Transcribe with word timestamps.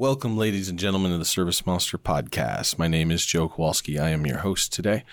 Welcome, 0.00 0.38
ladies 0.38 0.70
and 0.70 0.78
gentlemen, 0.78 1.10
to 1.10 1.18
the 1.18 1.26
Service 1.26 1.66
Monster 1.66 1.98
podcast. 1.98 2.78
My 2.78 2.88
name 2.88 3.10
is 3.10 3.26
Joe 3.26 3.50
Kowalski. 3.50 3.98
I 3.98 4.08
am 4.08 4.24
your 4.24 4.38
host 4.38 4.72
today. 4.72 5.04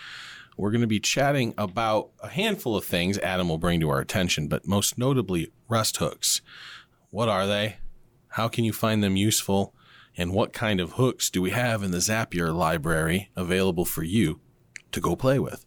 We're 0.56 0.72
going 0.72 0.80
to 0.80 0.88
be 0.88 1.02
chatting 1.02 1.54
about 1.58 2.12
a 2.24 2.30
handful 2.30 2.78
of 2.78 2.86
things 2.86 3.18
Adam 3.18 3.50
will 3.50 3.58
bring 3.58 3.82
to 3.82 3.90
our 3.90 4.00
attention, 4.00 4.48
but 4.48 4.66
most 4.66 4.98
notably, 4.98 5.52
REST 5.68 5.98
hooks. 5.98 6.40
What 7.10 7.28
are 7.28 7.46
they? 7.46 7.80
How 8.30 8.48
can 8.48 8.64
you 8.64 8.72
find 8.72 9.04
them 9.04 9.18
useful? 9.18 9.74
And 10.16 10.32
what 10.32 10.54
kind 10.54 10.80
of 10.80 10.94
hooks 10.94 11.30
do 11.30 11.42
we 11.42 11.50
have 11.50 11.84
in 11.84 11.92
the 11.92 11.98
Zapier 11.98 12.56
library 12.56 13.30
available 13.36 13.84
for 13.84 14.04
you 14.04 14.40
to 14.94 15.02
go 15.02 15.18
play 15.18 15.38
with? 15.38 15.66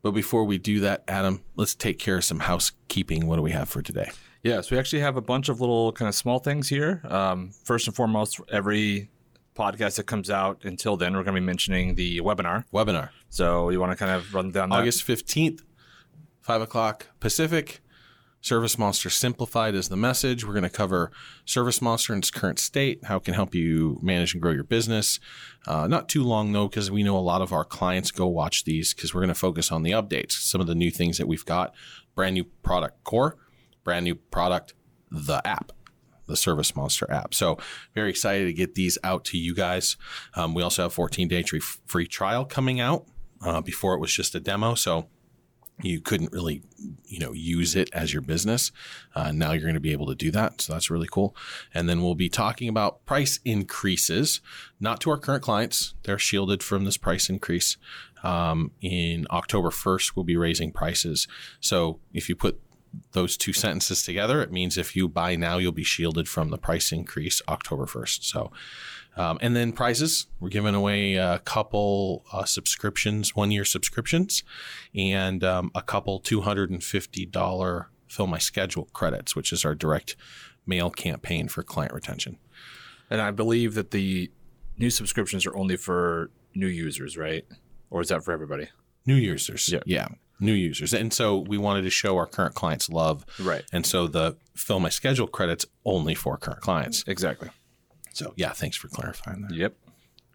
But 0.00 0.12
before 0.12 0.44
we 0.44 0.58
do 0.58 0.78
that, 0.78 1.02
Adam, 1.08 1.42
let's 1.56 1.74
take 1.74 1.98
care 1.98 2.18
of 2.18 2.24
some 2.24 2.38
housekeeping. 2.38 3.26
What 3.26 3.34
do 3.34 3.42
we 3.42 3.50
have 3.50 3.68
for 3.68 3.82
today? 3.82 4.12
Yeah, 4.44 4.60
so 4.60 4.76
we 4.76 4.78
actually 4.78 5.00
have 5.00 5.16
a 5.16 5.22
bunch 5.22 5.48
of 5.48 5.60
little 5.60 5.90
kind 5.92 6.06
of 6.06 6.14
small 6.14 6.38
things 6.38 6.68
here. 6.68 7.00
Um, 7.08 7.50
first 7.64 7.86
and 7.86 7.96
foremost, 7.96 8.40
every 8.52 9.08
podcast 9.56 9.96
that 9.96 10.04
comes 10.04 10.28
out 10.28 10.64
until 10.64 10.98
then, 10.98 11.14
we're 11.14 11.22
going 11.22 11.34
to 11.34 11.40
be 11.40 11.46
mentioning 11.46 11.94
the 11.94 12.20
webinar. 12.20 12.64
Webinar. 12.70 13.08
So 13.30 13.70
you 13.70 13.80
want 13.80 13.92
to 13.92 13.96
kind 13.96 14.12
of 14.12 14.34
run 14.34 14.52
down 14.52 14.68
that? 14.68 14.76
August 14.76 15.06
15th, 15.06 15.62
5 16.42 16.60
o'clock 16.62 17.08
Pacific. 17.20 17.80
Service 18.42 18.76
Monster 18.76 19.08
Simplified 19.08 19.74
is 19.74 19.88
the 19.88 19.96
message. 19.96 20.44
We're 20.44 20.52
going 20.52 20.64
to 20.64 20.68
cover 20.68 21.10
Service 21.46 21.80
Monster 21.80 22.12
in 22.12 22.18
its 22.18 22.30
current 22.30 22.58
state, 22.58 23.02
how 23.04 23.16
it 23.16 23.24
can 23.24 23.32
help 23.32 23.54
you 23.54 23.98
manage 24.02 24.34
and 24.34 24.42
grow 24.42 24.52
your 24.52 24.64
business. 24.64 25.18
Uh, 25.66 25.86
not 25.86 26.10
too 26.10 26.22
long, 26.22 26.52
though, 26.52 26.68
because 26.68 26.90
we 26.90 27.02
know 27.02 27.16
a 27.16 27.20
lot 27.20 27.40
of 27.40 27.54
our 27.54 27.64
clients 27.64 28.10
go 28.10 28.26
watch 28.26 28.64
these 28.64 28.92
because 28.92 29.14
we're 29.14 29.22
going 29.22 29.28
to 29.28 29.34
focus 29.34 29.72
on 29.72 29.82
the 29.82 29.92
updates, 29.92 30.32
some 30.32 30.60
of 30.60 30.66
the 30.66 30.74
new 30.74 30.90
things 30.90 31.16
that 31.16 31.26
we've 31.26 31.46
got. 31.46 31.72
Brand 32.14 32.34
new 32.34 32.44
product 32.44 33.02
core, 33.04 33.38
brand 33.84 34.04
new 34.04 34.14
product, 34.14 34.74
the 35.10 35.46
app 35.46 35.72
the 36.26 36.36
Service 36.36 36.74
Monster 36.74 37.10
app. 37.10 37.34
So 37.34 37.58
very 37.94 38.10
excited 38.10 38.46
to 38.46 38.52
get 38.52 38.74
these 38.74 38.98
out 39.04 39.24
to 39.26 39.38
you 39.38 39.54
guys. 39.54 39.96
Um, 40.34 40.54
we 40.54 40.62
also 40.62 40.82
have 40.82 40.92
14 40.92 41.28
day 41.28 41.44
free, 41.86 42.06
trial 42.06 42.44
coming 42.44 42.80
out. 42.80 43.06
Uh, 43.44 43.60
before 43.60 43.92
it 43.92 44.00
was 44.00 44.14
just 44.14 44.34
a 44.34 44.40
demo, 44.40 44.74
so 44.74 45.06
you 45.82 46.00
couldn't 46.00 46.32
really, 46.32 46.62
you 47.04 47.18
know, 47.18 47.32
use 47.32 47.76
it 47.76 47.90
as 47.92 48.10
your 48.10 48.22
business. 48.22 48.72
Uh, 49.14 49.32
now 49.32 49.52
you're 49.52 49.62
going 49.62 49.74
to 49.74 49.80
be 49.80 49.92
able 49.92 50.06
to 50.06 50.14
do 50.14 50.30
that, 50.30 50.62
so 50.62 50.72
that's 50.72 50.88
really 50.88 51.08
cool. 51.10 51.36
And 51.74 51.86
then 51.86 52.02
we'll 52.02 52.14
be 52.14 52.30
talking 52.30 52.70
about 52.70 53.04
price 53.04 53.40
increases, 53.44 54.40
not 54.80 54.98
to 55.02 55.10
our 55.10 55.18
current 55.18 55.42
clients; 55.42 55.94
they're 56.04 56.18
shielded 56.18 56.62
from 56.62 56.84
this 56.84 56.96
price 56.96 57.28
increase. 57.28 57.76
Um, 58.22 58.70
in 58.80 59.26
October 59.30 59.68
1st, 59.68 60.12
we'll 60.16 60.24
be 60.24 60.36
raising 60.36 60.72
prices. 60.72 61.28
So 61.60 62.00
if 62.14 62.30
you 62.30 62.36
put 62.36 62.58
those 63.12 63.36
two 63.36 63.52
sentences 63.52 64.02
together, 64.02 64.42
it 64.42 64.52
means 64.52 64.76
if 64.76 64.94
you 64.96 65.08
buy 65.08 65.36
now, 65.36 65.58
you'll 65.58 65.72
be 65.72 65.84
shielded 65.84 66.28
from 66.28 66.50
the 66.50 66.58
price 66.58 66.92
increase 66.92 67.40
October 67.48 67.86
1st. 67.86 68.24
So, 68.24 68.50
um, 69.16 69.38
and 69.40 69.54
then 69.54 69.72
prizes, 69.72 70.26
we're 70.40 70.48
giving 70.48 70.74
away 70.74 71.14
a 71.14 71.38
couple 71.40 72.24
uh, 72.32 72.44
subscriptions, 72.44 73.36
one 73.36 73.50
year 73.50 73.64
subscriptions, 73.64 74.42
and 74.94 75.44
um, 75.44 75.70
a 75.74 75.82
couple 75.82 76.20
$250 76.20 77.86
Fill 78.08 78.26
My 78.26 78.38
Schedule 78.38 78.88
credits, 78.92 79.36
which 79.36 79.52
is 79.52 79.64
our 79.64 79.74
direct 79.74 80.16
mail 80.66 80.90
campaign 80.90 81.48
for 81.48 81.62
client 81.62 81.92
retention. 81.92 82.38
And 83.10 83.20
I 83.20 83.30
believe 83.30 83.74
that 83.74 83.90
the 83.92 84.30
new 84.78 84.90
subscriptions 84.90 85.46
are 85.46 85.56
only 85.56 85.76
for 85.76 86.30
new 86.54 86.66
users, 86.66 87.16
right? 87.16 87.44
Or 87.90 88.00
is 88.00 88.08
that 88.08 88.24
for 88.24 88.32
everybody? 88.32 88.68
New 89.06 89.14
users. 89.14 89.68
Yeah. 89.68 89.80
yeah 89.86 90.08
new 90.40 90.52
users. 90.52 90.92
And 90.92 91.12
so 91.12 91.38
we 91.38 91.58
wanted 91.58 91.82
to 91.82 91.90
show 91.90 92.16
our 92.16 92.26
current 92.26 92.54
clients 92.54 92.88
love. 92.88 93.24
Right. 93.40 93.64
And 93.72 93.86
so 93.86 94.06
the 94.06 94.36
fill 94.54 94.80
my 94.80 94.88
schedule 94.88 95.26
credits 95.26 95.66
only 95.84 96.14
for 96.14 96.36
current 96.36 96.60
clients. 96.60 97.04
Exactly. 97.06 97.50
So 98.12 98.32
yeah, 98.36 98.52
thanks 98.52 98.76
for 98.76 98.88
clarifying 98.88 99.42
that. 99.42 99.54
Yep. 99.54 99.74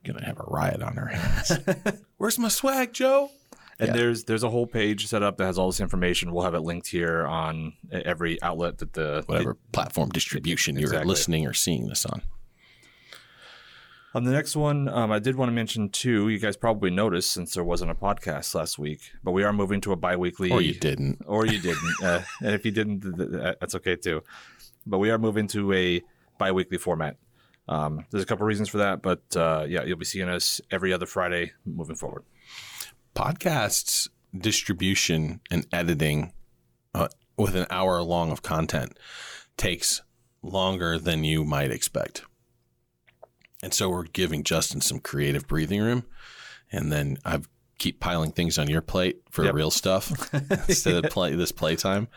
Gonna 0.03 0.25
have 0.25 0.39
a 0.39 0.43
riot 0.47 0.81
on 0.81 0.97
our 0.97 1.07
hands. 1.07 1.51
Where's 2.17 2.39
my 2.39 2.47
swag, 2.47 2.93
Joe? 2.93 3.31
And 3.79 3.87
yeah. 3.87 3.93
there's 3.93 4.23
there's 4.25 4.43
a 4.43 4.49
whole 4.49 4.67
page 4.67 5.07
set 5.07 5.23
up 5.23 5.37
that 5.37 5.45
has 5.45 5.57
all 5.57 5.67
this 5.67 5.79
information. 5.79 6.33
We'll 6.33 6.43
have 6.43 6.53
it 6.53 6.61
linked 6.61 6.87
here 6.87 7.25
on 7.25 7.73
every 7.91 8.41
outlet 8.41 8.79
that 8.79 8.93
the 8.93 9.23
whatever 9.25 9.53
the, 9.53 9.71
platform 9.71 10.09
distribution 10.09 10.77
exactly. 10.77 10.97
you're 10.97 11.05
listening 11.05 11.47
or 11.47 11.53
seeing 11.53 11.87
this 11.87 12.05
on. 12.05 12.21
On 14.15 14.23
the 14.23 14.31
next 14.31 14.55
one, 14.55 14.89
um, 14.89 15.11
I 15.11 15.19
did 15.19 15.35
want 15.35 15.49
to 15.49 15.53
mention 15.53 15.89
too. 15.89 16.29
You 16.29 16.39
guys 16.39 16.57
probably 16.57 16.89
noticed 16.89 17.31
since 17.31 17.53
there 17.53 17.63
wasn't 17.63 17.91
a 17.91 17.95
podcast 17.95 18.55
last 18.55 18.79
week, 18.79 19.11
but 19.23 19.31
we 19.31 19.43
are 19.43 19.53
moving 19.53 19.81
to 19.81 19.91
a 19.91 19.95
bi-weekly. 19.95 20.49
Or 20.51 20.61
you 20.61 20.73
didn't. 20.73 21.21
Or 21.27 21.45
you 21.45 21.59
didn't. 21.59 22.03
uh, 22.03 22.21
and 22.41 22.55
if 22.55 22.65
you 22.65 22.71
didn't, 22.71 23.01
that's 23.59 23.75
okay 23.75 23.95
too. 23.95 24.23
But 24.87 24.97
we 24.97 25.11
are 25.11 25.19
moving 25.19 25.47
to 25.49 25.71
a 25.73 26.01
bi-weekly 26.39 26.79
format. 26.79 27.17
Um, 27.67 28.05
there's 28.09 28.23
a 28.23 28.25
couple 28.25 28.47
reasons 28.47 28.67
for 28.67 28.79
that, 28.79 29.03
but 29.03 29.21
uh, 29.35 29.65
yeah, 29.69 29.83
you'll 29.83 29.97
be 29.97 30.05
seeing 30.05 30.27
us 30.27 30.59
every 30.71 30.91
other 30.91 31.05
Friday 31.05 31.51
moving 31.65 31.95
forward. 31.95 32.23
Podcasts 33.15 34.09
distribution 34.35 35.39
and 35.51 35.67
editing 35.71 36.33
uh, 36.95 37.07
with 37.37 37.55
an 37.55 37.67
hour 37.69 38.01
long 38.01 38.31
of 38.31 38.41
content 38.41 38.97
takes 39.57 40.01
longer 40.41 40.97
than 40.97 41.23
you 41.23 41.43
might 41.43 41.71
expect. 41.71 42.23
And 43.61 43.73
so 43.73 43.89
we're 43.89 44.03
giving 44.03 44.43
Justin 44.43 44.81
some 44.81 44.99
creative 44.99 45.47
breathing 45.47 45.81
room. 45.81 46.05
And 46.71 46.91
then 46.91 47.17
I 47.25 47.41
keep 47.77 47.99
piling 47.99 48.31
things 48.31 48.57
on 48.57 48.69
your 48.69 48.81
plate 48.81 49.21
for 49.31 49.43
yep. 49.45 49.53
real 49.53 49.71
stuff 49.71 50.33
instead 50.67 51.03
of 51.03 51.11
play 51.11 51.35
this 51.35 51.51
playtime. 51.51 52.07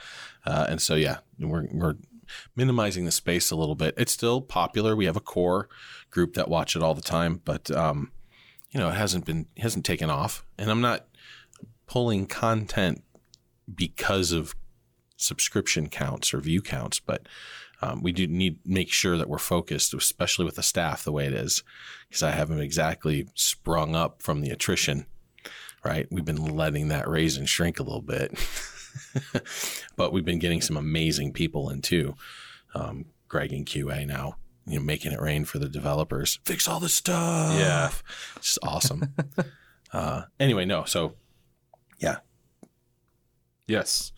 Uh, 0.44 0.66
and 0.68 0.80
so, 0.82 0.94
yeah, 0.94 1.18
we're, 1.38 1.68
we're 1.72 1.96
minimizing 2.54 3.04
the 3.04 3.12
space 3.12 3.50
a 3.50 3.56
little 3.56 3.74
bit. 3.74 3.94
It's 3.96 4.12
still 4.12 4.40
popular. 4.40 4.94
We 4.94 5.06
have 5.06 5.16
a 5.16 5.20
core 5.20 5.68
group 6.10 6.34
that 6.34 6.48
watch 6.48 6.76
it 6.76 6.82
all 6.82 6.94
the 6.94 7.00
time, 7.00 7.40
but, 7.44 7.70
um, 7.70 8.12
you 8.70 8.80
know, 8.80 8.88
it 8.88 8.94
hasn't 8.94 9.24
been, 9.24 9.46
hasn't 9.56 9.84
taken 9.84 10.10
off. 10.10 10.44
And 10.58 10.70
I'm 10.70 10.80
not 10.80 11.06
pulling 11.86 12.26
content 12.26 13.02
because 13.72 14.32
of 14.32 14.54
subscription 15.16 15.88
counts 15.88 16.34
or 16.34 16.40
view 16.40 16.60
counts, 16.60 17.00
but 17.00 17.28
um, 17.82 18.00
we 18.00 18.12
do 18.12 18.26
need 18.28 18.58
make 18.64 18.92
sure 18.92 19.18
that 19.18 19.28
we're 19.28 19.38
focused, 19.38 19.92
especially 19.92 20.44
with 20.44 20.54
the 20.54 20.62
staff 20.62 21.02
the 21.02 21.12
way 21.12 21.26
it 21.26 21.32
is, 21.34 21.64
because 22.08 22.22
I 22.22 22.30
haven't 22.30 22.60
exactly 22.60 23.26
sprung 23.34 23.96
up 23.96 24.22
from 24.22 24.40
the 24.40 24.50
attrition. 24.50 25.06
Right, 25.84 26.06
we've 26.12 26.24
been 26.24 26.56
letting 26.56 26.88
that 26.88 27.08
raise 27.08 27.36
and 27.36 27.48
shrink 27.48 27.80
a 27.80 27.82
little 27.82 28.02
bit, 28.02 28.38
but 29.96 30.12
we've 30.12 30.24
been 30.24 30.38
getting 30.38 30.60
some 30.60 30.76
amazing 30.76 31.32
people 31.32 31.70
in 31.70 31.82
too. 31.82 32.14
Um, 32.72 33.06
Greg 33.26 33.52
and 33.52 33.66
QA 33.66 34.06
now, 34.06 34.36
you 34.64 34.78
know, 34.78 34.84
making 34.84 35.10
it 35.10 35.20
rain 35.20 35.44
for 35.44 35.58
the 35.58 35.68
developers. 35.68 36.38
Fix 36.44 36.68
all 36.68 36.78
the 36.78 36.88
stuff. 36.88 37.58
Yeah, 37.58 37.90
it's 38.36 38.60
awesome. 38.62 39.12
uh, 39.92 40.22
anyway, 40.38 40.64
no, 40.66 40.84
so 40.84 41.14
yeah, 41.98 42.18
yes. 43.66 44.12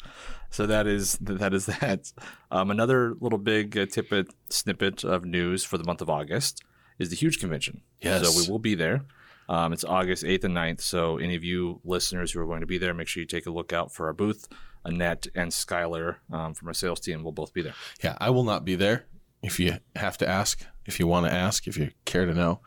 So 0.55 0.67
that 0.67 0.87
is 0.87 1.19
that 1.19 1.53
is 1.53 1.67
that. 1.81 2.13
Um, 2.53 2.71
another 2.71 3.15
little 3.19 3.41
big 3.41 3.77
uh, 3.77 3.87
tippet 3.87 4.29
snippet 4.49 5.03
of 5.03 5.25
news 5.25 5.65
for 5.65 5.79
the 5.79 5.83
month 5.83 6.01
of 6.01 6.09
August 6.09 6.63
is 6.97 7.11
the 7.11 7.17
huge 7.17 7.41
convention. 7.41 7.81
Yes. 8.01 8.25
So 8.25 8.41
we 8.41 8.49
will 8.49 8.61
be 8.61 8.77
there. 8.77 9.05
Um, 9.49 9.73
it's 9.73 9.83
August 9.83 10.23
8th 10.23 10.45
and 10.45 10.57
9th. 10.57 10.81
So 10.81 11.19
any 11.19 11.35
of 11.35 11.43
you 11.43 11.81
listeners 11.83 12.31
who 12.31 12.41
are 12.41 12.47
going 12.47 12.61
to 12.61 12.69
be 12.69 12.79
there, 12.79 12.95
make 12.95 13.09
sure 13.09 13.21
you 13.21 13.27
take 13.27 13.47
a 13.47 13.51
look 13.51 13.73
out 13.73 13.93
for 13.93 14.07
our 14.07 14.13
booth. 14.13 14.47
Annette 14.85 15.27
and 15.35 15.51
Skylar 15.51 16.19
um, 16.31 16.55
from 16.55 16.69
our 16.69 16.75
sales 16.75 17.01
team 17.01 17.25
will 17.25 17.33
both 17.33 17.53
be 17.53 17.63
there. 17.63 17.75
Yeah, 18.01 18.17
I 18.19 18.31
will 18.31 18.45
not 18.45 18.65
be 18.65 18.77
there. 18.77 19.07
If 19.43 19.59
you 19.59 19.79
have 19.97 20.17
to 20.19 20.29
ask, 20.29 20.65
if 20.87 21.01
you 21.01 21.09
want 21.09 21.27
to 21.27 21.33
ask, 21.33 21.67
if 21.67 21.77
you 21.77 21.91
care 22.05 22.27
to 22.27 22.33
know, 22.33 22.61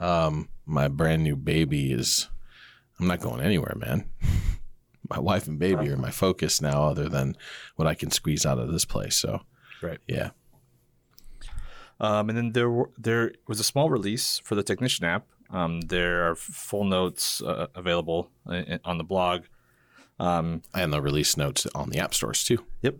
um, 0.00 0.48
my 0.64 0.88
brand 0.88 1.22
new 1.22 1.36
baby 1.36 1.92
is. 1.92 2.26
I'm 2.98 3.08
not 3.08 3.20
going 3.20 3.40
anywhere, 3.42 3.74
man. 3.76 4.08
my 5.08 5.18
wife 5.18 5.46
and 5.46 5.58
baby 5.58 5.90
are 5.90 5.96
my 5.96 6.10
focus 6.10 6.60
now, 6.60 6.84
other 6.84 7.08
than 7.08 7.36
what 7.76 7.86
I 7.86 7.94
can 7.94 8.10
squeeze 8.10 8.46
out 8.46 8.58
of 8.58 8.72
this 8.72 8.84
place. 8.84 9.16
So, 9.16 9.42
right, 9.82 9.98
yeah. 10.06 10.30
Um, 12.00 12.28
and 12.28 12.36
then 12.36 12.52
there 12.52 12.70
were, 12.70 12.90
there 12.98 13.32
was 13.46 13.60
a 13.60 13.64
small 13.64 13.90
release 13.90 14.40
for 14.44 14.54
the 14.54 14.62
Technician 14.62 15.04
app. 15.04 15.26
Um, 15.50 15.82
there 15.82 16.28
are 16.28 16.34
full 16.34 16.84
notes 16.84 17.42
uh, 17.42 17.68
available 17.74 18.30
in, 18.50 18.80
on 18.84 18.98
the 18.98 19.04
blog, 19.04 19.44
um, 20.18 20.62
and 20.74 20.92
the 20.92 21.00
release 21.00 21.36
notes 21.36 21.66
on 21.74 21.90
the 21.90 21.98
app 21.98 22.14
stores 22.14 22.42
too. 22.42 22.64
Yep. 22.82 22.96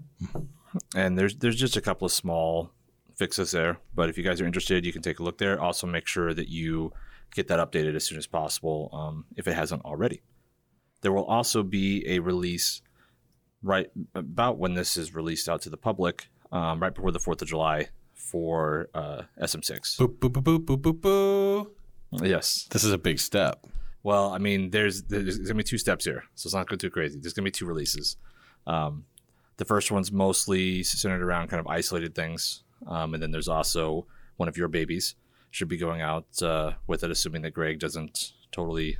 And 0.94 1.18
there's 1.18 1.36
there's 1.36 1.56
just 1.56 1.76
a 1.76 1.80
couple 1.80 2.06
of 2.06 2.12
small 2.12 2.70
fixes 3.16 3.52
there, 3.52 3.78
but 3.94 4.08
if 4.08 4.18
you 4.18 4.24
guys 4.24 4.40
are 4.40 4.46
interested, 4.46 4.84
you 4.84 4.92
can 4.92 5.02
take 5.02 5.20
a 5.20 5.22
look 5.22 5.38
there. 5.38 5.60
Also, 5.60 5.86
make 5.86 6.06
sure 6.06 6.34
that 6.34 6.48
you 6.48 6.92
get 7.34 7.48
that 7.48 7.58
updated 7.58 7.96
as 7.96 8.04
soon 8.04 8.18
as 8.18 8.26
possible 8.26 8.90
um, 8.92 9.24
if 9.36 9.48
it 9.48 9.54
hasn't 9.54 9.84
already. 9.84 10.22
There 11.04 11.12
will 11.12 11.26
also 11.26 11.62
be 11.62 12.02
a 12.08 12.18
release 12.20 12.80
right 13.62 13.90
about 14.14 14.56
when 14.56 14.72
this 14.72 14.96
is 14.96 15.14
released 15.14 15.50
out 15.50 15.60
to 15.62 15.70
the 15.70 15.76
public, 15.76 16.28
um, 16.50 16.80
right 16.80 16.94
before 16.94 17.12
the 17.12 17.18
Fourth 17.18 17.42
of 17.42 17.48
July 17.48 17.88
for 18.14 18.88
uh, 18.94 19.22
SM6. 19.38 19.98
Boop, 19.98 20.18
boop, 20.18 20.42
boop, 20.42 20.64
boop, 20.64 20.78
boop, 20.78 21.00
boop. 21.00 21.70
Yes, 22.22 22.66
this 22.70 22.84
is 22.84 22.92
a 22.92 22.96
big 22.96 23.18
step. 23.18 23.66
Well, 24.02 24.30
I 24.30 24.38
mean, 24.38 24.70
there's 24.70 25.02
there's 25.02 25.36
gonna 25.36 25.58
be 25.58 25.62
two 25.62 25.76
steps 25.76 26.06
here, 26.06 26.24
so 26.36 26.46
it's 26.46 26.54
not 26.54 26.66
going 26.66 26.78
to 26.78 26.86
be 26.86 26.88
too 26.88 26.90
crazy. 26.90 27.18
There's 27.20 27.34
gonna 27.34 27.44
be 27.44 27.50
two 27.50 27.66
releases. 27.66 28.16
Um, 28.66 29.04
the 29.58 29.66
first 29.66 29.90
one's 29.90 30.10
mostly 30.10 30.82
centered 30.84 31.22
around 31.22 31.48
kind 31.48 31.60
of 31.60 31.66
isolated 31.66 32.14
things, 32.14 32.62
um, 32.86 33.12
and 33.12 33.22
then 33.22 33.30
there's 33.30 33.48
also 33.48 34.06
one 34.38 34.48
of 34.48 34.56
your 34.56 34.68
babies 34.68 35.16
should 35.50 35.68
be 35.68 35.76
going 35.76 36.00
out 36.00 36.26
uh, 36.42 36.72
with 36.86 37.04
it, 37.04 37.10
assuming 37.10 37.42
that 37.42 37.52
Greg 37.52 37.78
doesn't 37.78 38.32
totally 38.52 38.96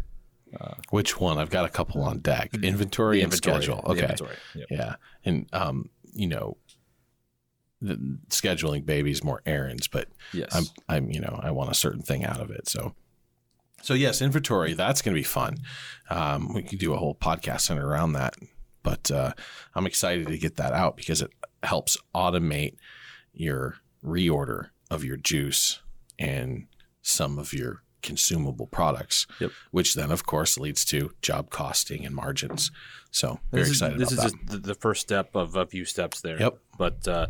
Which 0.90 1.18
one? 1.20 1.38
I've 1.38 1.50
got 1.50 1.64
a 1.64 1.68
couple 1.68 2.02
on 2.02 2.18
deck. 2.20 2.50
Inventory, 2.62 3.20
and 3.22 3.32
inventory. 3.32 3.62
schedule. 3.62 3.82
Okay. 3.86 4.02
inventory. 4.02 4.36
Yep. 4.54 4.66
Yeah. 4.70 4.94
And 5.24 5.46
um, 5.52 5.90
you 6.12 6.26
know, 6.28 6.56
the 7.80 7.96
scheduling 8.28 8.86
babies 8.86 9.22
more 9.22 9.42
errands, 9.46 9.88
but 9.88 10.08
Yes. 10.32 10.54
I'm 10.54 10.64
I'm 10.88 11.10
you 11.10 11.20
know, 11.20 11.38
I 11.42 11.50
want 11.50 11.70
a 11.70 11.74
certain 11.74 12.02
thing 12.02 12.24
out 12.24 12.40
of 12.40 12.50
it. 12.50 12.68
So 12.68 12.94
so 13.82 13.94
yes, 13.94 14.22
inventory, 14.22 14.72
that's 14.74 15.02
gonna 15.02 15.14
be 15.14 15.22
fun. 15.22 15.58
Um, 16.10 16.54
we 16.54 16.62
could 16.62 16.78
do 16.78 16.94
a 16.94 16.96
whole 16.96 17.14
podcast 17.14 17.62
centered 17.62 17.86
around 17.86 18.12
that. 18.14 18.34
But 18.82 19.10
uh, 19.10 19.32
I'm 19.74 19.86
excited 19.86 20.26
to 20.28 20.36
get 20.38 20.56
that 20.56 20.72
out 20.72 20.96
because 20.96 21.22
it 21.22 21.30
helps 21.62 21.96
automate 22.14 22.76
your 23.32 23.76
reorder 24.04 24.68
of 24.90 25.04
your 25.04 25.16
juice 25.16 25.80
and 26.18 26.66
some 27.00 27.38
of 27.38 27.52
your 27.54 27.82
consumable 28.04 28.68
products, 28.68 29.26
Yep. 29.40 29.50
which 29.72 29.94
then, 29.94 30.12
of 30.12 30.24
course, 30.24 30.56
leads 30.56 30.84
to 30.86 31.10
job 31.22 31.50
costing 31.50 32.06
and 32.06 32.14
margins. 32.14 32.70
So 33.10 33.40
very 33.50 33.64
this 33.64 33.70
excited 33.72 34.00
Is, 34.00 34.10
this 34.10 34.18
about 34.18 34.26
is 34.26 34.32
that. 34.32 34.38
just 34.46 34.52
the, 34.62 34.68
the 34.68 34.74
first 34.74 35.00
step 35.00 35.34
of 35.34 35.56
a 35.56 35.66
few 35.66 35.84
steps 35.84 36.20
there. 36.20 36.38
Yep. 36.38 36.58
But 36.78 37.08
uh, 37.08 37.26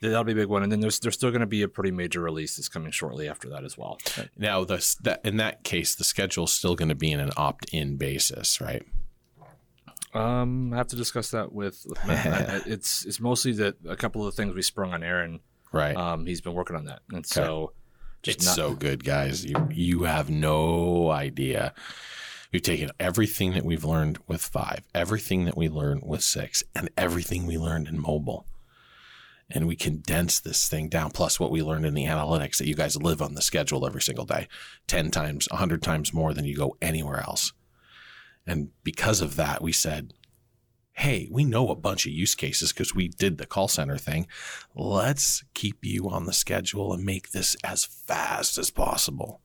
that'll 0.00 0.24
be 0.24 0.32
a 0.32 0.34
big 0.34 0.48
one, 0.48 0.62
and 0.64 0.70
then 0.72 0.80
there's 0.80 0.98
there's 1.00 1.14
still 1.14 1.30
going 1.30 1.40
to 1.40 1.46
be 1.46 1.62
a 1.62 1.68
pretty 1.68 1.90
major 1.92 2.20
release 2.20 2.56
that's 2.56 2.68
coming 2.68 2.90
shortly 2.90 3.28
after 3.28 3.48
that 3.50 3.62
as 3.64 3.76
well. 3.78 3.98
Now, 4.36 4.64
the, 4.64 4.96
that 5.02 5.20
in 5.24 5.36
that 5.38 5.62
case, 5.64 5.94
the 5.94 6.04
schedule 6.04 6.44
is 6.44 6.52
still 6.52 6.74
going 6.74 6.88
to 6.90 6.94
be 6.94 7.10
in 7.12 7.20
an 7.20 7.30
opt-in 7.36 7.96
basis, 7.96 8.60
right? 8.60 8.82
Um, 10.12 10.72
I 10.72 10.76
have 10.76 10.86
to 10.88 10.96
discuss 10.96 11.30
that 11.32 11.52
with, 11.52 11.84
with 11.88 12.04
Matt. 12.06 12.26
I- 12.50 12.56
I- 12.56 12.62
it's 12.66 13.04
it's 13.04 13.18
mostly 13.20 13.52
that 13.54 13.74
a 13.88 13.96
couple 13.96 14.24
of 14.26 14.34
the 14.34 14.40
things 14.40 14.54
we 14.54 14.62
sprung 14.62 14.92
on 14.92 15.02
Aaron. 15.02 15.40
Right. 15.72 15.96
Um, 15.96 16.24
he's 16.26 16.40
been 16.40 16.54
working 16.54 16.76
on 16.76 16.84
that, 16.84 17.00
and 17.12 17.26
so 17.26 17.72
just 18.24 18.38
it's 18.38 18.46
not, 18.46 18.56
so 18.56 18.74
good, 18.74 19.04
guys. 19.04 19.44
You 19.44 19.68
you 19.70 20.02
have 20.04 20.30
no 20.30 21.10
idea. 21.10 21.74
We've 22.52 22.62
taken 22.62 22.90
everything 23.00 23.52
that 23.52 23.64
we've 23.64 23.84
learned 23.84 24.18
with 24.26 24.40
five, 24.40 24.82
everything 24.94 25.44
that 25.44 25.56
we 25.56 25.68
learned 25.68 26.02
with 26.04 26.22
six, 26.22 26.62
and 26.74 26.88
everything 26.96 27.46
we 27.46 27.58
learned 27.58 27.88
in 27.88 28.00
mobile. 28.00 28.46
And 29.50 29.66
we 29.66 29.76
condense 29.76 30.40
this 30.40 30.68
thing 30.68 30.88
down, 30.88 31.10
plus 31.10 31.38
what 31.38 31.50
we 31.50 31.62
learned 31.62 31.84
in 31.84 31.94
the 31.94 32.06
analytics 32.06 32.56
that 32.58 32.66
you 32.66 32.74
guys 32.74 32.96
live 32.96 33.20
on 33.20 33.34
the 33.34 33.42
schedule 33.42 33.86
every 33.86 34.00
single 34.00 34.24
day, 34.24 34.48
10 34.86 35.10
times, 35.10 35.48
100 35.50 35.82
times 35.82 36.14
more 36.14 36.32
than 36.32 36.44
you 36.44 36.56
go 36.56 36.76
anywhere 36.80 37.20
else. 37.20 37.52
And 38.46 38.70
because 38.84 39.20
of 39.20 39.36
that, 39.36 39.60
we 39.60 39.72
said, 39.72 40.14
hey, 40.94 41.28
we 41.30 41.44
know 41.44 41.68
a 41.68 41.74
bunch 41.76 42.06
of 42.06 42.12
use 42.12 42.34
cases 42.34 42.72
because 42.72 42.94
we 42.94 43.08
did 43.08 43.38
the 43.38 43.46
call 43.46 43.68
center 43.68 43.98
thing. 43.98 44.26
Let's 44.74 45.44
keep 45.52 45.84
you 45.84 46.08
on 46.08 46.26
the 46.26 46.32
schedule 46.32 46.92
and 46.92 47.04
make 47.04 47.32
this 47.32 47.56
as 47.64 47.84
fast 47.84 48.58
as 48.58 48.70
possible. 48.70 49.40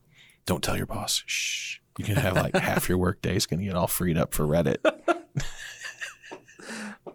Don't 0.46 0.63
tell 0.63 0.78
your 0.78 0.86
boss. 0.86 1.24
Shh. 1.25 1.78
You 1.98 2.06
can 2.06 2.16
have 2.16 2.36
like 2.36 2.56
half 2.56 2.88
your 2.88 2.98
work 2.98 3.22
day 3.22 3.36
is 3.36 3.46
going 3.46 3.60
to 3.60 3.66
get 3.66 3.75
all 3.75 3.88
freed 3.88 4.18
up 4.18 4.34
for 4.34 4.46
Reddit. 4.46 4.78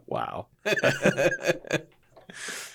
wow. 0.07 0.49
it's 0.65 0.81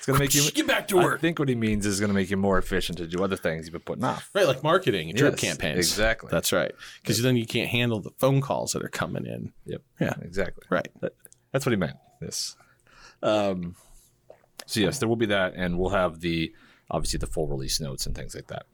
gonna 0.06 0.20
make 0.20 0.34
you. 0.34 0.50
get 0.52 0.66
back 0.66 0.88
to 0.88 0.98
work. 0.98 1.20
I 1.20 1.22
think 1.22 1.40
what 1.40 1.50
he 1.50 1.56
means 1.56 1.86
is 1.86 2.00
going 2.00 2.10
to 2.10 2.14
make 2.16 2.30
you 2.32 2.38
more 2.38 2.58
efficient 2.58 2.98
to 3.00 3.08
do 3.08 3.24
other 3.24 3.36
things 3.36 3.66
you've 3.66 3.74
been 3.74 3.82
putting 3.82 4.04
off. 4.04 4.30
Right, 4.34 4.48
like 4.48 4.64
marketing 4.64 5.10
and 5.10 5.20
Yes, 5.20 5.40
campaigns. 5.40 5.78
exactly. 5.78 6.30
That's 6.32 6.52
right. 6.52 6.72
Because 7.02 7.22
then 7.22 7.36
you 7.36 7.46
can't 7.46 7.70
handle 7.70 8.00
the 8.00 8.12
phone 8.18 8.42
calls 8.42 8.74
that 8.74 8.84
are 8.84 8.90
coming 8.90 9.26
in. 9.26 9.54
Yep. 9.66 9.82
Yeah. 10.00 10.14
Exactly. 10.22 10.64
Right. 10.70 10.88
That's 11.52 11.66
what 11.66 11.72
he 11.72 11.78
meant. 11.78 11.98
Yes. 12.22 12.56
Um, 13.24 13.76
so 14.66 14.80
yes, 14.80 15.00
there 15.00 15.10
will 15.10 15.16
be 15.16 15.26
that, 15.28 15.54
and 15.56 15.78
we'll 15.80 15.90
have 15.90 16.20
the 16.22 16.54
obviously 16.92 17.18
the 17.18 17.28
full 17.28 17.48
release 17.48 17.80
notes 17.80 18.06
and 18.06 18.16
things 18.16 18.36
like 18.36 18.48
that. 18.48 18.66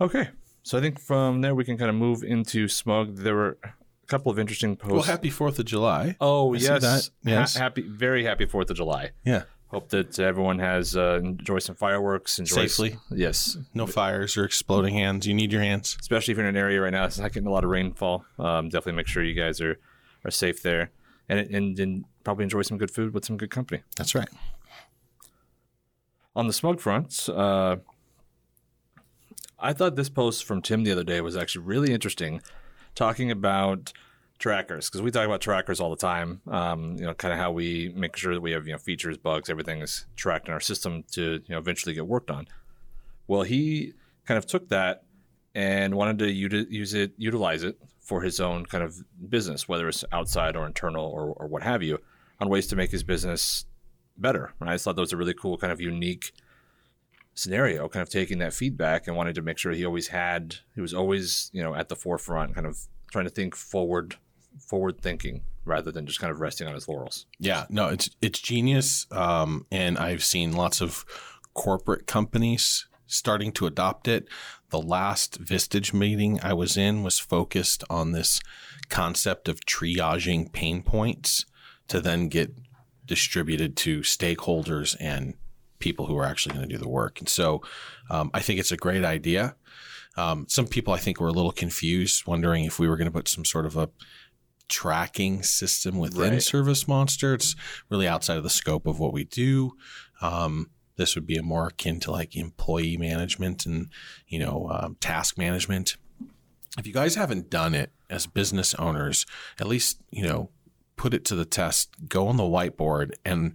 Okay. 0.00 0.28
So 0.62 0.78
I 0.78 0.80
think 0.80 0.98
from 1.00 1.40
there 1.40 1.54
we 1.54 1.64
can 1.64 1.76
kind 1.76 1.90
of 1.90 1.96
move 1.96 2.22
into 2.22 2.68
Smug. 2.68 3.16
There 3.16 3.34
were 3.34 3.58
a 3.62 4.06
couple 4.06 4.30
of 4.32 4.38
interesting 4.38 4.76
posts. 4.76 4.92
Well, 4.92 5.02
happy 5.02 5.30
4th 5.30 5.58
of 5.58 5.66
July. 5.66 6.16
oh 6.20 6.54
I 6.54 6.58
see 6.58 6.64
yes, 6.66 7.10
that. 7.24 7.34
Ha- 7.34 7.58
happy, 7.58 7.82
very 7.82 8.24
happy 8.24 8.46
Fourth 8.46 8.70
of 8.70 8.76
July. 8.76 9.10
Yeah. 9.24 9.42
Hope 9.68 9.88
that 9.88 10.18
everyone 10.20 10.60
has 10.60 10.96
uh, 10.96 11.20
enjoyed 11.22 11.62
some 11.62 11.74
fireworks. 11.74 12.38
Enjoy 12.38 12.66
Safely. 12.66 12.96
yes, 13.10 13.56
No 13.74 13.86
fires 13.86 14.36
or 14.36 14.44
exploding 14.44 14.94
hands. 14.94 15.26
You 15.26 15.34
need 15.34 15.50
your 15.50 15.62
hands. 15.62 15.96
especially 16.00 16.32
if 16.32 16.38
you're 16.38 16.46
in 16.46 16.54
an 16.54 16.60
area 16.60 16.80
right 16.80 16.92
now 16.92 17.04
it's 17.06 17.18
not 17.18 17.32
getting 17.32 17.48
a 17.48 17.50
lot 17.52 17.64
of 17.64 17.70
rainfall. 17.70 18.24
Um, 18.38 18.68
definitely 18.68 18.92
make 18.92 19.08
sure 19.08 19.22
you 19.24 19.34
guys 19.34 19.60
are 19.60 19.78
are 20.24 20.30
safe 20.30 20.62
there, 20.62 20.90
and 21.28 21.38
and, 21.38 21.78
and 21.78 22.04
probably 22.24 22.44
enjoy 22.44 22.62
some 22.62 22.78
good 22.78 22.90
food 22.90 23.14
with 23.14 23.24
some 23.24 23.36
good 23.36 23.50
company. 23.50 23.82
That's 23.96 24.14
right. 24.14 24.28
On 26.36 26.46
the 26.46 26.52
smug 26.52 26.80
front, 26.80 27.28
uh, 27.28 27.76
I 29.58 29.72
thought 29.72 29.96
this 29.96 30.08
post 30.08 30.44
from 30.44 30.62
Tim 30.62 30.82
the 30.82 30.92
other 30.92 31.04
day 31.04 31.20
was 31.20 31.36
actually 31.36 31.64
really 31.64 31.92
interesting, 31.92 32.42
talking 32.94 33.30
about 33.30 33.92
trackers 34.38 34.90
because 34.90 35.00
we 35.00 35.10
talk 35.10 35.24
about 35.24 35.40
trackers 35.40 35.80
all 35.80 35.90
the 35.90 35.96
time. 35.96 36.40
Um, 36.48 36.96
you 36.96 37.04
know, 37.04 37.14
kind 37.14 37.32
of 37.32 37.38
how 37.38 37.52
we 37.52 37.92
make 37.94 38.16
sure 38.16 38.34
that 38.34 38.40
we 38.40 38.50
have 38.52 38.66
you 38.66 38.72
know 38.72 38.78
features, 38.78 39.16
bugs, 39.16 39.48
everything 39.48 39.80
is 39.80 40.06
tracked 40.16 40.48
in 40.48 40.54
our 40.54 40.60
system 40.60 41.04
to 41.12 41.34
you 41.46 41.54
know 41.54 41.58
eventually 41.58 41.94
get 41.94 42.06
worked 42.06 42.30
on. 42.30 42.48
Well, 43.26 43.42
he 43.42 43.94
kind 44.26 44.38
of 44.38 44.46
took 44.46 44.68
that 44.68 45.04
and 45.54 45.94
wanted 45.94 46.18
to 46.18 46.30
uti- 46.30 46.66
use 46.68 46.94
it, 46.94 47.12
utilize 47.16 47.62
it 47.62 47.78
for 48.04 48.20
his 48.20 48.38
own 48.38 48.66
kind 48.66 48.84
of 48.84 49.02
business, 49.28 49.66
whether 49.66 49.88
it's 49.88 50.04
outside 50.12 50.54
or 50.54 50.66
internal 50.66 51.06
or, 51.06 51.32
or 51.32 51.46
what 51.48 51.62
have 51.62 51.82
you, 51.82 51.98
on 52.38 52.48
ways 52.48 52.66
to 52.68 52.76
make 52.76 52.90
his 52.90 53.02
business 53.02 53.64
better. 54.16 54.52
And 54.60 54.68
I 54.68 54.74
just 54.74 54.84
thought 54.84 54.94
that 54.94 55.02
was 55.02 55.12
a 55.12 55.16
really 55.16 55.34
cool 55.34 55.56
kind 55.56 55.72
of 55.72 55.80
unique 55.80 56.32
scenario, 57.34 57.88
kind 57.88 58.02
of 58.02 58.10
taking 58.10 58.38
that 58.38 58.52
feedback 58.52 59.08
and 59.08 59.16
wanting 59.16 59.34
to 59.34 59.42
make 59.42 59.58
sure 59.58 59.72
he 59.72 59.86
always 59.86 60.08
had, 60.08 60.56
he 60.74 60.80
was 60.80 60.94
always, 60.94 61.50
you 61.52 61.62
know, 61.62 61.74
at 61.74 61.88
the 61.88 61.96
forefront, 61.96 62.54
kind 62.54 62.66
of 62.66 62.78
trying 63.10 63.24
to 63.24 63.30
think 63.30 63.56
forward, 63.56 64.16
forward 64.58 65.00
thinking 65.00 65.42
rather 65.64 65.90
than 65.90 66.06
just 66.06 66.20
kind 66.20 66.30
of 66.30 66.40
resting 66.40 66.68
on 66.68 66.74
his 66.74 66.86
laurels. 66.86 67.26
Yeah, 67.38 67.64
no, 67.70 67.88
it's 67.88 68.10
it's 68.20 68.38
genius, 68.38 69.06
um, 69.10 69.66
and 69.72 69.96
I've 69.96 70.22
seen 70.22 70.52
lots 70.52 70.82
of 70.82 71.06
corporate 71.54 72.06
companies 72.06 72.86
starting 73.14 73.52
to 73.52 73.66
adopt 73.66 74.08
it. 74.08 74.28
The 74.70 74.80
last 74.80 75.42
Vistage 75.42 75.92
meeting 75.92 76.40
I 76.42 76.52
was 76.52 76.76
in 76.76 77.02
was 77.02 77.18
focused 77.18 77.84
on 77.88 78.12
this 78.12 78.40
concept 78.88 79.48
of 79.48 79.60
triaging 79.60 80.52
pain 80.52 80.82
points 80.82 81.46
to 81.88 82.00
then 82.00 82.28
get 82.28 82.54
distributed 83.06 83.76
to 83.76 84.00
stakeholders 84.00 84.96
and 84.98 85.34
people 85.78 86.06
who 86.06 86.16
are 86.16 86.24
actually 86.24 86.54
going 86.54 86.68
to 86.68 86.74
do 86.74 86.82
the 86.82 86.88
work. 86.88 87.20
And 87.20 87.28
so, 87.28 87.62
um, 88.10 88.30
I 88.32 88.40
think 88.40 88.58
it's 88.58 88.72
a 88.72 88.76
great 88.76 89.04
idea. 89.04 89.56
Um, 90.16 90.46
some 90.48 90.66
people 90.66 90.94
I 90.94 90.98
think 90.98 91.20
were 91.20 91.28
a 91.28 91.32
little 91.32 91.52
confused, 91.52 92.26
wondering 92.26 92.64
if 92.64 92.78
we 92.78 92.88
were 92.88 92.96
going 92.96 93.06
to 93.06 93.12
put 93.12 93.28
some 93.28 93.44
sort 93.44 93.66
of 93.66 93.76
a 93.76 93.90
tracking 94.68 95.42
system 95.42 95.98
within 95.98 96.32
Right. 96.32 96.42
Service 96.42 96.88
Monster. 96.88 97.34
It's 97.34 97.54
really 97.90 98.08
outside 98.08 98.38
of 98.38 98.44
the 98.44 98.50
scope 98.50 98.86
of 98.86 98.98
what 98.98 99.12
we 99.12 99.24
do. 99.24 99.72
Um, 100.22 100.70
this 100.96 101.14
would 101.14 101.26
be 101.26 101.36
a 101.36 101.42
more 101.42 101.68
akin 101.68 102.00
to 102.00 102.10
like 102.10 102.36
employee 102.36 102.96
management 102.96 103.66
and 103.66 103.88
you 104.26 104.38
know 104.38 104.70
um, 104.70 104.96
task 105.00 105.38
management. 105.38 105.96
If 106.78 106.86
you 106.86 106.92
guys 106.92 107.14
haven't 107.14 107.50
done 107.50 107.74
it 107.74 107.92
as 108.10 108.26
business 108.26 108.74
owners, 108.74 109.26
at 109.60 109.66
least 109.66 110.00
you 110.10 110.26
know 110.26 110.50
put 110.96 111.14
it 111.14 111.24
to 111.26 111.34
the 111.34 111.44
test. 111.44 111.90
Go 112.08 112.28
on 112.28 112.36
the 112.36 112.44
whiteboard 112.44 113.12
and 113.24 113.54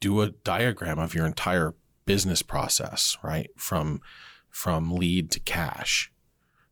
do 0.00 0.20
a 0.20 0.30
diagram 0.30 0.98
of 0.98 1.14
your 1.14 1.26
entire 1.26 1.74
business 2.06 2.42
process, 2.42 3.16
right? 3.22 3.50
From 3.56 4.00
from 4.50 4.94
lead 4.94 5.30
to 5.32 5.40
cash. 5.40 6.12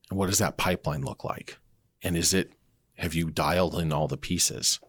And 0.08 0.18
what 0.18 0.26
does 0.26 0.38
that 0.38 0.56
pipeline 0.56 1.02
look 1.02 1.24
like? 1.24 1.58
And 2.02 2.16
is 2.16 2.32
it 2.32 2.52
have 2.96 3.14
you 3.14 3.30
dialed 3.30 3.78
in 3.78 3.92
all 3.92 4.08
the 4.08 4.16
pieces? 4.16 4.80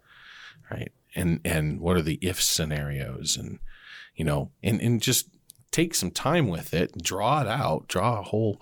Right? 0.69 0.91
And 1.15 1.39
and 1.43 1.79
what 1.79 1.97
are 1.97 2.01
the 2.01 2.19
if 2.21 2.41
scenarios 2.41 3.37
and 3.37 3.59
you 4.15 4.23
know, 4.25 4.51
and, 4.61 4.79
and 4.81 5.01
just 5.01 5.29
take 5.71 5.95
some 5.95 6.11
time 6.11 6.47
with 6.47 6.73
it, 6.73 7.01
draw 7.01 7.41
it 7.41 7.47
out, 7.47 7.87
draw 7.87 8.19
a 8.19 8.23
whole 8.23 8.61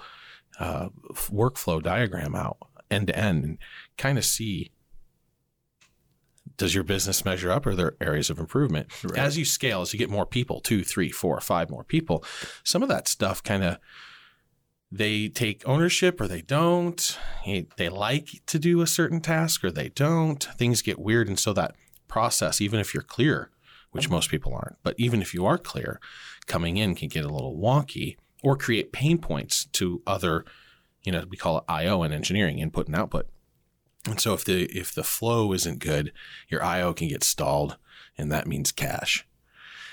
uh, 0.60 0.89
workflow 1.29 1.81
diagram 1.81 2.36
out 2.36 2.58
end 2.89 3.08
to 3.08 3.17
end 3.17 3.43
and 3.43 3.58
kind 3.98 4.17
of 4.17 4.25
see 4.25 4.72
does 6.58 6.75
your 6.75 6.84
business 6.84 7.25
measure 7.25 7.50
up 7.50 7.65
or 7.65 7.72
are 7.72 7.75
there 7.75 7.96
areas 8.01 8.29
of 8.29 8.38
improvement 8.38 8.88
Right. 9.03 9.17
as 9.17 9.38
you 9.38 9.46
scale 9.46 9.81
as 9.81 9.93
you 9.93 9.98
get 10.00 10.10
more 10.10 10.25
people 10.25 10.60
two 10.60 10.84
three 10.84 11.10
four 11.10 11.39
five 11.39 11.70
more 11.70 11.84
people 11.84 12.24
some 12.63 12.84
of 12.84 12.89
that 12.89 13.08
stuff 13.08 13.41
kind 13.41 13.63
of 13.63 13.77
they 14.91 15.29
take 15.29 15.63
ownership 15.67 16.20
or 16.20 16.27
they 16.27 16.41
don't 16.41 17.17
They- 17.46 17.67
they 17.77 17.89
like 17.89 18.41
to 18.48 18.60
do 18.60 18.81
a 18.81 18.88
certain 18.88 19.22
task 19.22 19.63
or 19.63 19.72
they 19.72 19.89
don't 19.89 20.43
things 20.58 20.81
get 20.81 21.00
weird 21.00 21.27
and 21.29 21.39
so 21.39 21.53
that 21.53 21.75
process 22.08 22.60
even 22.62 22.79
if 22.79 22.93
you're 22.93 23.03
clear 23.03 23.50
which 23.92 24.10
most 24.10 24.30
people 24.30 24.54
aren't. 24.54 24.78
But 24.84 24.96
even 24.98 25.22
if 25.22 25.34
you 25.34 25.46
are 25.46 25.58
clear 25.58 26.00
coming 26.48 26.78
in 26.78 26.96
can 26.96 27.10
get 27.10 27.26
a 27.26 27.30
little 27.30 27.58
wonky 27.58 28.18
or 28.44 28.56
create 28.58 28.92
pain 28.92 29.18
points 29.18 29.66
to 29.66 30.02
other 30.08 30.46
you 31.04 31.12
know 31.12 31.24
we 31.30 31.38
call 31.38 31.58
it 31.60 31.64
io 31.68 32.04
in 32.04 32.12
engineering 32.12 32.60
input 32.60 32.88
and 32.88 32.96
output. 32.96 33.28
And 34.06 34.20
so 34.20 34.34
if 34.34 34.44
the 34.44 34.66
if 34.66 34.94
the 34.94 35.04
flow 35.04 35.54
isn't 35.54 35.80
good 35.80 36.12
your 36.50 36.64
io 36.64 36.94
can 36.94 37.08
get 37.08 37.24
stalled 37.24 37.78
and 38.18 38.32
that 38.32 38.48
means 38.48 38.72
cash. 38.72 39.28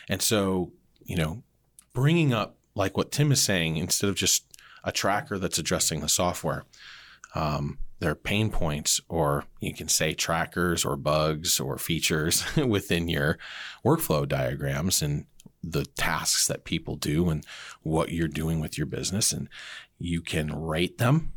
And 0.09 0.23
so 0.23 0.73
you 1.05 1.17
know 1.17 1.43
bringing 1.93 2.33
up 2.33 2.59
like 2.79 2.97
what 2.97 3.11
Tim 3.11 3.33
is 3.33 3.43
saying, 3.43 3.77
instead 3.77 4.09
of 4.09 4.15
just 4.15 4.45
a 4.85 4.93
tracker 4.93 5.39
that's 5.39 5.59
addressing 5.59 6.01
the 6.01 6.09
software, 6.09 6.65
um, 7.35 7.79
there 8.01 8.11
are 8.11 8.17
pain 8.17 8.51
points, 8.51 9.01
or 9.09 9.45
you 9.61 9.75
can 9.75 9.89
say 9.89 10.15
trackers 10.15 10.85
or 10.85 10.97
bugs 10.97 11.59
or 11.59 11.79
features 11.79 12.45
within 12.57 13.09
your 13.09 13.39
workflow 13.85 14.27
diagrams 14.27 15.03
and 15.03 15.27
the 15.63 15.85
tasks 15.85 16.47
that 16.47 16.65
people 16.65 16.97
do 16.97 17.29
and 17.29 17.45
what 17.83 18.11
you're 18.11 18.29
doing 18.29 18.61
with 18.61 18.79
your 18.79 18.87
business. 18.87 19.33
And 19.33 19.49
you 19.99 20.21
can 20.23 20.55
rate 20.55 20.99
them. 20.99 21.33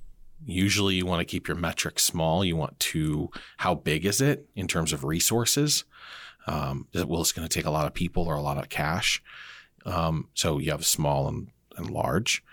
Usually, 0.45 0.95
you 0.95 1.05
want 1.05 1.19
to 1.19 1.25
keep 1.25 1.47
your 1.47 1.57
metrics 1.57 2.03
small. 2.03 2.45
You 2.45 2.55
want 2.55 2.79
to, 2.79 3.29
how 3.57 3.75
big 3.75 4.05
is 4.05 4.21
it 4.21 4.47
in 4.55 4.67
terms 4.67 4.93
of 4.93 5.03
resources? 5.03 5.83
Um, 6.47 6.87
well, 6.93 7.21
it's 7.21 7.31
going 7.31 7.47
to 7.47 7.53
take 7.53 7.65
a 7.65 7.71
lot 7.71 7.85
of 7.85 7.93
people 7.93 8.23
or 8.23 8.35
a 8.35 8.41
lot 8.41 8.57
of 8.57 8.69
cash. 8.69 9.21
Um, 9.85 10.29
so 10.33 10.59
you 10.59 10.71
have 10.71 10.85
small 10.85 11.27
and, 11.27 11.49
and 11.75 11.89
large 11.89 12.43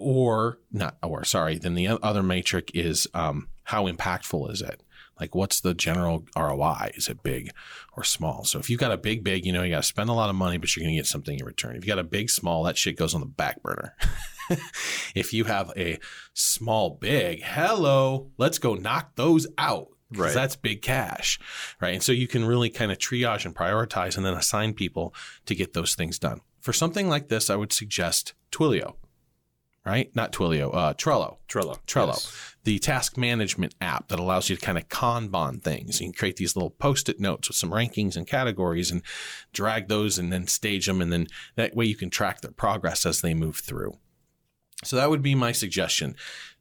or 0.00 0.58
not, 0.72 0.96
or 1.02 1.24
sorry, 1.24 1.58
then 1.58 1.74
the 1.74 1.88
other 1.88 2.22
metric 2.22 2.70
is 2.74 3.06
um, 3.14 3.48
how 3.64 3.86
impactful 3.86 4.50
is 4.50 4.62
it? 4.62 4.82
Like, 5.20 5.34
what's 5.34 5.60
the 5.60 5.74
general 5.74 6.24
ROI? 6.34 6.92
Is 6.94 7.08
it 7.08 7.22
big 7.22 7.50
or 7.92 8.04
small? 8.04 8.44
So, 8.44 8.58
if 8.58 8.70
you've 8.70 8.80
got 8.80 8.90
a 8.90 8.96
big, 8.96 9.22
big, 9.22 9.44
you 9.44 9.52
know, 9.52 9.62
you 9.62 9.70
got 9.70 9.82
to 9.82 9.88
spend 9.88 10.08
a 10.08 10.14
lot 10.14 10.30
of 10.30 10.34
money, 10.34 10.56
but 10.56 10.74
you're 10.74 10.82
going 10.82 10.94
to 10.94 10.98
get 10.98 11.06
something 11.06 11.38
in 11.38 11.44
return. 11.44 11.76
If 11.76 11.84
you 11.84 11.88
got 11.88 11.98
a 11.98 12.04
big, 12.04 12.30
small, 12.30 12.64
that 12.64 12.78
shit 12.78 12.96
goes 12.96 13.14
on 13.14 13.20
the 13.20 13.26
back 13.26 13.62
burner. 13.62 13.94
if 15.14 15.34
you 15.34 15.44
have 15.44 15.72
a 15.76 15.98
small, 16.32 16.90
big, 16.90 17.42
hello, 17.42 18.30
let's 18.38 18.58
go 18.58 18.74
knock 18.74 19.14
those 19.16 19.46
out. 19.58 19.88
Because 20.10 20.26
right. 20.26 20.34
that's 20.34 20.56
big 20.56 20.82
cash, 20.82 21.38
right? 21.80 21.94
And 21.94 22.02
so 22.02 22.10
you 22.10 22.26
can 22.26 22.44
really 22.44 22.68
kind 22.68 22.90
of 22.90 22.98
triage 22.98 23.44
and 23.44 23.54
prioritize 23.54 24.16
and 24.16 24.26
then 24.26 24.34
assign 24.34 24.72
people 24.72 25.14
to 25.46 25.54
get 25.54 25.72
those 25.72 25.94
things 25.94 26.18
done. 26.18 26.40
For 26.60 26.72
something 26.72 27.08
like 27.08 27.28
this, 27.28 27.48
I 27.48 27.54
would 27.54 27.72
suggest 27.72 28.34
Twilio 28.50 28.96
right? 29.84 30.14
Not 30.14 30.32
Twilio, 30.32 30.74
uh, 30.74 30.94
Trello. 30.94 31.38
Trello. 31.48 31.78
Trello. 31.86 32.08
Yes. 32.08 32.56
The 32.64 32.78
task 32.78 33.16
management 33.16 33.74
app 33.80 34.08
that 34.08 34.20
allows 34.20 34.50
you 34.50 34.56
to 34.56 34.64
kind 34.64 34.76
of 34.76 34.88
Kanban 34.88 35.62
things. 35.62 36.00
You 36.00 36.08
can 36.08 36.12
create 36.12 36.36
these 36.36 36.54
little 36.54 36.70
post 36.70 37.08
it 37.08 37.18
notes 37.18 37.48
with 37.48 37.56
some 37.56 37.70
rankings 37.70 38.16
and 38.16 38.26
categories 38.26 38.90
and 38.90 39.02
drag 39.52 39.88
those 39.88 40.18
and 40.18 40.32
then 40.32 40.46
stage 40.46 40.86
them. 40.86 41.00
And 41.00 41.12
then 41.12 41.26
that 41.56 41.74
way 41.74 41.86
you 41.86 41.96
can 41.96 42.10
track 42.10 42.42
their 42.42 42.50
progress 42.50 43.06
as 43.06 43.22
they 43.22 43.32
move 43.32 43.56
through. 43.56 43.94
So 44.84 44.96
that 44.96 45.10
would 45.10 45.22
be 45.22 45.34
my 45.34 45.52
suggestion. 45.52 46.16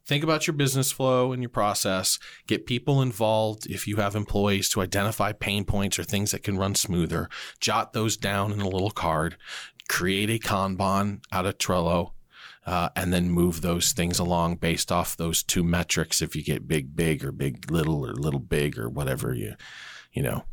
Think 0.06 0.24
about 0.24 0.48
your 0.48 0.56
business 0.56 0.92
flow 0.92 1.34
and 1.34 1.44
your 1.44 1.50
process. 1.50 2.18
Get 2.48 2.66
people 2.66 3.02
involved 3.02 3.68
if 3.68 3.88
you 3.88 3.98
have 3.98 4.16
employees 4.16 4.68
to 4.70 4.82
identify 4.82 5.34
pain 5.34 5.66
points 5.66 6.00
or 6.00 6.04
things 6.04 6.32
that 6.32 6.44
can 6.44 6.58
run 6.58 6.74
smoother. 6.76 7.30
Jot 7.60 7.94
those 7.94 8.18
down 8.18 8.52
in 8.52 8.62
a 8.62 8.68
little 8.68 8.90
card. 8.90 9.38
Create 9.88 10.30
a 10.30 10.40
Kanban 10.40 11.22
out 11.32 11.46
of 11.46 11.58
Trello 11.58 12.14
uh, 12.66 12.90
and 12.96 13.14
then 13.14 13.30
move 13.30 13.62
those 13.62 13.92
things 13.94 14.20
along 14.20 14.58
based 14.58 14.92
off 14.92 15.18
those 15.18 15.44
two 15.44 15.64
metrics. 15.64 16.22
If 16.22 16.36
you 16.36 16.44
get 16.44 16.68
big, 16.68 16.96
big, 16.96 17.24
or 17.24 17.32
big, 17.32 17.72
little, 17.72 18.06
or 18.06 18.14
little, 18.14 18.40
big, 18.40 18.78
or 18.78 18.90
whatever 18.90 19.34
you, 19.34 19.56
you 20.14 20.22
know, 20.22 20.44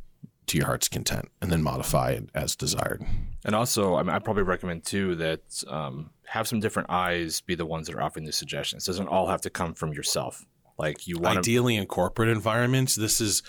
to 0.46 0.56
your 0.56 0.66
heart's 0.66 0.88
content, 0.88 1.28
and 1.42 1.50
then 1.50 1.62
modify 1.62 2.12
it 2.12 2.30
as 2.34 2.54
desired. 2.56 3.04
And 3.44 3.54
also, 3.54 3.96
I 3.96 4.02
mean, 4.02 4.14
I 4.14 4.18
probably 4.18 4.44
recommend 4.44 4.84
too 4.84 5.16
that 5.16 5.62
um, 5.68 6.10
have 6.26 6.46
some 6.48 6.60
different 6.60 6.90
eyes 6.90 7.40
be 7.40 7.54
the 7.54 7.66
ones 7.66 7.86
that 7.86 7.96
are 7.96 8.02
offering 8.02 8.24
the 8.24 8.32
suggestions. 8.32 8.84
It 8.84 8.90
doesn't 8.90 9.08
all 9.08 9.26
have 9.26 9.42
to 9.42 9.50
come 9.50 9.74
from 9.74 9.92
yourself. 9.92 10.44
Like 10.78 11.06
you 11.06 11.18
want 11.18 11.38
ideally 11.38 11.76
in 11.76 11.86
corporate 11.86 12.28
environments, 12.28 12.94
this 12.94 13.20
is. 13.20 13.42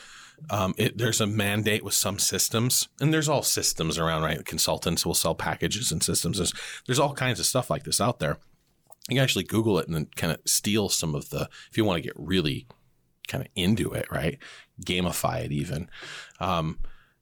Um, 0.49 0.73
it, 0.77 0.97
there's 0.97 1.19
a 1.19 1.27
mandate 1.27 1.83
with 1.83 1.93
some 1.93 2.19
systems, 2.19 2.87
and 3.01 3.13
there's 3.13 3.27
all 3.27 3.43
systems 3.43 3.97
around, 3.97 4.21
right? 4.21 4.45
Consultants 4.45 5.05
will 5.05 5.15
sell 5.15 5.35
packages 5.35 5.91
and 5.91 6.03
systems. 6.03 6.37
There's, 6.37 6.53
there's 6.85 6.99
all 6.99 7.13
kinds 7.13 7.39
of 7.39 7.45
stuff 7.45 7.69
like 7.69 7.83
this 7.83 7.99
out 7.99 8.19
there 8.19 8.37
you 9.09 9.15
can 9.15 9.23
actually 9.23 9.45
Google 9.45 9.79
it 9.79 9.87
and 9.87 9.95
then 9.95 10.07
kind 10.15 10.33
of 10.33 10.39
steal 10.45 10.89
some 10.89 11.15
of 11.15 11.29
the, 11.29 11.49
if 11.71 11.77
you 11.77 11.85
want 11.85 11.97
to 11.97 12.07
get 12.07 12.13
really 12.17 12.67
kind 13.27 13.41
of 13.41 13.49
into 13.55 13.91
it, 13.93 14.11
right? 14.11 14.37
Gamify 14.85 15.45
it 15.45 15.51
even. 15.51 15.89
Um, 16.39 16.79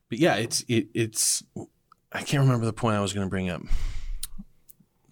but 0.09 0.19
yeah, 0.19 0.35
it's, 0.35 0.61
it, 0.67 0.87
it's, 0.93 1.43
I 2.11 2.23
can't 2.23 2.43
remember 2.43 2.65
the 2.65 2.73
point 2.73 2.95
I 2.95 3.01
was 3.01 3.13
going 3.13 3.25
to 3.25 3.29
bring 3.29 3.49
up. 3.49 3.61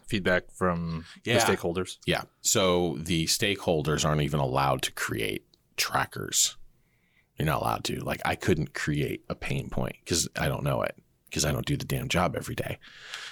Feedback 0.08 0.52
from 0.52 1.06
yeah. 1.24 1.44
the 1.44 1.56
stakeholders. 1.56 1.98
Yeah. 2.06 2.24
So 2.42 2.98
the 3.00 3.26
stakeholders 3.26 4.06
aren't 4.06 4.22
even 4.22 4.40
allowed 4.40 4.82
to 4.84 4.92
create 4.92 5.46
trackers. 5.78 6.58
You're 7.38 7.46
not 7.46 7.62
allowed 7.62 7.84
to. 7.86 8.00
Like, 8.00 8.22
I 8.26 8.36
couldn't 8.36 8.74
create 8.74 9.24
a 9.30 9.36
pain 9.36 9.70
point 9.70 9.96
because 10.04 10.28
I 10.38 10.48
don't 10.48 10.64
know 10.64 10.82
it 10.82 10.96
because 11.34 11.46
I 11.46 11.52
don't 11.52 11.66
do 11.66 11.76
the 11.76 11.84
damn 11.84 12.10
job 12.10 12.36
every 12.36 12.54
day. 12.54 12.78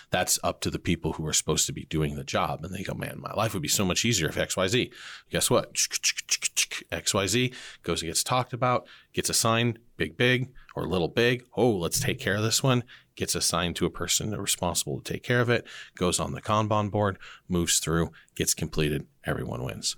That's 0.09 0.39
up 0.43 0.59
to 0.61 0.71
the 0.71 0.79
people 0.79 1.13
who 1.13 1.27
are 1.27 1.33
supposed 1.33 1.67
to 1.67 1.71
be 1.71 1.85
doing 1.85 2.15
the 2.15 2.23
job. 2.23 2.65
And 2.65 2.73
they 2.73 2.81
go, 2.81 2.95
man, 2.95 3.19
my 3.19 3.31
life 3.33 3.53
would 3.53 3.61
be 3.61 3.67
so 3.67 3.85
much 3.85 4.03
easier 4.03 4.27
if 4.27 4.35
XYZ. 4.35 4.91
Guess 5.29 5.51
what? 5.51 5.75
XYZ 5.75 7.53
goes 7.83 8.01
and 8.01 8.09
gets 8.09 8.23
talked 8.23 8.53
about, 8.53 8.87
gets 9.13 9.29
assigned 9.29 9.77
big, 9.97 10.17
big 10.17 10.49
or 10.75 10.87
little 10.87 11.09
big. 11.09 11.43
Oh, 11.55 11.69
let's 11.69 11.99
take 11.99 12.19
care 12.19 12.37
of 12.37 12.41
this 12.41 12.63
one. 12.63 12.83
Gets 13.15 13.35
assigned 13.35 13.75
to 13.75 13.85
a 13.85 13.91
person 13.91 14.31
responsible 14.35 14.99
to 14.99 15.13
take 15.13 15.21
care 15.21 15.41
of 15.41 15.51
it, 15.51 15.67
goes 15.95 16.19
on 16.19 16.31
the 16.31 16.41
Kanban 16.41 16.89
board, 16.89 17.19
moves 17.47 17.77
through, 17.77 18.11
gets 18.35 18.55
completed. 18.55 19.05
Everyone 19.25 19.63
wins. 19.63 19.95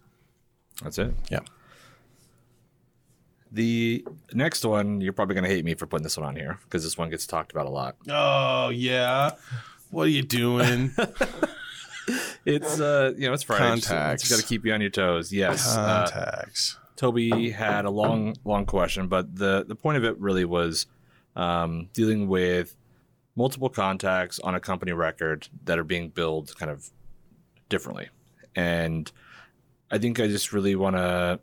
That's 0.82 0.98
it. 0.98 1.14
Yeah. 1.32 1.40
The 3.54 4.04
next 4.34 4.66
one, 4.66 5.00
you're 5.00 5.14
probably 5.14 5.36
going 5.36 5.44
to 5.44 5.50
hate 5.50 5.64
me 5.64 5.76
for 5.76 5.86
putting 5.86 6.04
this 6.04 6.18
one 6.18 6.26
on 6.26 6.36
here 6.36 6.58
because 6.64 6.84
this 6.84 6.98
one 6.98 7.12
gets 7.12 7.28
talked 7.28 7.52
about 7.52 7.68
a 7.68 7.70
lot. 7.70 7.96
Oh, 8.10 8.70
yeah. 8.70 9.32
What 9.92 10.08
are 10.08 10.10
you 10.10 10.24
doing? 10.24 10.92
it's, 12.46 12.80
uh, 12.80 13.14
you 13.16 13.28
know, 13.28 13.34
it's 13.34 13.44
Friday. 13.44 13.64
Contacts. 13.64 14.24
It's 14.24 14.32
got 14.32 14.40
to 14.42 14.48
keep 14.48 14.66
you 14.66 14.74
on 14.74 14.82
your 14.82 14.90
toes. 14.90 15.32
Yes. 15.32 15.78
Uh, 15.78 16.08
Contacts. 16.08 16.78
Uh, 16.80 16.86
Toby 16.96 17.52
had 17.52 17.86
a 17.86 17.92
long, 17.92 18.36
long 18.44 18.66
question, 18.66 19.08
but 19.08 19.36
the, 19.36 19.66
the 19.68 19.76
point 19.76 19.98
of 19.98 20.04
it 20.04 20.20
really 20.20 20.46
was 20.46 20.88
um, 21.36 21.90
dealing 21.94 22.28
with 22.28 22.76
multiple 23.36 23.70
contacts 23.70 24.40
on 24.40 24.56
a 24.56 24.60
company 24.60 24.94
record 24.94 25.48
that 25.66 25.78
are 25.78 25.84
being 25.84 26.10
billed 26.10 26.56
kind 26.58 26.72
of 26.72 26.90
differently. 27.70 28.10
And 28.56 29.12
I 29.92 30.00
think 30.00 30.20
I 30.20 30.28
just 30.28 30.54
really 30.54 30.76
want 30.76 30.96
to 30.96 31.40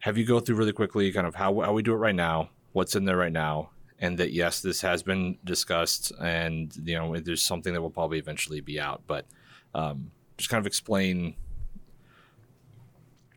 have 0.00 0.16
you 0.16 0.24
go 0.24 0.40
through 0.40 0.56
really 0.56 0.72
quickly 0.72 1.10
kind 1.12 1.26
of 1.26 1.34
how, 1.34 1.60
how 1.60 1.72
we 1.72 1.82
do 1.82 1.92
it 1.92 1.96
right 1.96 2.14
now, 2.14 2.50
what's 2.72 2.94
in 2.94 3.04
there 3.04 3.16
right 3.16 3.32
now, 3.32 3.70
and 3.98 4.18
that 4.18 4.32
yes, 4.32 4.60
this 4.60 4.80
has 4.82 5.02
been 5.02 5.38
discussed, 5.44 6.12
and 6.20 6.74
you 6.84 6.96
know 6.96 7.18
there's 7.18 7.42
something 7.42 7.72
that 7.72 7.82
will 7.82 7.90
probably 7.90 8.18
eventually 8.18 8.60
be 8.60 8.78
out, 8.78 9.02
but 9.06 9.26
um, 9.74 10.10
just 10.36 10.50
kind 10.50 10.60
of 10.60 10.66
explain 10.66 11.34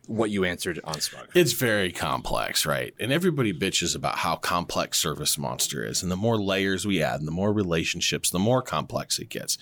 what 0.06 0.30
you 0.30 0.44
answered 0.44 0.80
on 0.84 1.00
Smug. 1.00 1.28
It's 1.34 1.52
very 1.52 1.92
complex, 1.92 2.66
right? 2.66 2.94
And 3.00 3.12
everybody 3.12 3.52
bitches 3.52 3.96
about 3.96 4.18
how 4.18 4.36
complex 4.36 4.98
Service 4.98 5.38
Monster 5.38 5.84
is, 5.84 6.02
and 6.02 6.12
the 6.12 6.16
more 6.16 6.40
layers 6.40 6.86
we 6.86 7.02
add, 7.02 7.18
and 7.18 7.26
the 7.26 7.32
more 7.32 7.52
relationships, 7.52 8.30
the 8.30 8.38
more 8.38 8.62
complex 8.62 9.18
it 9.18 9.28
gets. 9.28 9.58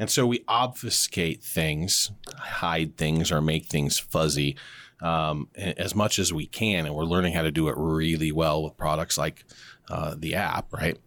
And 0.00 0.10
so 0.10 0.26
we 0.26 0.44
obfuscate 0.48 1.44
things, 1.44 2.10
hide 2.36 2.96
things, 2.96 3.30
or 3.30 3.40
make 3.40 3.66
things 3.66 4.00
fuzzy 4.00 4.56
um, 5.00 5.48
as 5.56 5.94
much 5.94 6.18
as 6.18 6.32
we 6.32 6.46
can. 6.46 6.86
And 6.86 6.94
we're 6.94 7.04
learning 7.04 7.34
how 7.34 7.42
to 7.42 7.50
do 7.50 7.68
it 7.68 7.74
really 7.76 8.32
well 8.32 8.62
with 8.62 8.76
products 8.76 9.18
like 9.18 9.44
uh, 9.90 10.14
the 10.18 10.34
app, 10.34 10.72
right? 10.72 10.98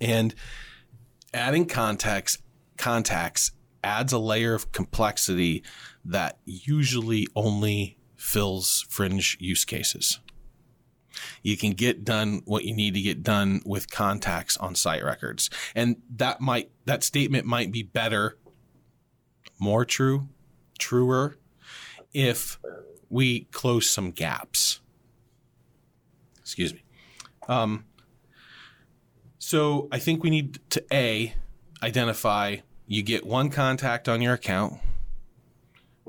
And 0.00 0.34
adding 1.34 1.66
contacts, 1.66 2.38
contacts 2.76 3.52
adds 3.84 4.12
a 4.12 4.18
layer 4.18 4.54
of 4.54 4.72
complexity 4.72 5.62
that 6.04 6.38
usually 6.44 7.26
only 7.34 7.98
fills 8.16 8.86
fringe 8.88 9.36
use 9.40 9.64
cases. 9.64 10.20
You 11.42 11.56
can 11.56 11.72
get 11.72 12.04
done 12.04 12.42
what 12.44 12.64
you 12.64 12.74
need 12.74 12.94
to 12.94 13.02
get 13.02 13.22
done 13.22 13.60
with 13.66 13.90
contacts 13.90 14.56
on 14.56 14.74
site 14.74 15.04
records. 15.04 15.50
And 15.74 15.96
that 16.16 16.40
might 16.40 16.70
that 16.86 17.02
statement 17.02 17.44
might 17.46 17.70
be 17.70 17.82
better, 17.82 18.38
more 19.58 19.84
true, 19.84 20.28
truer 20.78 21.36
if 22.12 22.58
we 23.08 23.44
close 23.52 23.88
some 23.88 24.10
gaps. 24.10 24.80
Excuse 26.40 26.74
me. 26.74 26.82
Um, 27.48 27.84
so 29.38 29.88
I 29.90 29.98
think 29.98 30.22
we 30.22 30.30
need 30.30 30.58
to 30.70 30.84
A, 30.92 31.34
identify 31.82 32.56
you 32.86 33.02
get 33.02 33.26
one 33.26 33.50
contact 33.50 34.08
on 34.08 34.20
your 34.20 34.34
account 34.34 34.78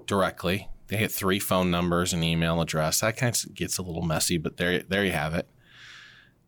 directly. 0.06 0.70
They 0.88 0.98
get 0.98 1.12
three 1.12 1.40
phone 1.40 1.72
numbers 1.72 2.14
and 2.14 2.24
email 2.24 2.62
address. 2.62 3.00
That 3.00 3.18
kind 3.18 3.36
of 3.36 3.54
gets 3.56 3.78
a 3.78 3.82
little 3.82 4.02
messy, 4.02 4.38
but 4.38 4.58
there, 4.58 4.84
there 4.84 5.06
you 5.06 5.12
have 5.12 5.34
it. 5.34 5.48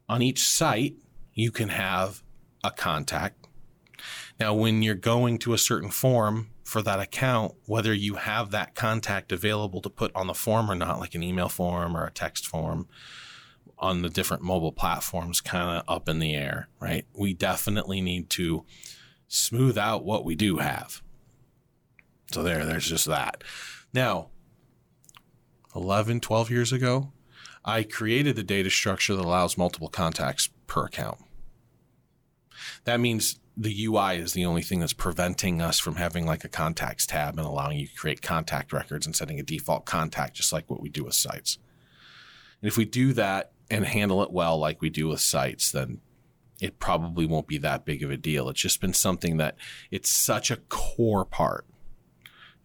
On 0.07 0.21
each 0.21 0.43
site, 0.43 0.95
you 1.33 1.51
can 1.51 1.69
have 1.69 2.21
a 2.63 2.71
contact. 2.71 3.47
Now, 4.39 4.53
when 4.53 4.83
you're 4.83 4.95
going 4.95 5.39
to 5.39 5.53
a 5.53 5.57
certain 5.57 5.89
form, 5.89 6.49
for 6.65 6.81
that 6.81 6.99
account, 6.99 7.53
whether 7.67 7.93
you 7.93 8.15
have 8.15 8.49
that 8.49 8.73
contact 8.73 9.31
available 9.31 9.81
to 9.81 9.89
put 9.89 10.11
on 10.15 10.25
the 10.25 10.33
form 10.33 10.69
or 10.69 10.75
not, 10.75 10.99
like 10.99 11.13
an 11.13 11.21
email 11.21 11.47
form 11.47 11.95
or 11.95 12.05
a 12.05 12.11
text 12.11 12.47
form 12.47 12.87
on 13.77 14.01
the 14.01 14.09
different 14.09 14.41
mobile 14.41 14.71
platforms, 14.71 15.41
kind 15.41 15.77
of 15.77 15.83
up 15.87 16.09
in 16.09 16.17
the 16.17 16.33
air, 16.33 16.67
right? 16.79 17.05
We 17.13 17.35
definitely 17.35 18.01
need 18.01 18.31
to 18.31 18.65
smooth 19.27 19.77
out 19.77 20.03
what 20.03 20.25
we 20.25 20.33
do 20.33 20.57
have. 20.57 21.03
So 22.31 22.41
there, 22.41 22.65
there's 22.65 22.89
just 22.89 23.05
that. 23.05 23.43
Now, 23.93 24.29
11, 25.75 26.19
12 26.19 26.49
years 26.49 26.73
ago, 26.73 27.11
I 27.63 27.83
created 27.83 28.35
the 28.35 28.43
data 28.43 28.71
structure 28.71 29.15
that 29.15 29.25
allows 29.25 29.55
multiple 29.57 29.89
contacts 29.89 30.49
per 30.65 30.85
account. 30.85 31.19
That 32.85 32.99
means 32.99 33.39
the 33.57 33.85
UI 33.85 34.17
is 34.17 34.33
the 34.33 34.45
only 34.45 34.61
thing 34.61 34.79
that's 34.79 34.93
preventing 34.93 35.61
us 35.61 35.79
from 35.79 35.95
having 35.95 36.25
like 36.25 36.43
a 36.43 36.49
contacts 36.49 37.05
tab 37.05 37.37
and 37.37 37.47
allowing 37.47 37.79
you 37.79 37.87
to 37.87 37.95
create 37.95 38.21
contact 38.21 38.73
records 38.73 39.05
and 39.05 39.15
setting 39.15 39.39
a 39.39 39.43
default 39.43 39.85
contact, 39.85 40.35
just 40.35 40.51
like 40.51 40.69
what 40.69 40.81
we 40.81 40.89
do 40.89 41.05
with 41.05 41.13
sites. 41.13 41.57
And 42.61 42.67
if 42.67 42.77
we 42.77 42.85
do 42.85 43.13
that 43.13 43.51
and 43.69 43.85
handle 43.85 44.21
it 44.23 44.31
well, 44.31 44.57
like 44.57 44.81
we 44.81 44.89
do 44.89 45.07
with 45.07 45.21
sites, 45.21 45.71
then 45.71 46.01
it 46.61 46.79
probably 46.79 47.25
won't 47.25 47.47
be 47.47 47.57
that 47.59 47.85
big 47.85 48.03
of 48.03 48.11
a 48.11 48.17
deal. 48.17 48.49
It's 48.49 48.61
just 48.61 48.81
been 48.81 48.93
something 48.93 49.37
that 49.37 49.55
it's 49.91 50.09
such 50.09 50.51
a 50.51 50.57
core 50.57 51.25
part. 51.25 51.65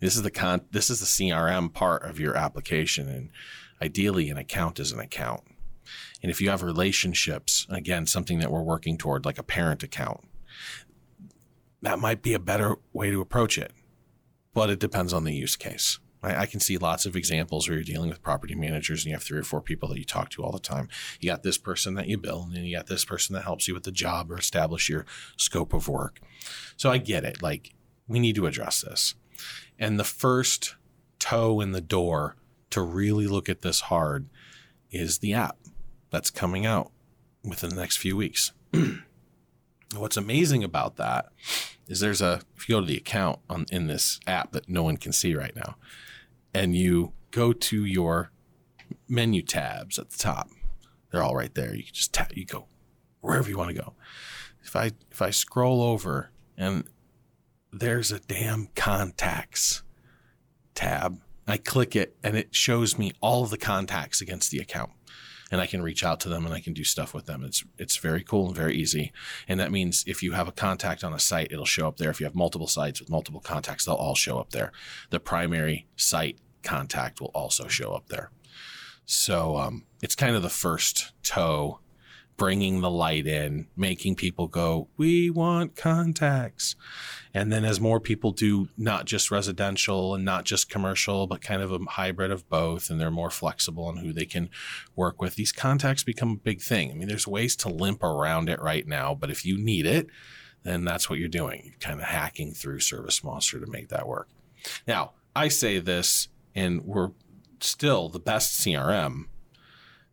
This 0.00 0.16
is 0.16 0.22
the 0.22 0.30
con 0.30 0.62
this 0.70 0.90
is 0.90 1.00
the 1.00 1.06
CRM 1.06 1.72
part 1.72 2.02
of 2.04 2.18
your 2.18 2.36
application 2.36 3.08
and 3.08 3.30
ideally 3.82 4.30
an 4.30 4.38
account 4.38 4.80
is 4.80 4.92
an 4.92 5.00
account. 5.00 5.42
And 6.22 6.30
if 6.30 6.40
you 6.40 6.50
have 6.50 6.62
relationships, 6.62 7.66
again, 7.68 8.06
something 8.06 8.38
that 8.40 8.50
we're 8.50 8.62
working 8.62 8.96
toward 8.96 9.24
like 9.24 9.38
a 9.38 9.42
parent 9.42 9.82
account, 9.82 10.20
that 11.82 11.98
might 11.98 12.22
be 12.22 12.34
a 12.34 12.38
better 12.38 12.76
way 12.92 13.10
to 13.10 13.20
approach 13.20 13.58
it. 13.58 13.72
But 14.52 14.70
it 14.70 14.80
depends 14.80 15.12
on 15.12 15.24
the 15.24 15.34
use 15.34 15.56
case. 15.56 15.98
I, 16.22 16.44
can 16.44 16.60
see 16.60 16.76
lots 16.76 17.06
of 17.06 17.16
examples 17.16 17.66
where 17.66 17.78
you're 17.78 17.84
dealing 17.84 18.10
with 18.10 18.22
property 18.22 18.54
managers 18.54 19.00
and 19.00 19.06
you 19.06 19.14
have 19.14 19.22
three 19.22 19.38
or 19.38 19.44
four 19.44 19.62
people 19.62 19.88
that 19.88 19.98
you 19.98 20.04
talk 20.04 20.28
to 20.30 20.42
all 20.42 20.52
the 20.52 20.58
time. 20.58 20.88
You 21.18 21.30
got 21.30 21.42
this 21.42 21.56
person 21.56 21.94
that 21.94 22.08
you 22.08 22.18
bill, 22.18 22.42
and 22.42 22.54
then 22.54 22.64
you 22.64 22.76
got 22.76 22.88
this 22.88 23.06
person 23.06 23.34
that 23.34 23.44
helps 23.44 23.66
you 23.66 23.72
with 23.72 23.84
the 23.84 23.92
job 23.92 24.30
or 24.30 24.36
establish 24.36 24.90
your 24.90 25.06
scope 25.38 25.72
of 25.72 25.88
work. 25.88 26.20
So 26.76 26.90
I 26.90 26.98
get 26.98 27.24
it. 27.24 27.42
Like, 27.42 27.72
we 28.06 28.18
need 28.18 28.34
to 28.34 28.46
address 28.46 28.82
this. 28.82 29.14
And 29.78 29.98
the 29.98 30.04
first 30.04 30.76
toe 31.18 31.60
in 31.60 31.72
the 31.72 31.80
door 31.80 32.36
to 32.70 32.82
really 32.82 33.26
look 33.26 33.48
at 33.48 33.62
this 33.62 33.82
hard 33.82 34.28
is 34.90 35.18
the 35.18 35.32
app 35.32 35.56
that's 36.10 36.30
coming 36.30 36.66
out 36.66 36.90
within 37.42 37.70
the 37.70 37.80
next 37.80 37.96
few 37.96 38.16
weeks. 38.16 38.52
What's 39.96 40.16
amazing 40.16 40.62
about 40.62 40.96
that 40.96 41.26
is 41.88 42.00
there's 42.00 42.22
a 42.22 42.42
if 42.56 42.68
you 42.68 42.76
go 42.76 42.80
to 42.80 42.86
the 42.86 42.96
account 42.96 43.40
on 43.48 43.66
in 43.72 43.88
this 43.88 44.20
app 44.26 44.52
that 44.52 44.68
no 44.68 44.82
one 44.82 44.96
can 44.96 45.12
see 45.12 45.34
right 45.34 45.54
now, 45.54 45.76
and 46.54 46.76
you 46.76 47.12
go 47.30 47.52
to 47.52 47.84
your 47.84 48.30
menu 49.08 49.42
tabs 49.42 49.98
at 49.98 50.10
the 50.10 50.18
top, 50.18 50.48
they're 51.10 51.22
all 51.22 51.34
right 51.34 51.54
there. 51.54 51.74
You 51.74 51.82
can 51.82 51.94
just 51.94 52.12
tap, 52.12 52.36
you 52.36 52.44
go 52.44 52.66
wherever 53.20 53.48
you 53.48 53.58
want 53.58 53.74
to 53.74 53.82
go. 53.82 53.94
If 54.62 54.76
I 54.76 54.92
if 55.10 55.20
I 55.20 55.30
scroll 55.30 55.82
over 55.82 56.30
and 56.56 56.84
there's 57.72 58.12
a 58.12 58.20
damn 58.20 58.68
contacts 58.76 59.82
tab, 60.74 61.20
I 61.46 61.56
click 61.56 61.96
it 61.96 62.16
and 62.22 62.36
it 62.36 62.54
shows 62.54 62.98
me 62.98 63.12
all 63.20 63.42
of 63.42 63.50
the 63.50 63.58
contacts 63.58 64.20
against 64.20 64.50
the 64.50 64.58
account 64.58 64.90
and 65.50 65.60
I 65.60 65.66
can 65.66 65.82
reach 65.82 66.04
out 66.04 66.20
to 66.20 66.28
them 66.28 66.44
and 66.44 66.54
I 66.54 66.60
can 66.60 66.72
do 66.72 66.84
stuff 66.84 67.12
with 67.12 67.26
them. 67.26 67.44
It's 67.44 67.64
it's 67.78 67.96
very 67.96 68.22
cool 68.22 68.46
and 68.46 68.56
very 68.56 68.76
easy. 68.76 69.12
And 69.48 69.58
that 69.58 69.72
means 69.72 70.04
if 70.06 70.22
you 70.22 70.32
have 70.32 70.48
a 70.48 70.52
contact 70.52 71.02
on 71.02 71.12
a 71.12 71.18
site, 71.18 71.50
it'll 71.50 71.64
show 71.64 71.88
up 71.88 71.96
there. 71.96 72.10
If 72.10 72.20
you 72.20 72.26
have 72.26 72.34
multiple 72.34 72.68
sites 72.68 73.00
with 73.00 73.10
multiple 73.10 73.40
contacts, 73.40 73.84
they'll 73.84 73.94
all 73.94 74.14
show 74.14 74.38
up 74.38 74.50
there. 74.50 74.72
The 75.10 75.20
primary 75.20 75.86
site 75.96 76.38
contact 76.62 77.20
will 77.20 77.32
also 77.34 77.66
show 77.66 77.92
up 77.92 78.08
there. 78.08 78.30
So 79.06 79.56
um, 79.56 79.86
it's 80.02 80.14
kind 80.14 80.36
of 80.36 80.42
the 80.42 80.48
first 80.48 81.12
toe 81.22 81.80
bringing 82.40 82.80
the 82.80 82.90
light 82.90 83.26
in, 83.26 83.66
making 83.76 84.14
people 84.14 84.48
go, 84.48 84.88
we 84.96 85.28
want 85.28 85.76
contacts. 85.76 86.74
And 87.34 87.52
then 87.52 87.66
as 87.66 87.78
more 87.78 88.00
people 88.00 88.32
do 88.32 88.70
not 88.78 89.04
just 89.04 89.30
residential 89.30 90.14
and 90.14 90.24
not 90.24 90.46
just 90.46 90.70
commercial, 90.70 91.26
but 91.26 91.42
kind 91.42 91.60
of 91.60 91.70
a 91.70 91.78
hybrid 91.86 92.30
of 92.30 92.48
both, 92.48 92.88
and 92.88 92.98
they're 92.98 93.10
more 93.10 93.28
flexible 93.28 93.84
on 93.84 93.98
who 93.98 94.14
they 94.14 94.24
can 94.24 94.48
work 94.96 95.20
with, 95.20 95.34
these 95.34 95.52
contacts 95.52 96.02
become 96.02 96.30
a 96.30 96.36
big 96.36 96.62
thing. 96.62 96.90
I 96.90 96.94
mean, 96.94 97.08
there's 97.08 97.28
ways 97.28 97.54
to 97.56 97.68
limp 97.68 98.02
around 98.02 98.48
it 98.48 98.62
right 98.62 98.88
now, 98.88 99.14
but 99.14 99.30
if 99.30 99.44
you 99.44 99.58
need 99.58 99.84
it, 99.84 100.06
then 100.62 100.86
that's 100.86 101.10
what 101.10 101.18
you're 101.18 101.28
doing. 101.28 101.60
You're 101.66 101.74
kind 101.78 102.00
of 102.00 102.06
hacking 102.06 102.54
through 102.54 102.80
Service 102.80 103.22
Monster 103.22 103.60
to 103.60 103.66
make 103.66 103.90
that 103.90 104.08
work. 104.08 104.30
Now, 104.86 105.12
I 105.36 105.48
say 105.48 105.78
this, 105.78 106.28
and 106.54 106.86
we're 106.86 107.10
still 107.60 108.08
the 108.08 108.18
best 108.18 108.58
CRM 108.62 109.26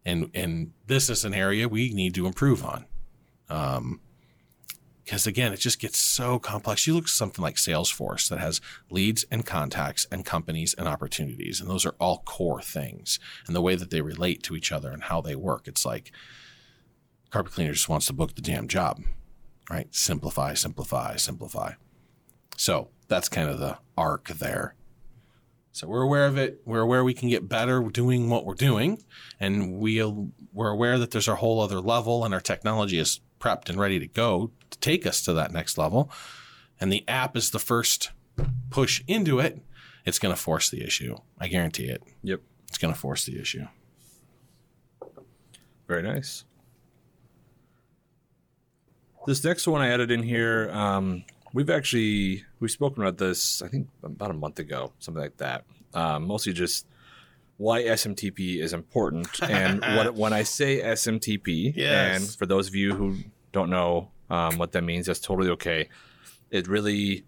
and 0.07 0.31
and 0.33 0.71
this 0.87 1.09
is 1.09 1.25
an 1.25 1.33
area 1.33 1.67
we 1.67 1.93
need 1.93 2.15
to 2.15 2.25
improve 2.25 2.65
on. 2.65 2.85
Um, 3.49 3.99
because 5.03 5.25
again, 5.25 5.53
it 5.53 5.61
just 5.61 5.79
gets 5.79 5.97
so 5.97 6.37
complex. 6.37 6.85
You 6.85 6.93
look 6.93 7.05
at 7.05 7.09
something 7.09 7.41
like 7.41 7.55
Salesforce 7.55 8.27
that 8.27 8.39
has 8.39 8.59
leads 8.89 9.23
and 9.31 9.45
contacts 9.45 10.05
and 10.11 10.25
companies 10.25 10.73
and 10.73 10.85
opportunities, 10.85 11.61
and 11.61 11.69
those 11.69 11.85
are 11.85 11.95
all 11.97 12.23
core 12.25 12.61
things. 12.61 13.17
And 13.45 13.55
the 13.55 13.61
way 13.61 13.75
that 13.75 13.89
they 13.89 14.01
relate 14.01 14.43
to 14.43 14.55
each 14.55 14.69
other 14.69 14.91
and 14.91 15.03
how 15.03 15.21
they 15.21 15.33
work, 15.33 15.65
it's 15.65 15.85
like 15.85 16.11
carpet 17.29 17.53
cleaner 17.53 17.71
just 17.71 17.87
wants 17.87 18.07
to 18.07 18.13
book 18.13 18.35
the 18.35 18.41
damn 18.41 18.67
job, 18.67 19.01
right? 19.69 19.87
Simplify, 19.95 20.53
simplify, 20.53 21.15
simplify. 21.15 21.75
So 22.57 22.89
that's 23.07 23.29
kind 23.29 23.49
of 23.49 23.59
the 23.59 23.77
arc 23.97 24.27
there. 24.27 24.75
So 25.77 25.85
we're 25.85 26.01
aware 26.01 26.25
of 26.25 26.39
it. 26.39 26.59
We're 26.65 26.79
aware 26.79 27.03
we 27.03 27.13
can 27.13 27.29
get 27.29 27.47
better 27.47 27.83
doing 27.83 28.31
what 28.31 28.47
we're 28.47 28.55
doing, 28.55 29.03
and 29.39 29.77
we 29.77 30.03
we're 30.51 30.71
aware 30.71 30.97
that 30.97 31.11
there's 31.11 31.27
a 31.27 31.35
whole 31.35 31.61
other 31.61 31.79
level, 31.79 32.25
and 32.25 32.33
our 32.33 32.41
technology 32.41 32.97
is 32.97 33.19
prepped 33.39 33.69
and 33.69 33.79
ready 33.79 33.99
to 33.99 34.07
go 34.07 34.49
to 34.71 34.79
take 34.79 35.05
us 35.05 35.21
to 35.25 35.33
that 35.33 35.51
next 35.51 35.77
level. 35.77 36.09
And 36.81 36.91
the 36.91 37.07
app 37.07 37.37
is 37.37 37.51
the 37.51 37.59
first 37.59 38.09
push 38.71 39.03
into 39.05 39.37
it. 39.37 39.61
It's 40.03 40.17
going 40.17 40.33
to 40.33 40.41
force 40.41 40.71
the 40.71 40.83
issue. 40.83 41.15
I 41.39 41.47
guarantee 41.47 41.89
it. 41.89 42.01
Yep. 42.23 42.41
It's 42.69 42.79
going 42.79 42.91
to 42.91 42.99
force 42.99 43.25
the 43.25 43.39
issue. 43.39 43.67
Very 45.87 46.01
nice. 46.01 46.43
This 49.27 49.43
next 49.43 49.67
one 49.67 49.81
I 49.81 49.89
added 49.89 50.09
in 50.09 50.23
here, 50.23 50.71
um, 50.71 51.23
We've 51.53 51.69
actually 51.69 52.43
we've 52.59 52.71
spoken 52.71 53.03
about 53.03 53.17
this. 53.17 53.61
I 53.61 53.67
think 53.67 53.87
about 54.03 54.31
a 54.31 54.33
month 54.33 54.59
ago, 54.59 54.93
something 54.99 55.21
like 55.21 55.37
that. 55.37 55.65
Um, 55.93 56.27
mostly 56.27 56.53
just 56.53 56.85
why 57.57 57.83
SMTP 57.83 58.59
is 58.59 58.73
important, 58.73 59.27
and 59.49 59.81
what 59.81 60.13
when 60.15 60.33
I 60.33 60.43
say 60.43 60.81
SMTP, 60.81 61.73
yes. 61.75 62.17
and 62.17 62.35
for 62.35 62.45
those 62.45 62.67
of 62.67 62.75
you 62.75 62.93
who 62.93 63.17
don't 63.51 63.69
know 63.69 64.11
um, 64.29 64.57
what 64.57 64.71
that 64.73 64.83
means, 64.83 65.07
that's 65.07 65.19
totally 65.19 65.49
okay. 65.51 65.89
It 66.49 66.67
really, 66.67 67.25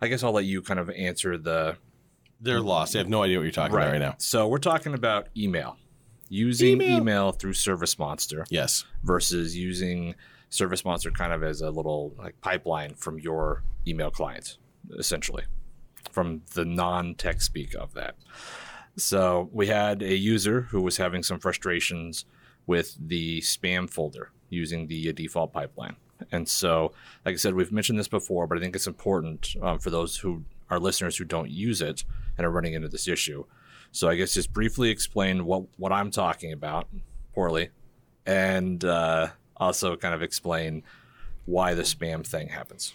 I 0.00 0.08
guess 0.08 0.22
I'll 0.22 0.32
let 0.32 0.44
you 0.44 0.62
kind 0.62 0.80
of 0.80 0.90
answer 0.90 1.38
the. 1.38 1.76
They're 2.40 2.60
lost. 2.60 2.94
They 2.94 2.98
have 2.98 3.08
no 3.08 3.22
idea 3.22 3.38
what 3.38 3.44
you're 3.44 3.52
talking 3.52 3.76
right. 3.76 3.84
about 3.84 3.92
right 3.92 4.00
now. 4.00 4.14
So 4.18 4.48
we're 4.48 4.58
talking 4.58 4.94
about 4.94 5.28
email, 5.36 5.76
using 6.28 6.82
email, 6.82 6.96
email 6.98 7.32
through 7.32 7.52
Service 7.52 7.96
Monster. 8.00 8.44
Yes. 8.50 8.84
Versus 9.04 9.56
using 9.56 10.16
Service 10.52 10.84
Monster 10.84 11.10
kind 11.10 11.32
of 11.32 11.42
as 11.42 11.62
a 11.62 11.70
little 11.70 12.14
like 12.18 12.38
pipeline 12.42 12.94
from 12.94 13.18
your 13.18 13.62
email 13.86 14.10
clients, 14.10 14.58
essentially, 14.98 15.44
from 16.10 16.42
the 16.52 16.64
non-tech 16.66 17.40
speak 17.40 17.74
of 17.74 17.94
that. 17.94 18.16
So 18.96 19.48
we 19.50 19.68
had 19.68 20.02
a 20.02 20.14
user 20.14 20.62
who 20.62 20.82
was 20.82 20.98
having 20.98 21.22
some 21.22 21.38
frustrations 21.38 22.26
with 22.66 22.96
the 23.00 23.40
spam 23.40 23.88
folder 23.88 24.30
using 24.50 24.86
the 24.86 25.12
default 25.14 25.54
pipeline. 25.54 25.96
And 26.30 26.46
so, 26.46 26.92
like 27.24 27.32
I 27.32 27.36
said, 27.36 27.54
we've 27.54 27.72
mentioned 27.72 27.98
this 27.98 28.06
before, 28.06 28.46
but 28.46 28.58
I 28.58 28.60
think 28.60 28.76
it's 28.76 28.86
important 28.86 29.56
um, 29.62 29.78
for 29.78 29.88
those 29.88 30.18
who 30.18 30.44
are 30.68 30.78
listeners 30.78 31.16
who 31.16 31.24
don't 31.24 31.50
use 31.50 31.80
it 31.80 32.04
and 32.36 32.46
are 32.46 32.50
running 32.50 32.74
into 32.74 32.88
this 32.88 33.08
issue. 33.08 33.44
So 33.90 34.08
I 34.08 34.16
guess 34.16 34.34
just 34.34 34.52
briefly 34.52 34.90
explain 34.90 35.46
what 35.46 35.64
what 35.78 35.92
I'm 35.92 36.10
talking 36.10 36.52
about 36.52 36.88
poorly, 37.34 37.70
and 38.26 38.84
uh, 38.84 39.28
also 39.56 39.96
kind 39.96 40.14
of 40.14 40.22
explain 40.22 40.82
why 41.44 41.74
the 41.74 41.82
spam 41.82 42.26
thing 42.26 42.48
happens. 42.48 42.92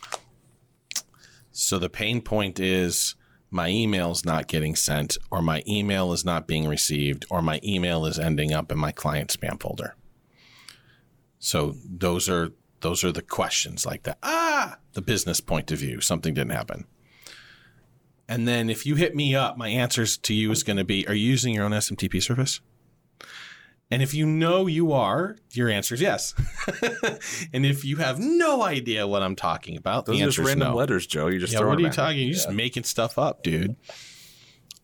So 1.52 1.80
the 1.80 1.90
pain 1.90 2.22
point 2.22 2.60
is 2.60 3.16
my 3.50 3.70
email 3.70 4.12
is 4.12 4.26
not 4.26 4.48
getting 4.48 4.76
sent, 4.76 5.18
or 5.32 5.42
my 5.42 5.64
email 5.68 6.12
is 6.14 6.26
not 6.26 6.48
being 6.48 6.68
received, 6.68 7.26
or 7.30 7.42
my 7.42 7.60
email 7.64 8.06
is 8.06 8.20
ending 8.20 8.54
up 8.54 8.72
in 8.72 8.78
my 8.78 8.92
client 8.92 9.30
spam 9.30 9.60
folder. 9.60 9.96
So 11.40 11.76
those 11.84 12.30
are 12.30 12.52
those 12.82 13.04
are 13.04 13.12
the 13.12 13.22
questions 13.22 13.86
like 13.86 14.04
that. 14.04 14.18
Ah, 14.22 14.78
the 14.94 15.02
business 15.02 15.40
point 15.40 15.72
of 15.72 15.80
view, 15.80 16.02
something 16.02 16.34
didn't 16.34 16.52
happen. 16.52 16.86
And 18.30 18.48
then 18.48 18.70
if 18.70 18.86
you 18.86 18.96
hit 18.96 19.16
me 19.16 19.34
up, 19.34 19.58
my 19.58 19.70
answers 19.70 20.18
to 20.18 20.34
you 20.34 20.52
is 20.52 20.64
going 20.64 20.78
to 20.78 20.84
be: 20.84 21.08
Are 21.08 21.14
you 21.14 21.28
using 21.28 21.54
your 21.54 21.66
own 21.66 21.72
SMTP 21.72 22.22
service? 22.22 22.60
And 23.90 24.02
if 24.02 24.14
you 24.14 24.26
know 24.26 24.68
you 24.68 24.92
are, 24.92 25.38
your 25.54 25.70
answer 25.70 25.96
is 25.96 26.02
yes. 26.02 26.34
and 27.54 27.66
if 27.66 27.86
you 27.86 27.98
have 27.98 28.20
no 28.20 28.62
idea 28.62 29.08
what 29.08 29.24
I'm 29.24 29.36
talking 29.36 29.78
about, 29.78 30.06
those 30.06 30.18
the 30.18 30.24
are 30.24 30.28
just 30.28 30.40
random 30.40 30.70
no. 30.70 30.76
letters, 30.76 31.08
Joe. 31.08 31.28
You 31.28 31.40
just 31.40 31.54
yeah. 31.54 31.64
What 31.64 31.78
are 31.78 31.82
you 31.82 31.90
talking? 31.90 32.18
You're 32.18 32.28
yeah. 32.28 32.34
just 32.34 32.52
making 32.52 32.84
stuff 32.84 33.18
up, 33.18 33.44
dude. 33.44 33.78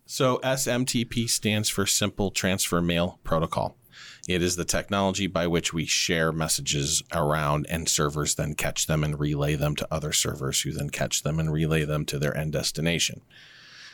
So 0.06 0.40
SMTP 0.44 1.30
stands 1.30 1.70
for 1.70 1.86
Simple 1.86 2.32
Transfer 2.32 2.82
Mail 2.82 3.20
Protocol. 3.24 3.78
It 4.28 4.42
is 4.42 4.56
the 4.56 4.64
technology 4.64 5.28
by 5.28 5.48
which 5.48 5.74
we 5.74 5.86
share 5.86 6.32
messages 6.32 7.04
around, 7.12 7.66
and 7.70 7.90
servers 7.90 8.36
then 8.36 8.54
catch 8.54 8.88
them 8.88 9.04
and 9.04 9.20
relay 9.20 9.56
them 9.56 9.76
to 9.76 9.88
other 9.92 10.14
servers, 10.14 10.62
who 10.62 10.72
then 10.72 10.90
catch 10.90 11.24
them 11.24 11.40
and 11.40 11.52
relay 11.52 11.84
them 11.84 12.06
to 12.06 12.18
their 12.18 12.36
end 12.36 12.54
destination. 12.54 13.22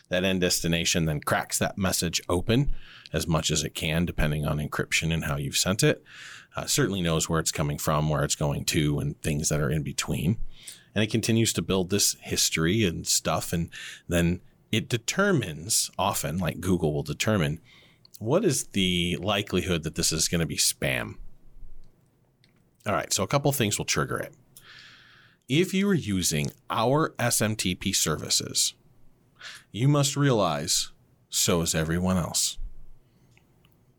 That 0.10 0.24
end 0.24 0.42
destination 0.42 1.06
then 1.06 1.22
cracks 1.22 1.60
that 1.60 1.78
message 1.78 2.22
open 2.28 2.72
as 3.14 3.28
much 3.28 3.52
as 3.52 3.64
it 3.64 3.76
can, 3.76 4.06
depending 4.06 4.46
on 4.46 4.58
encryption 4.58 5.14
and 5.14 5.26
how 5.26 5.38
you've 5.38 5.58
sent 5.58 5.84
it. 5.84 6.04
Uh, 6.56 6.66
certainly 6.66 7.02
knows 7.02 7.30
where 7.30 7.40
it's 7.40 7.52
coming 7.52 7.78
from, 7.78 8.10
where 8.10 8.24
it's 8.24 8.36
going 8.36 8.66
to, 8.66 9.00
and 9.00 9.22
things 9.22 9.50
that 9.50 9.60
are 9.60 9.70
in 9.70 9.84
between. 9.84 10.38
And 10.96 11.04
it 11.04 11.12
continues 11.12 11.54
to 11.54 11.62
build 11.62 11.90
this 11.90 12.16
history 12.22 12.84
and 12.84 13.06
stuff. 13.08 13.54
And 13.54 13.70
then 14.08 14.42
it 14.72 14.90
determines 14.90 15.92
often, 15.98 16.38
like 16.40 16.60
Google 16.60 16.94
will 16.94 17.04
determine, 17.04 17.62
what 18.20 18.44
is 18.44 18.66
the 18.68 19.18
likelihood 19.22 19.84
that 19.84 19.96
this 19.96 20.12
is 20.12 20.28
going 20.28 20.42
to 20.42 20.48
be 20.48 20.58
spam? 20.58 21.16
All 22.86 22.94
right, 22.94 23.14
so 23.14 23.24
a 23.24 23.28
couple 23.28 23.52
things 23.52 23.78
will 23.78 23.86
trigger 23.86 24.18
it. 24.18 24.34
If 25.48 25.74
you 25.74 25.90
are 25.90 25.96
using 25.96 26.52
our 26.70 27.10
SMTP 27.20 27.96
services, 27.96 28.74
you 29.72 29.88
must 29.88 30.16
realize 30.16 30.92
so 31.30 31.62
is 31.62 31.76
everyone 31.76 32.18
else. 32.18 32.58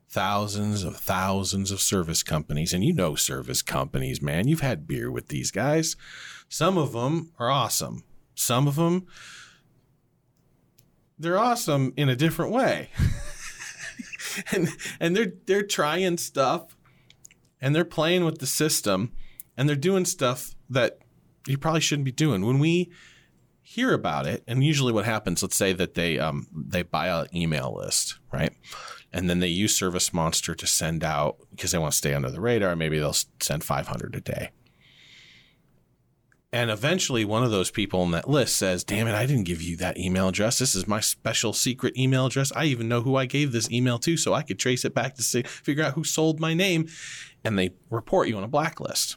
Thousands 0.09 0.83
of 0.83 0.97
thousands 0.97 1.71
of 1.71 1.81
service 1.81 2.25
companies, 2.25 2.75
and 2.75 2.83
you 2.83 2.93
know 2.93 3.15
service 3.15 3.63
companies, 3.63 4.21
man. 4.21 4.49
You've 4.49 4.61
had 4.61 4.89
beer 4.89 5.11
with 5.11 5.29
these 5.29 5.53
guys. 5.53 5.95
Some 6.49 6.77
of 6.77 6.93
them 6.93 7.33
are 7.39 7.49
awesome. 7.49 8.03
Some 8.35 8.67
of 8.67 8.75
them, 8.75 9.07
they're 11.17 11.39
awesome 11.39 11.93
in 11.97 12.09
a 12.09 12.17
different 12.17 12.53
way. 12.53 12.91
and 14.53 14.69
and 14.99 15.17
they're 15.17 15.35
they're 15.47 15.63
trying 15.63 16.19
stuff 16.19 16.77
and 17.61 17.75
they're 17.75 17.85
playing 17.85 18.25
with 18.25 18.39
the 18.39 18.47
system 18.47 19.13
and 19.57 19.69
they're 19.69 19.77
doing 19.77 20.05
stuff 20.05 20.55
that 20.69 20.99
you 21.47 21.57
probably 21.57 21.81
shouldn't 21.81 22.05
be 22.05 22.13
doing. 22.13 22.45
When 22.45 22.59
we 22.59 22.91
hear 23.71 23.95
about 23.95 24.27
it, 24.27 24.43
and 24.49 24.65
usually 24.65 24.93
what 24.93 25.05
happens, 25.05 25.43
let's 25.43 25.55
say 25.55 25.73
that 25.73 25.95
they 25.95 26.19
um, 26.19 26.49
they 26.53 26.83
buy 26.83 27.07
an 27.07 27.29
email 27.33 27.77
list, 27.77 28.19
right? 28.33 28.53
And 29.13 29.31
then 29.31 29.39
they 29.39 29.49
use 29.49 29.77
Service 29.77 30.13
Monster 30.13 30.57
to 30.57 30.67
send 30.67 31.05
out 31.05 31.37
because 31.51 31.71
they 31.71 31.79
want 31.79 31.93
to 31.93 31.99
stay 31.99 32.13
under 32.13 32.31
the 32.31 32.41
radar. 32.41 32.75
Maybe 32.75 32.99
they'll 32.99 33.17
send 33.41 33.65
500 33.65 34.15
a 34.15 34.21
day. 34.21 34.51
And 36.53 36.71
eventually, 36.71 37.25
one 37.25 37.45
of 37.45 37.53
those 37.53 37.71
people 37.71 38.01
on 38.01 38.11
that 38.11 38.29
list 38.29 38.57
says, 38.57 38.83
Damn 38.83 39.07
it, 39.07 39.15
I 39.15 39.25
didn't 39.25 39.45
give 39.45 39.63
you 39.63 39.77
that 39.77 39.99
email 39.99 40.29
address. 40.29 40.59
This 40.59 40.75
is 40.75 40.89
my 40.89 40.99
special 40.99 41.53
secret 41.53 41.97
email 41.97 42.27
address. 42.27 42.53
I 42.57 42.65
even 42.65 42.89
know 42.89 43.03
who 43.03 43.15
I 43.15 43.27
gave 43.27 43.53
this 43.53 43.71
email 43.71 44.01
to, 44.01 44.17
so 44.17 44.35
I 44.35 44.43
could 44.43 44.59
trace 44.59 44.85
it 44.85 44.95
back 44.95 45.15
to 45.15 45.23
see, 45.23 45.43
figure 45.43 45.85
out 45.85 45.95
who 45.95 46.03
sold 46.03 46.41
my 46.41 46.55
name. 46.55 46.89
And 47.45 47.57
they 47.57 47.71
report 47.89 48.27
you 48.27 48.37
on 48.37 48.43
a 48.43 48.49
blacklist. 48.49 49.17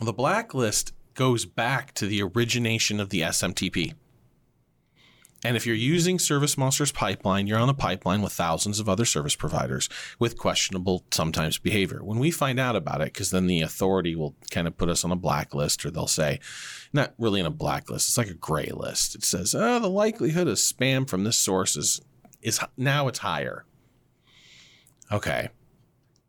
The 0.00 0.12
blacklist 0.12 0.92
goes 1.18 1.44
back 1.44 1.92
to 1.94 2.06
the 2.06 2.22
origination 2.22 3.00
of 3.00 3.10
the 3.10 3.22
SMTP. 3.22 3.92
And 5.44 5.56
if 5.56 5.66
you're 5.66 5.74
using 5.74 6.20
Service 6.20 6.56
Monster's 6.56 6.92
pipeline, 6.92 7.48
you're 7.48 7.58
on 7.58 7.68
a 7.68 7.74
pipeline 7.74 8.22
with 8.22 8.32
thousands 8.32 8.78
of 8.78 8.88
other 8.88 9.04
service 9.04 9.34
providers 9.34 9.88
with 10.20 10.38
questionable 10.38 11.04
sometimes 11.10 11.58
behavior. 11.58 12.04
When 12.04 12.20
we 12.20 12.30
find 12.30 12.60
out 12.60 12.76
about 12.76 13.00
it, 13.00 13.12
because 13.12 13.32
then 13.32 13.48
the 13.48 13.62
authority 13.62 14.14
will 14.14 14.36
kind 14.52 14.68
of 14.68 14.76
put 14.76 14.88
us 14.88 15.04
on 15.04 15.10
a 15.10 15.16
blacklist, 15.16 15.84
or 15.84 15.90
they'll 15.90 16.06
say, 16.06 16.38
not 16.92 17.14
really 17.18 17.40
in 17.40 17.46
a 17.46 17.50
blacklist, 17.50 18.08
it's 18.08 18.18
like 18.18 18.30
a 18.30 18.34
gray 18.34 18.70
list. 18.72 19.16
It 19.16 19.24
says, 19.24 19.56
oh, 19.56 19.80
the 19.80 19.90
likelihood 19.90 20.46
of 20.46 20.54
spam 20.54 21.08
from 21.08 21.24
this 21.24 21.36
source 21.36 21.76
is, 21.76 22.00
is 22.42 22.60
now 22.76 23.08
it's 23.08 23.18
higher. 23.18 23.64
Okay. 25.10 25.48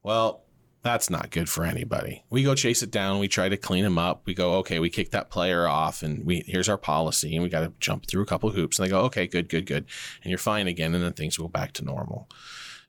Well, 0.01 0.45
that's 0.81 1.09
not 1.09 1.29
good 1.29 1.49
for 1.49 1.65
anybody. 1.65 2.23
We 2.29 2.43
go 2.43 2.55
chase 2.55 2.81
it 2.81 2.91
down. 2.91 3.19
We 3.19 3.27
try 3.27 3.49
to 3.49 3.57
clean 3.57 3.83
them 3.83 3.97
up. 3.97 4.21
We 4.25 4.33
go, 4.33 4.53
okay, 4.55 4.79
we 4.79 4.89
kick 4.89 5.11
that 5.11 5.29
player 5.29 5.67
off, 5.67 6.03
and 6.03 6.25
we 6.25 6.43
here's 6.47 6.69
our 6.69 6.77
policy, 6.77 7.35
and 7.35 7.43
we 7.43 7.49
got 7.49 7.61
to 7.61 7.73
jump 7.79 8.05
through 8.05 8.21
a 8.21 8.25
couple 8.25 8.49
hoops. 8.51 8.79
And 8.79 8.85
they 8.85 8.91
go, 8.91 9.01
okay, 9.01 9.27
good, 9.27 9.49
good, 9.49 9.65
good, 9.65 9.85
and 10.23 10.29
you're 10.29 10.37
fine 10.37 10.67
again, 10.67 10.95
and 10.95 11.03
then 11.03 11.13
things 11.13 11.37
go 11.37 11.47
back 11.47 11.73
to 11.73 11.85
normal. 11.85 12.29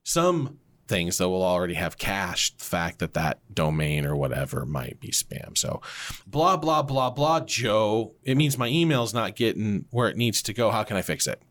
Some 0.04 0.58
things 0.86 1.18
though 1.18 1.30
will 1.30 1.42
already 1.42 1.74
have 1.74 1.98
cached 1.98 2.58
the 2.58 2.64
fact 2.64 2.98
that 2.98 3.14
that 3.14 3.38
domain 3.54 4.04
or 4.04 4.16
whatever 4.16 4.66
might 4.66 4.98
be 5.00 5.10
spam. 5.10 5.56
So, 5.56 5.80
blah 6.26 6.56
blah 6.56 6.82
blah 6.82 7.10
blah. 7.10 7.40
Joe, 7.40 8.14
it 8.22 8.36
means 8.36 8.56
my 8.56 8.68
email's 8.68 9.14
not 9.14 9.34
getting 9.34 9.86
where 9.90 10.08
it 10.08 10.16
needs 10.16 10.42
to 10.42 10.52
go. 10.52 10.70
How 10.70 10.84
can 10.84 10.96
I 10.96 11.02
fix 11.02 11.26
it? 11.26 11.42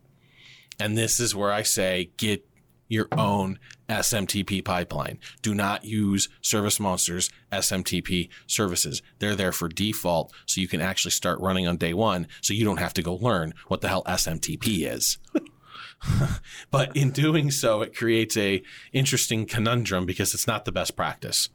And 0.78 0.96
this 0.96 1.20
is 1.20 1.34
where 1.34 1.52
I 1.52 1.62
say, 1.62 2.12
get 2.16 2.46
your 2.90 3.08
own 3.12 3.58
SMTP 3.88 4.62
pipeline. 4.62 5.18
Do 5.40 5.54
not 5.54 5.84
use 5.86 6.28
Service 6.42 6.78
Monster's 6.78 7.30
SMTP 7.50 8.28
services. 8.46 9.00
They're 9.20 9.36
there 9.36 9.52
for 9.52 9.68
default 9.68 10.32
so 10.44 10.60
you 10.60 10.68
can 10.68 10.82
actually 10.82 11.12
start 11.12 11.40
running 11.40 11.66
on 11.66 11.78
day 11.78 11.94
one 11.94 12.26
so 12.42 12.52
you 12.52 12.64
don't 12.64 12.76
have 12.76 12.92
to 12.94 13.02
go 13.02 13.14
learn 13.14 13.54
what 13.68 13.80
the 13.80 13.88
hell 13.88 14.04
SMTP 14.04 14.86
is. 14.92 15.18
but 16.70 16.94
in 16.96 17.12
doing 17.12 17.50
so, 17.50 17.80
it 17.80 17.96
creates 17.96 18.36
a 18.36 18.62
interesting 18.92 19.46
conundrum 19.46 20.04
because 20.04 20.34
it's 20.34 20.46
not 20.46 20.64
the 20.64 20.72
best 20.72 20.96
practice. 20.96 21.48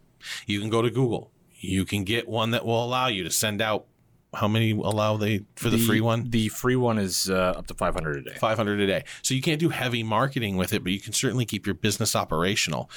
You 0.47 0.59
can 0.59 0.69
go 0.69 0.81
to 0.81 0.89
Google. 0.89 1.31
You 1.59 1.85
can 1.85 2.03
get 2.03 2.27
one 2.27 2.51
that 2.51 2.65
will 2.65 2.83
allow 2.83 3.07
you 3.07 3.23
to 3.23 3.31
send 3.31 3.61
out 3.61 3.85
how 4.35 4.47
many 4.47 4.71
allow 4.71 5.17
they 5.17 5.45
for 5.55 5.69
the, 5.69 5.77
the 5.77 5.83
free 5.83 6.01
one? 6.01 6.29
The 6.29 6.49
free 6.49 6.75
one 6.75 6.97
is 6.97 7.29
uh, 7.29 7.55
up 7.57 7.67
to 7.67 7.73
500 7.73 8.17
a 8.17 8.21
day. 8.29 8.35
500 8.35 8.79
a 8.79 8.87
day. 8.87 9.03
So 9.21 9.33
you 9.33 9.41
can't 9.41 9.59
do 9.59 9.69
heavy 9.69 10.03
marketing 10.03 10.57
with 10.57 10.73
it, 10.73 10.83
but 10.83 10.91
you 10.91 10.99
can 10.99 11.13
certainly 11.13 11.45
keep 11.45 11.65
your 11.65 11.75
business 11.75 12.15
operational. 12.15 12.89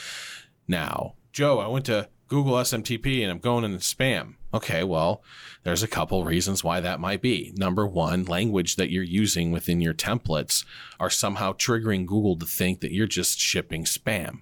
Now, 0.67 1.15
Joe, 1.33 1.61
I 1.61 1.69
went 1.69 1.87
to 1.87 2.09
Google 2.29 2.55
SMTP 2.55 3.23
and 3.23 3.31
I'm 3.31 3.39
going 3.39 3.65
into 3.65 3.79
spam. 3.79 4.35
Okay, 4.53 4.83
well, 4.83 5.23
there's 5.63 5.83
a 5.83 5.89
couple 5.89 6.25
reasons 6.25 6.65
why 6.65 6.81
that 6.81 7.01
might 7.01 7.21
be. 7.21 7.53
Number 7.57 7.87
one, 7.87 8.25
language 8.25 8.77
that 8.77 8.91
you're 8.91 9.03
using 9.03 9.53
within 9.53 9.81
your 9.81 9.95
templates 9.95 10.65
are 10.99 11.11
somehow 11.11 11.53
triggering 11.53 12.07
Google 12.07 12.37
to 12.37 12.47
think 12.47 12.81
that 12.81 12.93
you're 12.93 13.07
just 13.07 13.39
shipping 13.39 13.85
spam. 13.85 14.41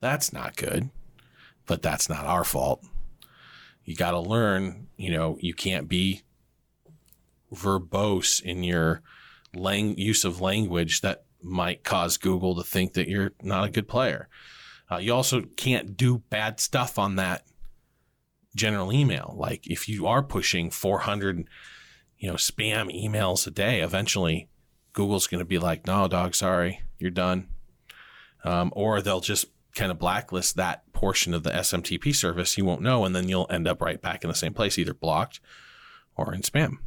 That's 0.00 0.32
not 0.32 0.56
good, 0.56 0.90
but 1.66 1.82
that's 1.82 2.08
not 2.08 2.24
our 2.24 2.44
fault 2.44 2.82
you 3.86 3.94
got 3.94 4.10
to 4.10 4.20
learn, 4.20 4.88
you 4.96 5.10
know, 5.10 5.38
you 5.40 5.54
can't 5.54 5.88
be 5.88 6.22
verbose 7.54 8.42
in 8.42 8.64
your 8.64 9.00
lang- 9.54 9.96
use 9.96 10.24
of 10.24 10.40
language 10.40 11.00
that 11.00 11.24
might 11.40 11.84
cause 11.84 12.16
Google 12.18 12.56
to 12.56 12.64
think 12.64 12.94
that 12.94 13.08
you're 13.08 13.32
not 13.42 13.64
a 13.64 13.70
good 13.70 13.88
player. 13.88 14.28
Uh, 14.90 14.96
you 14.96 15.14
also 15.14 15.42
can't 15.56 15.96
do 15.96 16.18
bad 16.18 16.58
stuff 16.58 16.98
on 16.98 17.16
that 17.16 17.44
general 18.56 18.92
email. 18.92 19.34
Like 19.38 19.66
if 19.68 19.88
you 19.88 20.06
are 20.06 20.22
pushing 20.22 20.70
400, 20.70 21.48
you 22.18 22.28
know, 22.28 22.34
spam 22.34 22.92
emails 22.92 23.46
a 23.46 23.50
day, 23.52 23.80
eventually 23.80 24.48
Google's 24.92 25.28
going 25.28 25.40
to 25.40 25.44
be 25.44 25.58
like, 25.58 25.86
no, 25.86 26.08
dog, 26.08 26.34
sorry, 26.34 26.82
you're 26.98 27.10
done. 27.10 27.48
Um, 28.44 28.72
or 28.74 29.00
they'll 29.00 29.20
just 29.20 29.46
kind 29.76 29.92
of 29.92 29.98
blacklist 29.98 30.56
that 30.56 30.90
portion 30.92 31.34
of 31.34 31.42
the 31.42 31.50
SMTP 31.50 32.14
service, 32.14 32.56
you 32.58 32.64
won't 32.64 32.80
know. 32.80 33.04
And 33.04 33.14
then 33.14 33.28
you'll 33.28 33.46
end 33.50 33.68
up 33.68 33.80
right 33.80 34.00
back 34.00 34.24
in 34.24 34.28
the 34.28 34.34
same 34.34 34.54
place, 34.54 34.78
either 34.78 34.94
blocked 34.94 35.38
or 36.16 36.34
in 36.34 36.40
spam. 36.40 36.78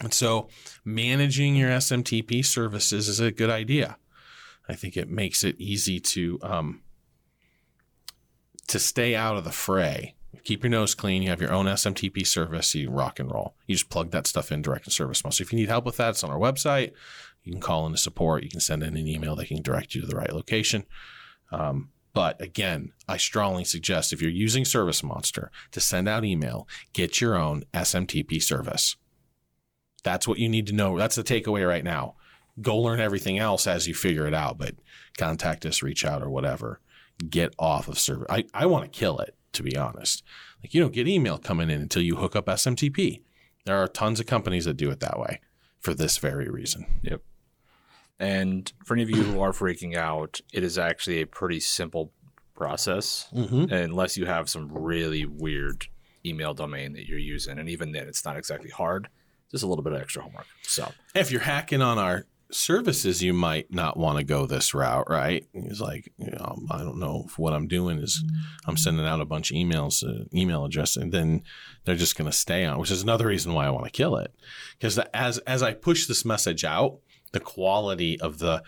And 0.00 0.12
so 0.12 0.48
managing 0.84 1.54
your 1.54 1.70
SMTP 1.70 2.44
services 2.44 3.08
is 3.08 3.20
a 3.20 3.30
good 3.30 3.50
idea. 3.50 3.98
I 4.68 4.74
think 4.74 4.96
it 4.96 5.08
makes 5.08 5.44
it 5.44 5.56
easy 5.58 6.00
to, 6.00 6.38
um, 6.42 6.82
to 8.68 8.78
stay 8.78 9.14
out 9.14 9.36
of 9.36 9.44
the 9.44 9.52
fray. 9.52 10.14
Keep 10.44 10.62
your 10.62 10.70
nose 10.70 10.94
clean. 10.94 11.22
You 11.22 11.30
have 11.30 11.40
your 11.40 11.52
own 11.52 11.66
SMTP 11.66 12.26
service. 12.26 12.74
You 12.74 12.90
rock 12.90 13.18
and 13.18 13.30
roll. 13.30 13.54
You 13.66 13.74
just 13.74 13.90
plug 13.90 14.12
that 14.12 14.26
stuff 14.26 14.52
in 14.52 14.62
direct 14.62 14.86
and 14.86 14.92
service 14.92 15.22
So 15.30 15.42
if 15.42 15.52
you 15.52 15.58
need 15.58 15.68
help 15.68 15.84
with 15.84 15.96
that, 15.96 16.10
it's 16.10 16.24
on 16.24 16.30
our 16.30 16.38
website. 16.38 16.92
You 17.42 17.52
can 17.52 17.60
call 17.60 17.86
in 17.86 17.92
the 17.92 17.98
support. 17.98 18.44
You 18.44 18.50
can 18.50 18.60
send 18.60 18.82
in 18.82 18.96
an 18.96 19.08
email. 19.08 19.36
They 19.36 19.46
can 19.46 19.62
direct 19.62 19.94
you 19.94 20.00
to 20.02 20.06
the 20.06 20.16
right 20.16 20.32
location. 20.32 20.84
Um, 21.50 21.90
but 22.18 22.40
again, 22.40 22.90
I 23.06 23.16
strongly 23.16 23.62
suggest 23.62 24.12
if 24.12 24.20
you're 24.20 24.28
using 24.28 24.64
Service 24.64 25.04
Monster 25.04 25.52
to 25.70 25.80
send 25.80 26.08
out 26.08 26.24
email, 26.24 26.66
get 26.92 27.20
your 27.20 27.36
own 27.36 27.62
SMTP 27.72 28.42
service. 28.42 28.96
That's 30.02 30.26
what 30.26 30.40
you 30.40 30.48
need 30.48 30.66
to 30.66 30.72
know. 30.72 30.98
That's 30.98 31.14
the 31.14 31.22
takeaway 31.22 31.64
right 31.64 31.84
now. 31.84 32.16
Go 32.60 32.76
learn 32.76 32.98
everything 32.98 33.38
else 33.38 33.68
as 33.68 33.86
you 33.86 33.94
figure 33.94 34.26
it 34.26 34.34
out, 34.34 34.58
but 34.58 34.74
contact 35.16 35.64
us, 35.64 35.80
reach 35.80 36.04
out, 36.04 36.20
or 36.20 36.28
whatever. 36.28 36.80
Get 37.30 37.54
off 37.56 37.86
of 37.86 38.00
service. 38.00 38.26
I, 38.28 38.46
I 38.52 38.66
want 38.66 38.82
to 38.82 38.98
kill 38.98 39.20
it, 39.20 39.36
to 39.52 39.62
be 39.62 39.76
honest. 39.76 40.24
Like 40.60 40.74
you 40.74 40.80
don't 40.80 40.92
get 40.92 41.06
email 41.06 41.38
coming 41.38 41.70
in 41.70 41.80
until 41.80 42.02
you 42.02 42.16
hook 42.16 42.34
up 42.34 42.46
SMTP. 42.46 43.22
There 43.64 43.80
are 43.80 43.86
tons 43.86 44.18
of 44.18 44.26
companies 44.26 44.64
that 44.64 44.76
do 44.76 44.90
it 44.90 44.98
that 44.98 45.20
way 45.20 45.40
for 45.78 45.94
this 45.94 46.18
very 46.18 46.48
reason. 46.48 46.86
Yep. 47.02 47.22
And 48.18 48.70
for 48.84 48.94
any 48.94 49.02
of 49.02 49.10
you 49.10 49.22
who 49.22 49.40
are 49.40 49.52
freaking 49.52 49.96
out, 49.96 50.40
it 50.52 50.64
is 50.64 50.78
actually 50.78 51.20
a 51.20 51.26
pretty 51.26 51.60
simple 51.60 52.12
process, 52.54 53.28
mm-hmm. 53.34 53.72
unless 53.72 54.16
you 54.16 54.26
have 54.26 54.48
some 54.48 54.68
really 54.72 55.24
weird 55.24 55.86
email 56.26 56.52
domain 56.52 56.92
that 56.94 57.06
you're 57.06 57.18
using. 57.18 57.58
And 57.58 57.68
even 57.68 57.92
then, 57.92 58.08
it's 58.08 58.24
not 58.24 58.36
exactly 58.36 58.70
hard, 58.70 59.08
just 59.50 59.62
a 59.62 59.66
little 59.66 59.84
bit 59.84 59.92
of 59.92 60.00
extra 60.00 60.22
homework. 60.22 60.46
So, 60.62 60.90
if 61.14 61.30
you're 61.30 61.42
hacking 61.42 61.80
on 61.80 61.98
our 61.98 62.26
services, 62.50 63.22
you 63.22 63.32
might 63.32 63.72
not 63.72 63.96
want 63.96 64.18
to 64.18 64.24
go 64.24 64.46
this 64.46 64.74
route, 64.74 65.08
right? 65.08 65.46
It's 65.52 65.80
like, 65.80 66.10
you 66.18 66.30
know, 66.30 66.58
I 66.70 66.78
don't 66.78 66.98
know 66.98 67.24
if 67.26 67.38
what 67.38 67.52
I'm 67.52 67.68
doing 67.68 67.98
is 67.98 68.24
I'm 68.66 68.76
sending 68.76 69.06
out 69.06 69.20
a 69.20 69.26
bunch 69.26 69.50
of 69.50 69.56
emails, 69.56 70.02
uh, 70.02 70.24
email 70.34 70.64
address, 70.64 70.96
and 70.96 71.12
then 71.12 71.42
they're 71.84 71.94
just 71.94 72.16
going 72.16 72.30
to 72.30 72.36
stay 72.36 72.64
on, 72.64 72.78
which 72.78 72.90
is 72.90 73.02
another 73.02 73.26
reason 73.26 73.52
why 73.52 73.66
I 73.66 73.70
want 73.70 73.84
to 73.84 73.90
kill 73.90 74.16
it. 74.16 74.34
Because 74.72 74.98
as 75.14 75.38
as 75.38 75.62
I 75.62 75.74
push 75.74 76.06
this 76.06 76.24
message 76.24 76.64
out, 76.64 76.98
the 77.32 77.40
quality 77.40 78.20
of 78.20 78.38
the 78.38 78.62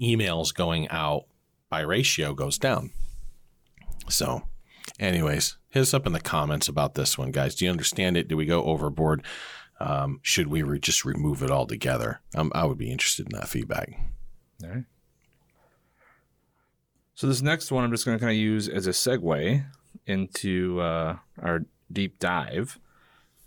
emails 0.00 0.54
going 0.54 0.88
out 0.88 1.24
by 1.68 1.80
ratio 1.80 2.34
goes 2.34 2.58
down. 2.58 2.90
So, 4.08 4.42
anyways, 4.98 5.56
hit 5.68 5.80
us 5.80 5.94
up 5.94 6.06
in 6.06 6.12
the 6.12 6.20
comments 6.20 6.68
about 6.68 6.94
this 6.94 7.16
one, 7.16 7.30
guys. 7.30 7.54
Do 7.54 7.64
you 7.64 7.70
understand 7.70 8.16
it? 8.16 8.28
Do 8.28 8.36
we 8.36 8.46
go 8.46 8.64
overboard? 8.64 9.22
Um, 9.78 10.20
should 10.22 10.48
we 10.48 10.62
re- 10.62 10.78
just 10.78 11.04
remove 11.04 11.42
it 11.42 11.50
altogether? 11.50 12.20
Um, 12.34 12.52
I 12.54 12.64
would 12.64 12.78
be 12.78 12.90
interested 12.90 13.26
in 13.26 13.38
that 13.38 13.48
feedback. 13.48 13.98
All 14.62 14.70
right. 14.70 14.84
So 17.14 17.26
this 17.26 17.42
next 17.42 17.70
one 17.70 17.84
I'm 17.84 17.90
just 17.90 18.04
going 18.04 18.18
to 18.18 18.20
kind 18.20 18.32
of 18.32 18.38
use 18.38 18.68
as 18.68 18.86
a 18.86 18.90
segue 18.90 19.64
into 20.06 20.80
uh, 20.80 21.16
our 21.42 21.64
deep 21.92 22.18
dive. 22.18 22.78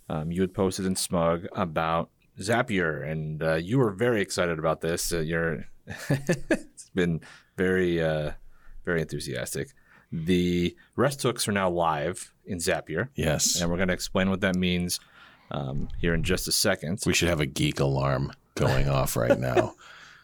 Um, 0.10 0.32
you 0.32 0.42
had 0.42 0.54
posted 0.54 0.86
in 0.86 0.96
Smug 0.96 1.48
about 1.54 2.10
Zapier, 2.40 3.08
and 3.10 3.42
uh, 3.44 3.56
you 3.56 3.78
were 3.78 3.92
very 3.92 4.22
excited 4.22 4.60
about 4.60 4.82
this. 4.82 5.12
Uh, 5.14 5.20
you're 5.20 5.66
it's 6.10 6.90
been 6.96 7.22
very 7.58 8.02
uh, 8.02 8.32
very 8.86 9.02
enthusiastic. 9.02 9.70
The 10.12 10.76
REST 10.96 11.24
hooks 11.24 11.48
are 11.48 11.52
now 11.52 11.70
live 11.70 12.34
in 12.46 12.60
Zapier, 12.60 13.10
Yes. 13.16 13.60
and 13.60 13.70
we're 13.70 13.78
going 13.78 13.88
to 13.88 13.94
explain 13.94 14.30
what 14.30 14.42
that 14.42 14.56
means 14.56 15.00
um, 15.52 15.90
here 16.00 16.14
in 16.14 16.24
just 16.24 16.48
a 16.48 16.52
second. 16.52 17.02
We 17.06 17.14
should 17.14 17.30
have 17.30 17.40
a 17.40 17.46
geek 17.48 17.80
alarm 17.80 18.32
going 18.56 18.88
off 18.90 19.16
right 19.16 19.40
now. 19.40 19.74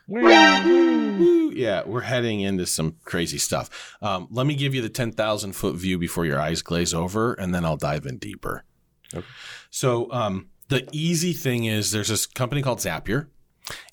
Yeah, 0.09 1.83
we're 1.85 2.01
heading 2.01 2.39
into 2.41 2.65
some 2.65 2.95
crazy 3.03 3.37
stuff. 3.37 3.95
Um, 4.01 4.27
let 4.31 4.47
me 4.47 4.55
give 4.55 4.73
you 4.73 4.81
the 4.81 4.89
10,000 4.89 5.51
foot 5.53 5.75
view 5.75 5.97
before 5.97 6.25
your 6.25 6.39
eyes 6.39 6.61
glaze 6.61 6.93
over, 6.93 7.33
and 7.33 7.53
then 7.53 7.65
I'll 7.65 7.75
dive 7.77 8.05
in 8.05 8.17
deeper. 8.17 8.63
Okay. 9.13 9.25
So, 9.69 10.11
um, 10.11 10.47
the 10.69 10.87
easy 10.91 11.33
thing 11.33 11.65
is 11.65 11.91
there's 11.91 12.07
this 12.07 12.25
company 12.25 12.61
called 12.61 12.79
Zapier. 12.79 13.27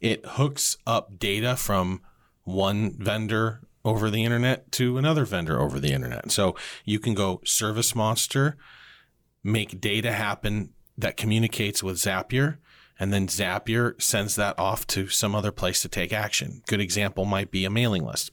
It 0.01 0.25
hooks 0.25 0.77
up 0.87 1.19
data 1.19 1.57
from 1.57 2.03
one 2.45 2.93
vendor 2.99 3.63
over 3.85 4.11
the 4.11 4.25
internet 4.25 4.71
to 4.73 4.99
another 4.99 5.25
vendor 5.25 5.61
over 5.61 5.81
the 5.81 5.93
internet. 5.93 6.31
So 6.31 6.55
you 6.85 6.99
can 6.99 7.15
go 7.15 7.41
Service 7.45 7.95
Monster, 7.95 8.57
make 9.43 9.81
data 9.81 10.13
happen 10.13 10.71
that 10.99 11.17
communicates 11.17 11.83
with 11.83 11.97
Zapier, 11.97 12.59
and 12.99 13.13
then 13.13 13.27
Zapier 13.27 14.01
sends 14.01 14.37
that 14.37 14.59
off 14.59 14.87
to 14.89 15.09
some 15.09 15.35
other 15.35 15.53
place 15.53 15.83
to 15.83 15.89
take 15.89 16.13
action. 16.13 16.63
Good 16.67 16.81
example 16.81 17.25
might 17.25 17.51
be 17.51 17.65
a 17.65 17.71
mailing 17.71 18.05
list. 18.05 18.31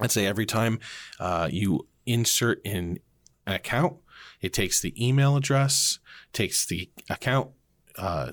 Let's 0.00 0.14
say 0.14 0.26
every 0.26 0.46
time 0.46 0.80
uh, 1.20 1.48
you 1.50 1.86
insert 2.04 2.60
in 2.64 2.98
an 3.46 3.54
account, 3.54 3.96
it 4.40 4.52
takes 4.52 4.80
the 4.80 4.92
email 5.02 5.36
address, 5.36 5.98
takes 6.32 6.66
the 6.66 6.90
account 7.08 7.50
uh, 7.98 8.32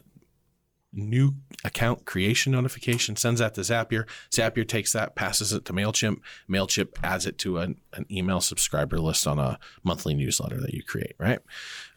new 0.94 1.36
account 1.64 2.06
creation 2.06 2.52
notification, 2.52 3.16
sends 3.16 3.40
that 3.40 3.54
to 3.54 3.62
Zapier. 3.62 4.06
Zapier 4.30 4.68
takes 4.68 4.92
that, 4.94 5.16
passes 5.16 5.54
it 5.54 5.66
to 5.66 5.74
MailChimp. 5.74 6.20
MailChimp 6.50 6.90
adds 7.04 7.26
it 7.26 7.38
to 7.40 7.60
an, 7.60 7.80
an 7.94 8.06
email 8.12 8.42
subscriber 8.42 9.00
list 9.00 9.28
on 9.28 9.40
a 9.40 9.58
monthly 9.84 10.14
newsletter 10.14 10.60
that 10.60 10.74
you 10.74 10.84
create, 10.84 11.16
right? 11.18 11.40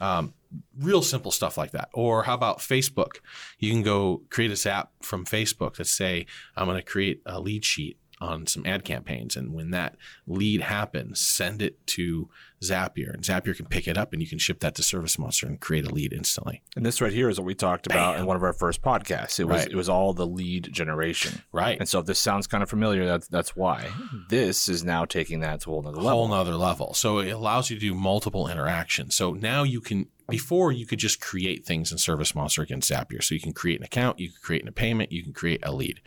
Um, 0.00 0.34
real 0.78 1.02
simple 1.02 1.32
stuff 1.32 1.58
like 1.58 1.72
that. 1.72 1.88
Or 1.92 2.22
how 2.22 2.34
about 2.34 2.58
Facebook? 2.58 3.18
You 3.58 3.72
can 3.72 3.82
go 3.82 4.22
create 4.30 4.52
a 4.52 4.56
Zap 4.56 4.92
from 5.02 5.24
Facebook 5.24 5.76
that 5.76 5.86
say, 5.86 6.26
I'm 6.56 6.66
going 6.66 6.78
to 6.78 6.84
create 6.84 7.20
a 7.26 7.40
lead 7.40 7.64
sheet 7.64 7.98
on 8.24 8.46
some 8.46 8.64
ad 8.66 8.84
campaigns. 8.84 9.36
And 9.36 9.52
when 9.52 9.70
that 9.70 9.96
lead 10.26 10.62
happens, 10.62 11.20
send 11.20 11.62
it 11.62 11.84
to 11.88 12.28
Zapier 12.62 13.12
and 13.12 13.22
Zapier 13.22 13.54
can 13.54 13.66
pick 13.66 13.86
it 13.86 13.98
up 13.98 14.12
and 14.14 14.22
you 14.22 14.28
can 14.28 14.38
ship 14.38 14.60
that 14.60 14.74
to 14.76 14.82
Service 14.82 15.18
Monster 15.18 15.46
and 15.46 15.60
create 15.60 15.84
a 15.86 15.92
lead 15.92 16.12
instantly. 16.14 16.62
And 16.76 16.86
this 16.86 17.00
right 17.00 17.12
here 17.12 17.28
is 17.28 17.38
what 17.38 17.44
we 17.44 17.54
talked 17.54 17.86
about 17.86 18.18
in 18.18 18.24
one 18.24 18.36
of 18.36 18.42
our 18.42 18.54
first 18.54 18.80
podcasts. 18.80 19.38
It 19.38 19.44
was 19.44 19.62
Right. 19.62 19.68
it 19.70 19.74
was 19.76 19.88
all 19.90 20.14
the 20.14 20.26
lead 20.26 20.72
generation. 20.72 21.42
Right. 21.52 21.78
And 21.78 21.86
so 21.88 21.98
if 22.00 22.06
this 22.06 22.18
sounds 22.18 22.46
kind 22.46 22.62
of 22.62 22.70
familiar, 22.70 23.04
that's 23.04 23.28
that's 23.28 23.54
why. 23.54 23.88
This 24.30 24.68
is 24.68 24.82
now 24.82 25.04
taking 25.04 25.40
that 25.40 25.60
to 25.62 25.70
a 25.70 25.72
whole 25.74 25.82
nother 25.82 25.96
level. 25.98 26.10
whole 26.10 26.28
nother 26.28 26.54
level. 26.56 26.94
So 26.94 27.18
it 27.18 27.30
allows 27.30 27.68
you 27.68 27.76
to 27.76 27.80
do 27.80 27.94
multiple 27.94 28.48
interactions. 28.48 29.14
So 29.14 29.32
now 29.32 29.62
you 29.62 29.80
can 29.82 30.06
before 30.30 30.72
you 30.72 30.86
could 30.86 30.98
just 30.98 31.20
create 31.20 31.66
things 31.66 31.92
in 31.92 31.98
Service 31.98 32.34
Monster 32.34 32.62
against 32.62 32.90
Zapier. 32.90 33.22
So 33.22 33.34
you 33.34 33.40
can 33.42 33.52
create 33.52 33.78
an 33.80 33.84
account, 33.84 34.18
you 34.18 34.28
can 34.30 34.38
create 34.42 34.66
a 34.66 34.72
payment, 34.72 35.12
you 35.12 35.22
can 35.22 35.34
create 35.34 35.60
a 35.62 35.70
lead. 35.72 36.00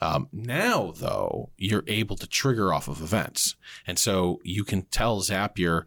Um, 0.00 0.28
now 0.32 0.92
though, 0.96 1.50
you're 1.56 1.84
able 1.86 2.16
to 2.16 2.26
trigger 2.26 2.72
off 2.72 2.88
of 2.88 3.00
events, 3.00 3.56
and 3.86 3.98
so 3.98 4.40
you 4.44 4.64
can 4.64 4.82
tell 4.82 5.20
Zapier 5.20 5.84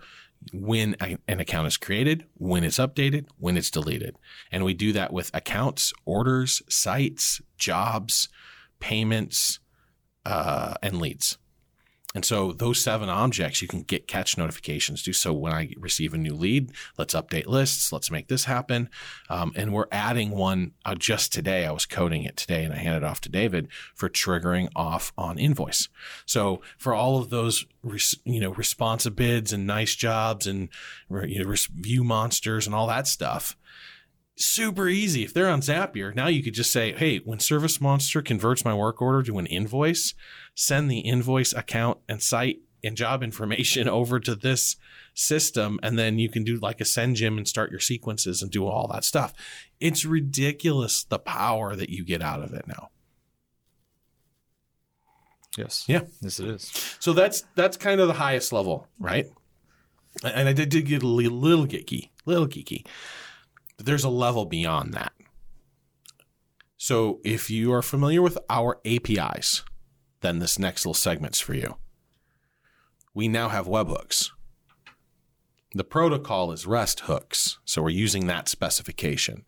when 0.54 0.96
an 1.00 1.40
account 1.40 1.68
is 1.68 1.78
created, 1.78 2.26
when 2.36 2.64
it's 2.64 2.80
updated, 2.80 3.26
when 3.38 3.58
it's 3.58 3.70
deleted, 3.70 4.16
and 4.52 4.64
we 4.64 4.74
do 4.74 4.94
that 4.94 5.14
with 5.14 5.30
accounts, 5.34 5.94
orders, 6.06 6.62
sites, 6.70 7.42
jobs, 7.58 8.30
payments, 8.80 9.60
uh, 10.26 10.76
and 10.82 11.00
leads. 11.00 11.38
And 12.16 12.26
so 12.26 12.54
those 12.54 12.82
seven 12.82 13.08
objects, 13.08 13.62
you 13.62 13.68
can 13.68 13.84
get 13.84 14.08
catch 14.08 14.36
notifications. 14.36 15.04
Do 15.04 15.14
so 15.14 15.32
when 15.32 15.54
I 15.54 15.74
receive 15.78 16.16
a 16.16 16.18
new 16.18 16.34
lead. 16.34 16.72
Let's 16.98 17.14
update 17.14 17.46
lists. 17.46 17.92
Let's 17.92 18.10
make 18.10 18.30
this 18.30 18.46
happen. 18.46 18.90
Um, 19.30 19.52
and 19.56 19.72
we're 19.72 19.86
adding 19.92 20.32
one 20.32 20.72
uh, 20.84 20.96
just 20.96 21.32
today. 21.32 21.68
I 21.68 21.72
was 21.72 21.86
coding 21.86 22.24
it 22.24 22.36
today, 22.36 22.64
and 22.64 22.74
I 22.74 22.78
handed 22.78 23.04
it 23.04 23.04
off 23.04 23.22
to 23.22 23.30
David 23.30 23.68
for 23.94 24.10
triggering 24.10 24.70
off 24.76 25.14
on 25.20 25.38
invoice. 25.38 25.88
So 26.26 26.62
for 26.80 26.96
all 26.96 27.20
of 27.20 27.30
those, 27.30 27.68
res- 27.84 28.20
you 28.26 28.40
know, 28.40 28.54
responsive 28.54 29.16
bids 29.16 29.54
and 29.54 29.68
nice 29.68 29.94
jobs 29.94 30.48
and 30.48 30.70
you 31.12 31.44
know, 31.44 31.50
res- 31.50 31.68
view 31.68 32.04
monsters 32.04 32.66
and 32.66 32.74
all 32.74 32.88
that 32.88 33.08
stuff, 33.08 33.56
super 34.40 34.88
easy. 34.88 35.24
If 35.24 35.34
they're 35.34 35.50
on 35.50 35.62
Zapier, 35.62 36.16
now 36.16 36.28
you 36.28 36.42
could 36.42 36.54
just 36.54 36.72
say, 36.72 36.94
hey, 36.94 37.18
when 37.20 37.40
Service 37.40 37.82
Monster 37.82 38.22
converts 38.22 38.64
my 38.66 38.74
work 38.74 39.02
order 39.02 39.22
to 39.24 39.38
an 39.38 39.46
invoice, 39.46 40.14
send 40.60 40.92
the 40.92 41.00
invoice 41.00 41.54
account 41.54 42.00
and 42.10 42.22
site 42.22 42.60
and 42.84 42.98
job 42.98 43.24
information 43.24 43.88
over 43.90 44.20
to 44.20 44.36
this 44.36 44.76
system. 45.14 45.80
And 45.82 45.98
then 45.98 46.20
you 46.20 46.28
can 46.28 46.44
do 46.44 46.58
like 46.58 46.82
a 46.82 46.84
SendJim 46.84 47.38
and 47.38 47.48
start 47.48 47.72
your 47.72 47.80
sequences 47.80 48.42
and 48.42 48.52
do 48.52 48.68
all 48.68 48.90
that 48.90 49.06
stuff. 49.06 49.34
It's 49.80 50.04
ridiculous 50.04 51.06
the 51.06 51.18
power 51.18 51.78
that 51.78 51.90
you 51.90 52.04
get 52.04 52.22
out 52.22 52.42
of 52.42 52.54
it 52.54 52.68
now. 52.68 52.90
Yes. 55.58 55.86
Yeah. 55.88 56.02
Yes, 56.22 56.42
it 56.42 56.50
is. 56.50 56.96
So 57.00 57.14
that's 57.14 57.44
that's 57.56 57.78
kind 57.78 58.02
of 58.02 58.08
the 58.08 58.14
highest 58.16 58.52
level, 58.52 58.88
right? 59.00 59.28
And 60.24 60.50
I 60.50 60.54
did, 60.54 60.70
did 60.70 60.86
get 60.86 61.04
a 61.04 61.08
little 61.08 61.66
geeky, 61.66 62.10
little 62.26 62.48
geeky. 62.48 62.86
But 63.78 63.86
there's 63.86 64.04
a 64.04 64.10
level 64.10 64.46
beyond 64.46 64.94
that. 64.94 65.14
So 66.76 67.20
if 67.24 67.50
you 67.50 67.72
are 67.74 67.82
familiar 67.82 68.22
with 68.22 68.38
our 68.50 68.80
APIs, 68.86 69.64
then 70.22 70.40
this 70.40 70.60
next 70.60 70.86
little 70.86 70.94
segment's 70.94 71.40
for 71.40 71.54
you. 71.54 71.78
We 73.14 73.28
now 73.28 73.50
have 73.50 73.68
webhooks. 73.68 74.30
The 75.74 75.84
protocol 75.84 76.52
is 76.52 76.66
REST 76.66 77.02
hooks, 77.02 77.60
so 77.66 77.82
we're 77.82 77.90
using 77.90 78.28
that 78.28 78.50
specification. 78.50 79.46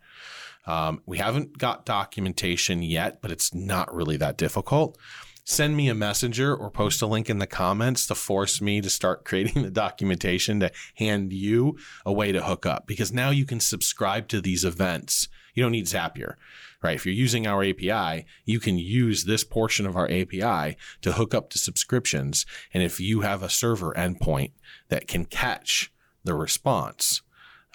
Um, 0.67 1.01
we 1.05 1.17
haven't 1.17 1.57
got 1.57 1.85
documentation 1.85 2.83
yet, 2.83 3.21
but 3.21 3.31
it's 3.31 3.53
not 3.53 3.93
really 3.93 4.17
that 4.17 4.37
difficult 4.37 4.97
send 5.43 5.75
me 5.75 5.89
a 5.89 5.95
messenger 5.95 6.55
or 6.55 6.69
post 6.69 7.01
a 7.01 7.07
link 7.07 7.29
in 7.29 7.39
the 7.39 7.47
comments 7.47 8.07
to 8.07 8.15
force 8.15 8.61
me 8.61 8.81
to 8.81 8.89
start 8.89 9.25
creating 9.25 9.63
the 9.63 9.71
documentation 9.71 10.59
to 10.59 10.71
hand 10.95 11.33
you 11.33 11.77
a 12.05 12.13
way 12.13 12.31
to 12.31 12.43
hook 12.43 12.65
up 12.65 12.87
because 12.87 13.11
now 13.11 13.29
you 13.29 13.45
can 13.45 13.59
subscribe 13.59 14.27
to 14.27 14.41
these 14.41 14.63
events. 14.63 15.27
You 15.53 15.63
don't 15.63 15.71
need 15.71 15.87
Zapier, 15.87 16.35
right? 16.81 16.95
If 16.95 17.05
you're 17.05 17.13
using 17.13 17.47
our 17.47 17.63
API, 17.63 18.25
you 18.45 18.59
can 18.59 18.77
use 18.77 19.25
this 19.25 19.43
portion 19.43 19.85
of 19.85 19.95
our 19.95 20.05
API 20.05 20.77
to 21.01 21.13
hook 21.13 21.33
up 21.33 21.49
to 21.51 21.59
subscriptions. 21.59 22.45
And 22.73 22.83
if 22.83 22.99
you 22.99 23.21
have 23.21 23.43
a 23.43 23.49
server 23.49 23.93
endpoint 23.93 24.51
that 24.89 25.07
can 25.07 25.25
catch 25.25 25.91
the 26.23 26.33
response, 26.33 27.21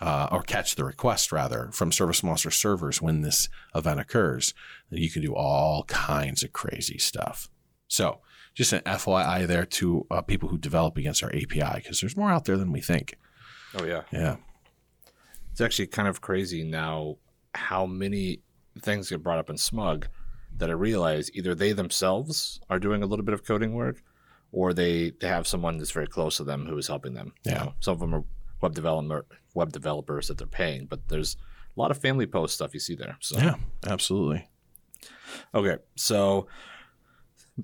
uh, 0.01 0.29
or 0.31 0.43
catch 0.43 0.75
the 0.75 0.85
request 0.85 1.33
rather 1.33 1.71
from 1.73 1.91
Service 1.91 2.23
Monster 2.23 2.51
servers 2.51 3.01
when 3.01 3.23
this 3.23 3.49
event 3.75 4.01
occurs, 4.01 4.53
then 4.91 5.01
you 5.01 5.11
can 5.11 5.23
do 5.23 5.35
all 5.35 5.85
kinds 5.85 6.43
of 6.43 6.53
crazy 6.53 6.99
stuff. 6.99 7.49
So, 7.89 8.21
just 8.55 8.73
an 8.73 8.81
FYI 8.81 9.47
there 9.47 9.67
to 9.67 10.07
uh, 10.11 10.23
people 10.23 10.49
who 10.49 10.59
develop 10.59 10.97
against 10.97 11.23
our 11.23 11.31
API 11.31 11.77
because 11.77 12.01
there's 12.01 12.17
more 12.17 12.31
out 12.31 12.47
there 12.47 12.57
than 12.57 12.73
we 12.73 12.81
think. 12.81 13.17
Oh 13.75 13.85
yeah. 13.85 14.03
Yeah. 14.11 14.37
It's 15.53 15.61
actually 15.61 15.89
kind 15.89 16.09
of 16.09 16.21
crazy 16.21 16.65
now 16.65 17.17
how 17.55 17.87
many 17.87 18.41
things 18.83 19.09
get 19.11 19.23
brought 19.23 19.39
up 19.39 19.51
in 19.51 19.57
Smug 19.57 20.09
that 20.57 20.71
I 20.71 20.75
realize 20.75 21.31
either 21.35 21.55
they 21.55 21.73
themselves 21.73 22.61
are 22.71 22.79
doing 22.79 23.03
a 23.03 23.07
little 23.07 23.25
bit 23.25 23.35
of 23.35 23.45
coding 23.45 23.75
work 23.75 24.03
or 24.53 24.73
they, 24.73 25.11
they 25.21 25.29
have 25.29 25.47
someone 25.47 25.77
that's 25.79 25.91
very 25.91 26.07
close 26.07 26.37
to 26.39 26.45
them 26.45 26.67
who 26.67 26.79
is 26.79 26.87
helping 26.89 27.15
them. 27.15 27.33
You 27.45 27.53
Yeah. 27.53 27.59
know, 27.65 27.75
some 27.81 27.93
of 27.93 28.01
them 28.01 28.15
are 28.15 28.25
web 28.63 28.75
developer 28.75 29.27
web 29.55 29.73
developers 29.73 30.29
that 30.29 30.39
they're 30.39 30.47
paying, 30.47 30.87
but 30.87 31.09
there's 31.09 31.37
a 31.77 31.81
lot 31.81 31.91
of 31.91 31.99
family 31.99 32.27
post 32.27 32.55
stuff 32.55 32.73
you 32.75 32.81
see 32.81 32.95
there. 32.95 33.17
So 33.21 33.39
Yeah, 33.39 33.57
absolutely. 33.87 34.49
Okay, 35.55 35.77
so 35.97 36.47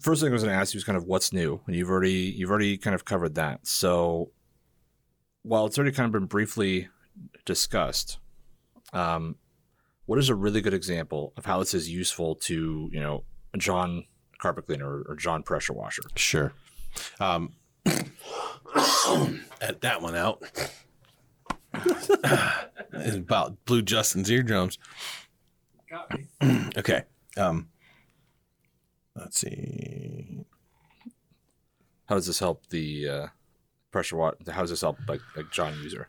first 0.00 0.20
thing 0.22 0.30
I 0.30 0.32
was 0.32 0.42
going 0.42 0.54
to 0.54 0.58
ask 0.60 0.74
you 0.74 0.78
is 0.78 0.84
kind 0.84 0.96
of 0.96 1.04
what's 1.04 1.32
new, 1.32 1.60
and 1.66 1.76
you've 1.76 1.90
already 1.90 2.12
you've 2.36 2.50
already 2.50 2.76
kind 2.78 2.94
of 2.94 3.04
covered 3.04 3.34
that. 3.36 3.66
So 3.66 4.30
while 5.42 5.66
it's 5.66 5.78
already 5.78 5.94
kind 5.94 6.06
of 6.06 6.12
been 6.12 6.26
briefly 6.26 6.88
discussed, 7.44 8.18
um, 8.92 9.36
what 10.06 10.18
is 10.18 10.28
a 10.28 10.34
really 10.34 10.60
good 10.60 10.74
example 10.74 11.32
of 11.36 11.44
how 11.44 11.58
this 11.58 11.74
is 11.74 11.88
useful 11.88 12.34
to 12.36 12.88
you 12.92 13.00
know 13.00 13.24
John 13.56 14.04
carpet 14.38 14.66
cleaner 14.66 15.02
or 15.02 15.16
John 15.16 15.42
pressure 15.42 15.72
washer? 15.72 16.02
Sure. 16.16 16.52
Um, 17.20 17.54
at 19.60 19.80
that 19.80 20.02
one 20.02 20.16
out. 20.16 20.42
It's 22.94 23.16
about 23.16 23.64
blew 23.64 23.80
Justin's 23.80 24.30
eardrums. 24.30 24.78
Got 25.88 26.12
me. 26.12 26.26
Okay. 26.76 27.04
Um, 27.38 27.68
let's 29.16 29.38
see. 29.38 30.44
How 32.06 32.16
does 32.16 32.26
this 32.26 32.38
help 32.38 32.66
the 32.68 33.08
uh, 33.08 33.26
pressure 33.90 34.16
water? 34.16 34.36
How 34.50 34.60
does 34.60 34.70
this 34.70 34.82
help 34.82 34.98
like 35.08 35.20
like 35.36 35.50
John 35.50 35.74
user? 35.82 36.08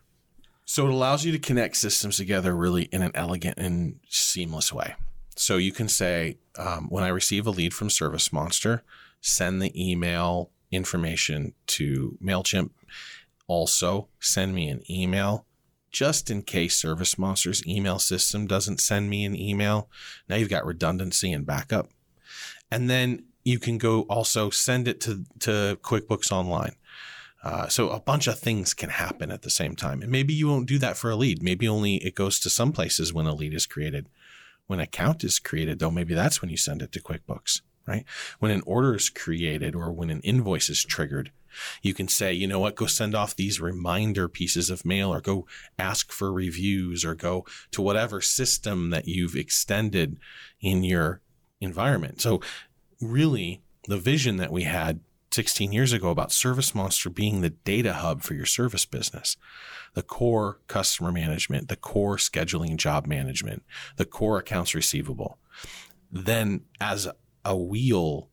So 0.74 0.88
it 0.88 0.92
allows 0.92 1.24
you 1.24 1.32
to 1.34 1.38
connect 1.38 1.78
systems 1.78 2.18
together 2.18 2.56
really 2.56 2.86
in 2.86 3.04
an 3.04 3.12
elegant 3.14 3.60
and 3.60 4.00
seamless 4.10 4.74
way. 4.74 4.96
So 5.36 5.58
you 5.58 5.72
can 5.72 5.88
say, 5.88 6.40
um, 6.58 6.88
when 6.90 7.04
I 7.04 7.10
receive 7.10 7.46
a 7.46 7.52
lead 7.52 7.76
from 7.76 7.90
ServiceMonster, 7.90 8.82
send 9.22 9.62
the 9.62 9.72
email 9.80 10.50
information 10.72 11.54
to 11.68 12.18
MailChimp. 12.20 12.72
Also, 13.46 14.08
send 14.20 14.56
me 14.56 14.68
an 14.68 14.82
email 14.90 15.46
just 15.92 16.32
in 16.32 16.42
case 16.42 16.82
ServiceMonster's 16.82 17.64
email 17.68 18.00
system 18.00 18.48
doesn't 18.48 18.82
send 18.82 19.12
me 19.12 19.26
an 19.26 19.36
email. 19.36 19.92
Now 20.28 20.38
you've 20.38 20.50
got 20.50 20.66
redundancy 20.66 21.32
and 21.32 21.46
backup. 21.46 21.90
And 22.72 22.90
then 22.90 23.26
you 23.44 23.60
can 23.60 23.78
go 23.78 24.08
also 24.10 24.50
send 24.50 24.88
it 24.88 25.00
to, 25.02 25.24
to 25.42 25.78
QuickBooks 25.84 26.32
Online. 26.32 26.78
Uh, 27.44 27.68
so 27.68 27.90
a 27.90 28.00
bunch 28.00 28.28
of 28.28 28.40
things 28.40 28.74
can 28.74 28.90
happen 28.90 29.30
at 29.30 29.42
the 29.42 29.50
same 29.50 29.76
time. 29.76 30.02
And 30.02 30.12
maybe 30.12 30.34
you 30.34 30.48
won't 30.48 30.68
do 30.68 30.78
that 30.80 30.96
for 30.96 31.12
a 31.12 31.16
lead. 31.16 31.44
Maybe 31.44 31.68
only 31.68 31.96
it 31.98 32.16
goes 32.16 32.40
to 32.40 32.50
some 32.50 32.72
places 32.72 33.14
when 33.14 33.28
a 33.28 33.34
lead 33.36 33.54
is 33.54 33.66
created. 33.66 34.08
When 34.68 34.80
an 34.80 34.86
account 34.86 35.26
is 35.26 35.40
created, 35.40 35.80
though, 35.80 35.92
maybe 35.92 36.14
that's 36.14 36.42
when 36.42 36.50
you 36.50 36.56
send 36.56 36.82
it 36.82 36.94
to 36.94 37.02
QuickBooks, 37.02 37.62
right? 37.86 38.06
When 38.40 38.50
an 38.50 38.64
order 38.66 38.96
is 38.96 39.10
created 39.10 39.76
or 39.76 39.92
when 39.92 40.10
an 40.10 40.22
invoice 40.22 40.70
is 40.70 40.86
triggered, 40.86 41.32
you 41.82 41.94
can 41.94 42.08
say, 42.08 42.32
you 42.32 42.48
know 42.48 42.60
what, 42.60 42.76
go 42.76 42.86
send 42.86 43.14
off 43.14 43.36
these 43.36 43.60
reminder 43.60 44.30
pieces 44.30 44.70
of 44.70 44.86
mail 44.86 45.14
or 45.14 45.20
go 45.20 45.46
ask 45.78 46.12
for 46.12 46.32
reviews 46.32 47.04
or 47.04 47.14
go 47.14 47.46
to 47.72 47.82
whatever 47.82 48.22
system 48.22 48.90
that 48.90 49.08
you've 49.08 49.36
extended 49.36 50.18
in 50.62 50.84
your 50.84 51.22
environment. 51.60 52.22
So 52.22 52.42
really 53.02 53.62
the 53.88 53.98
vision 53.98 54.38
that 54.38 54.52
we 54.52 54.64
had 54.64 55.02
16 55.34 55.72
years 55.72 55.94
ago 55.94 56.10
about 56.10 56.30
ServiceMonster 56.30 57.14
being 57.14 57.42
the 57.42 57.50
data 57.50 57.94
hub 57.94 58.22
for 58.22 58.34
your 58.34 58.46
service 58.46 58.86
business, 58.86 59.38
the 59.94 60.04
core 60.04 60.60
customer 60.68 61.12
management, 61.12 61.68
the 61.68 61.76
core 61.76 62.18
scheduling 62.18 62.78
job 62.78 63.08
management, 63.08 63.64
the 63.98 64.06
core 64.06 64.38
accounts 64.38 64.76
receivable. 64.76 65.40
Then 66.12 66.62
as 66.80 67.08
a 67.44 67.58
wheel, 67.58 68.30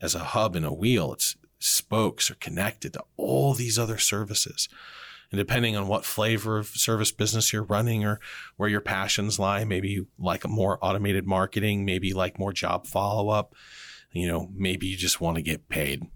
as 0.00 0.14
a 0.14 0.20
hub 0.20 0.54
in 0.54 0.64
a 0.64 0.72
wheel, 0.72 1.12
its 1.12 1.36
spokes 1.58 2.30
are 2.30 2.36
connected 2.36 2.92
to 2.92 3.04
all 3.16 3.54
these 3.54 3.78
other 3.78 3.98
services. 3.98 4.68
And 5.30 5.38
depending 5.38 5.76
on 5.76 5.88
what 5.88 6.04
flavor 6.04 6.58
of 6.58 6.68
service 6.68 7.12
business 7.12 7.52
you're 7.52 7.64
running 7.64 8.04
or 8.04 8.18
where 8.56 8.68
your 8.68 8.80
passions 8.80 9.38
lie, 9.38 9.64
maybe 9.64 9.88
you 9.88 10.06
like 10.18 10.48
more 10.48 10.78
automated 10.80 11.26
marketing, 11.26 11.84
maybe 11.84 12.14
like 12.14 12.38
more 12.38 12.52
job 12.52 12.86
follow 12.86 13.28
up, 13.28 13.54
you 14.12 14.26
know, 14.26 14.48
maybe 14.54 14.86
you 14.86 14.96
just 14.96 15.20
want 15.20 15.36
to 15.36 15.42
get 15.42 15.68
paid, 15.68 16.06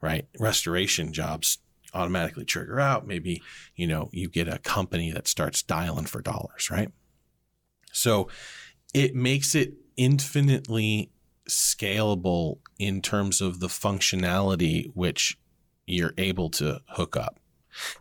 right? 0.00 0.26
Restoration 0.38 1.12
jobs 1.12 1.58
automatically 1.92 2.44
trigger 2.44 2.78
out. 2.80 3.06
Maybe, 3.06 3.42
you 3.74 3.86
know, 3.86 4.08
you 4.12 4.28
get 4.28 4.48
a 4.48 4.58
company 4.58 5.10
that 5.12 5.26
starts 5.26 5.62
dialing 5.62 6.06
for 6.06 6.22
dollars, 6.22 6.70
right? 6.70 6.90
So 7.92 8.28
it 8.94 9.14
makes 9.14 9.54
it 9.54 9.74
infinitely 9.96 11.10
scalable 11.48 12.58
in 12.78 13.02
terms 13.02 13.40
of 13.40 13.60
the 13.60 13.66
functionality 13.66 14.90
which 14.94 15.36
you're 15.86 16.14
able 16.16 16.50
to 16.50 16.80
hook 16.90 17.16
up. 17.16 17.39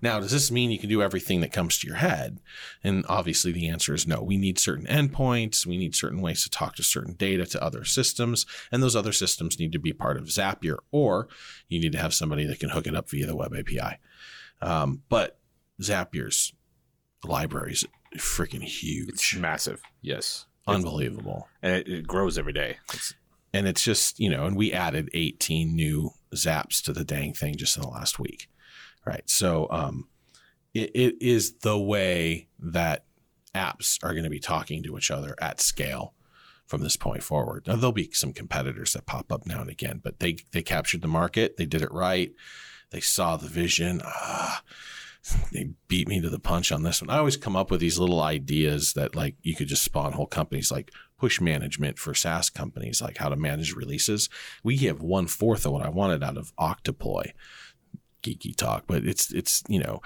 Now, 0.01 0.19
does 0.19 0.31
this 0.31 0.51
mean 0.51 0.71
you 0.71 0.79
can 0.79 0.89
do 0.89 1.01
everything 1.01 1.41
that 1.41 1.53
comes 1.53 1.77
to 1.77 1.87
your 1.87 1.97
head? 1.97 2.39
And 2.83 3.05
obviously 3.07 3.51
the 3.51 3.67
answer 3.69 3.93
is 3.93 4.07
no. 4.07 4.21
We 4.21 4.37
need 4.37 4.57
certain 4.59 4.85
endpoints. 4.87 5.65
We 5.65 5.77
need 5.77 5.95
certain 5.95 6.21
ways 6.21 6.43
to 6.43 6.49
talk 6.49 6.75
to 6.75 6.83
certain 6.83 7.13
data 7.13 7.45
to 7.47 7.63
other 7.63 7.83
systems. 7.83 8.45
And 8.71 8.81
those 8.81 8.95
other 8.95 9.13
systems 9.13 9.59
need 9.59 9.71
to 9.73 9.79
be 9.79 9.93
part 9.93 10.17
of 10.17 10.25
Zapier 10.25 10.77
or 10.91 11.27
you 11.67 11.79
need 11.79 11.91
to 11.91 11.99
have 11.99 12.13
somebody 12.13 12.45
that 12.45 12.59
can 12.59 12.69
hook 12.69 12.87
it 12.87 12.95
up 12.95 13.09
via 13.09 13.25
the 13.25 13.35
web 13.35 13.53
API. 13.55 13.97
Um, 14.61 15.03
but 15.09 15.39
Zapier's 15.81 16.53
library 17.23 17.73
is 17.73 17.85
freaking 18.17 18.63
huge. 18.63 19.09
It's 19.09 19.35
massive. 19.35 19.81
Yes, 20.01 20.45
Unbelievable. 20.67 21.47
and 21.61 21.75
it, 21.75 21.87
it 21.87 22.07
grows 22.07 22.37
every 22.37 22.53
day. 22.53 22.77
It's, 22.93 23.13
and 23.53 23.67
it's 23.67 23.83
just 23.83 24.19
you 24.19 24.29
know 24.29 24.45
and 24.45 24.55
we 24.55 24.71
added 24.71 25.09
18 25.13 25.75
new 25.75 26.11
zaps 26.35 26.83
to 26.83 26.93
the 26.93 27.03
dang 27.03 27.33
thing 27.33 27.55
just 27.55 27.75
in 27.77 27.81
the 27.81 27.89
last 27.89 28.19
week 28.19 28.47
right. 29.09 29.29
So 29.29 29.67
um 29.69 30.07
it, 30.73 30.91
it 30.93 31.15
is 31.21 31.59
the 31.59 31.77
way 31.77 32.47
that 32.59 33.05
apps 33.55 33.97
are 34.03 34.13
going 34.13 34.23
to 34.23 34.29
be 34.29 34.39
talking 34.39 34.83
to 34.83 34.95
each 34.97 35.09
other 35.09 35.35
at 35.41 35.59
scale 35.59 36.13
from 36.67 36.83
this 36.83 36.95
point 36.95 37.23
forward. 37.23 37.65
Now 37.65 37.75
there'll 37.75 37.91
be 37.91 38.11
some 38.11 38.33
competitors 38.33 38.93
that 38.93 39.07
pop 39.07 39.31
up 39.31 39.47
now 39.47 39.61
and 39.61 39.69
again 39.69 39.99
but 40.03 40.19
they 40.19 40.37
they 40.51 40.61
captured 40.61 41.01
the 41.01 41.07
market. 41.07 41.57
They 41.57 41.65
did 41.65 41.81
it 41.81 41.91
right. 41.91 42.31
They 42.91 42.99
saw 42.99 43.37
the 43.37 43.47
vision. 43.47 44.01
Ah, 44.03 44.63
they 45.51 45.71
beat 45.87 46.07
me 46.07 46.21
to 46.21 46.29
the 46.29 46.39
punch 46.39 46.71
on 46.71 46.83
this 46.83 47.01
one. 47.01 47.09
I 47.09 47.17
always 47.17 47.37
come 47.37 47.55
up 47.55 47.71
with 47.71 47.81
these 47.81 47.99
little 47.99 48.21
ideas 48.21 48.93
that 48.93 49.15
like 49.15 49.35
you 49.41 49.55
could 49.55 49.67
just 49.67 49.83
spawn 49.83 50.13
whole 50.13 50.25
companies 50.25 50.71
like 50.71 50.91
push 51.17 51.41
management 51.41 51.99
for 51.99 52.13
SaaS 52.13 52.49
companies, 52.49 53.01
like 53.01 53.17
how 53.17 53.29
to 53.29 53.35
manage 53.35 53.73
releases. 53.73 54.29
We 54.63 54.77
give 54.77 55.01
one 55.01 55.27
fourth 55.27 55.65
of 55.65 55.73
what 55.73 55.85
I 55.85 55.89
wanted 55.89 56.23
out 56.23 56.37
of 56.37 56.53
Octoploy. 56.57 57.33
Geeky 58.21 58.55
talk, 58.55 58.85
but 58.87 59.05
it's 59.05 59.31
it's 59.33 59.63
you 59.67 59.79
know, 59.79 60.01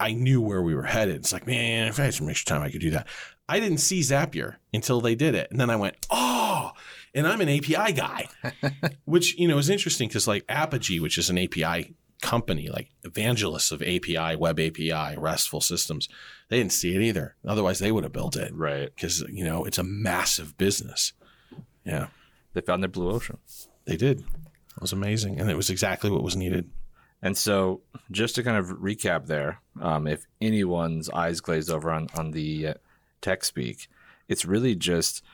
I 0.00 0.12
knew 0.12 0.40
where 0.40 0.62
we 0.62 0.74
were 0.74 0.84
headed. 0.84 1.16
It's 1.16 1.32
like, 1.32 1.46
man, 1.46 1.88
if 1.88 1.98
I 1.98 2.04
had 2.04 2.14
some 2.14 2.28
extra 2.28 2.54
time, 2.54 2.62
I 2.62 2.70
could 2.70 2.80
do 2.80 2.90
that. 2.90 3.06
I 3.48 3.60
didn't 3.60 3.78
see 3.78 4.00
Zapier 4.00 4.56
until 4.72 5.00
they 5.00 5.14
did 5.14 5.34
it, 5.34 5.50
and 5.50 5.60
then 5.60 5.70
I 5.70 5.76
went, 5.76 5.96
oh, 6.10 6.72
and 7.14 7.26
I'm 7.26 7.40
an 7.40 7.48
API 7.48 7.92
guy, 7.92 8.28
which 9.04 9.38
you 9.38 9.48
know 9.48 9.58
is 9.58 9.70
interesting 9.70 10.08
because 10.08 10.26
like 10.26 10.46
Apigee, 10.46 11.00
which 11.00 11.18
is 11.18 11.30
an 11.30 11.38
API 11.38 11.94
company, 12.22 12.68
like 12.68 12.90
evangelists 13.04 13.70
of 13.70 13.82
API, 13.82 14.36
web 14.36 14.58
API, 14.58 15.16
RESTful 15.16 15.60
systems, 15.60 16.08
they 16.48 16.58
didn't 16.58 16.72
see 16.72 16.94
it 16.94 17.02
either. 17.02 17.36
Otherwise, 17.46 17.78
they 17.78 17.92
would 17.92 18.04
have 18.04 18.12
built 18.12 18.36
it 18.36 18.54
right. 18.54 18.90
because 18.94 19.20
you 19.30 19.44
know 19.44 19.64
it's 19.64 19.78
a 19.78 19.84
massive 19.84 20.56
business. 20.58 21.12
Yeah, 21.84 22.08
They 22.52 22.60
found 22.60 22.82
their 22.82 22.88
blue 22.88 23.10
ocean. 23.10 23.38
they 23.84 23.96
did. 23.96 24.20
It 24.20 24.82
was 24.82 24.92
amazing, 24.92 25.40
and 25.40 25.48
it 25.50 25.56
was 25.56 25.70
exactly 25.70 26.10
what 26.10 26.22
was 26.22 26.36
needed. 26.36 26.68
And 27.26 27.36
so, 27.36 27.80
just 28.12 28.36
to 28.36 28.44
kind 28.44 28.56
of 28.56 28.68
recap 28.78 29.26
there, 29.26 29.60
um, 29.82 30.06
if 30.06 30.24
anyone's 30.40 31.10
eyes 31.10 31.40
glazed 31.40 31.72
over 31.72 31.90
on 31.90 32.06
on 32.14 32.30
the 32.30 32.68
uh, 32.68 32.74
tech 33.20 33.44
speak, 33.44 33.88
it's 34.28 34.44
really 34.44 34.76
just 34.76 35.24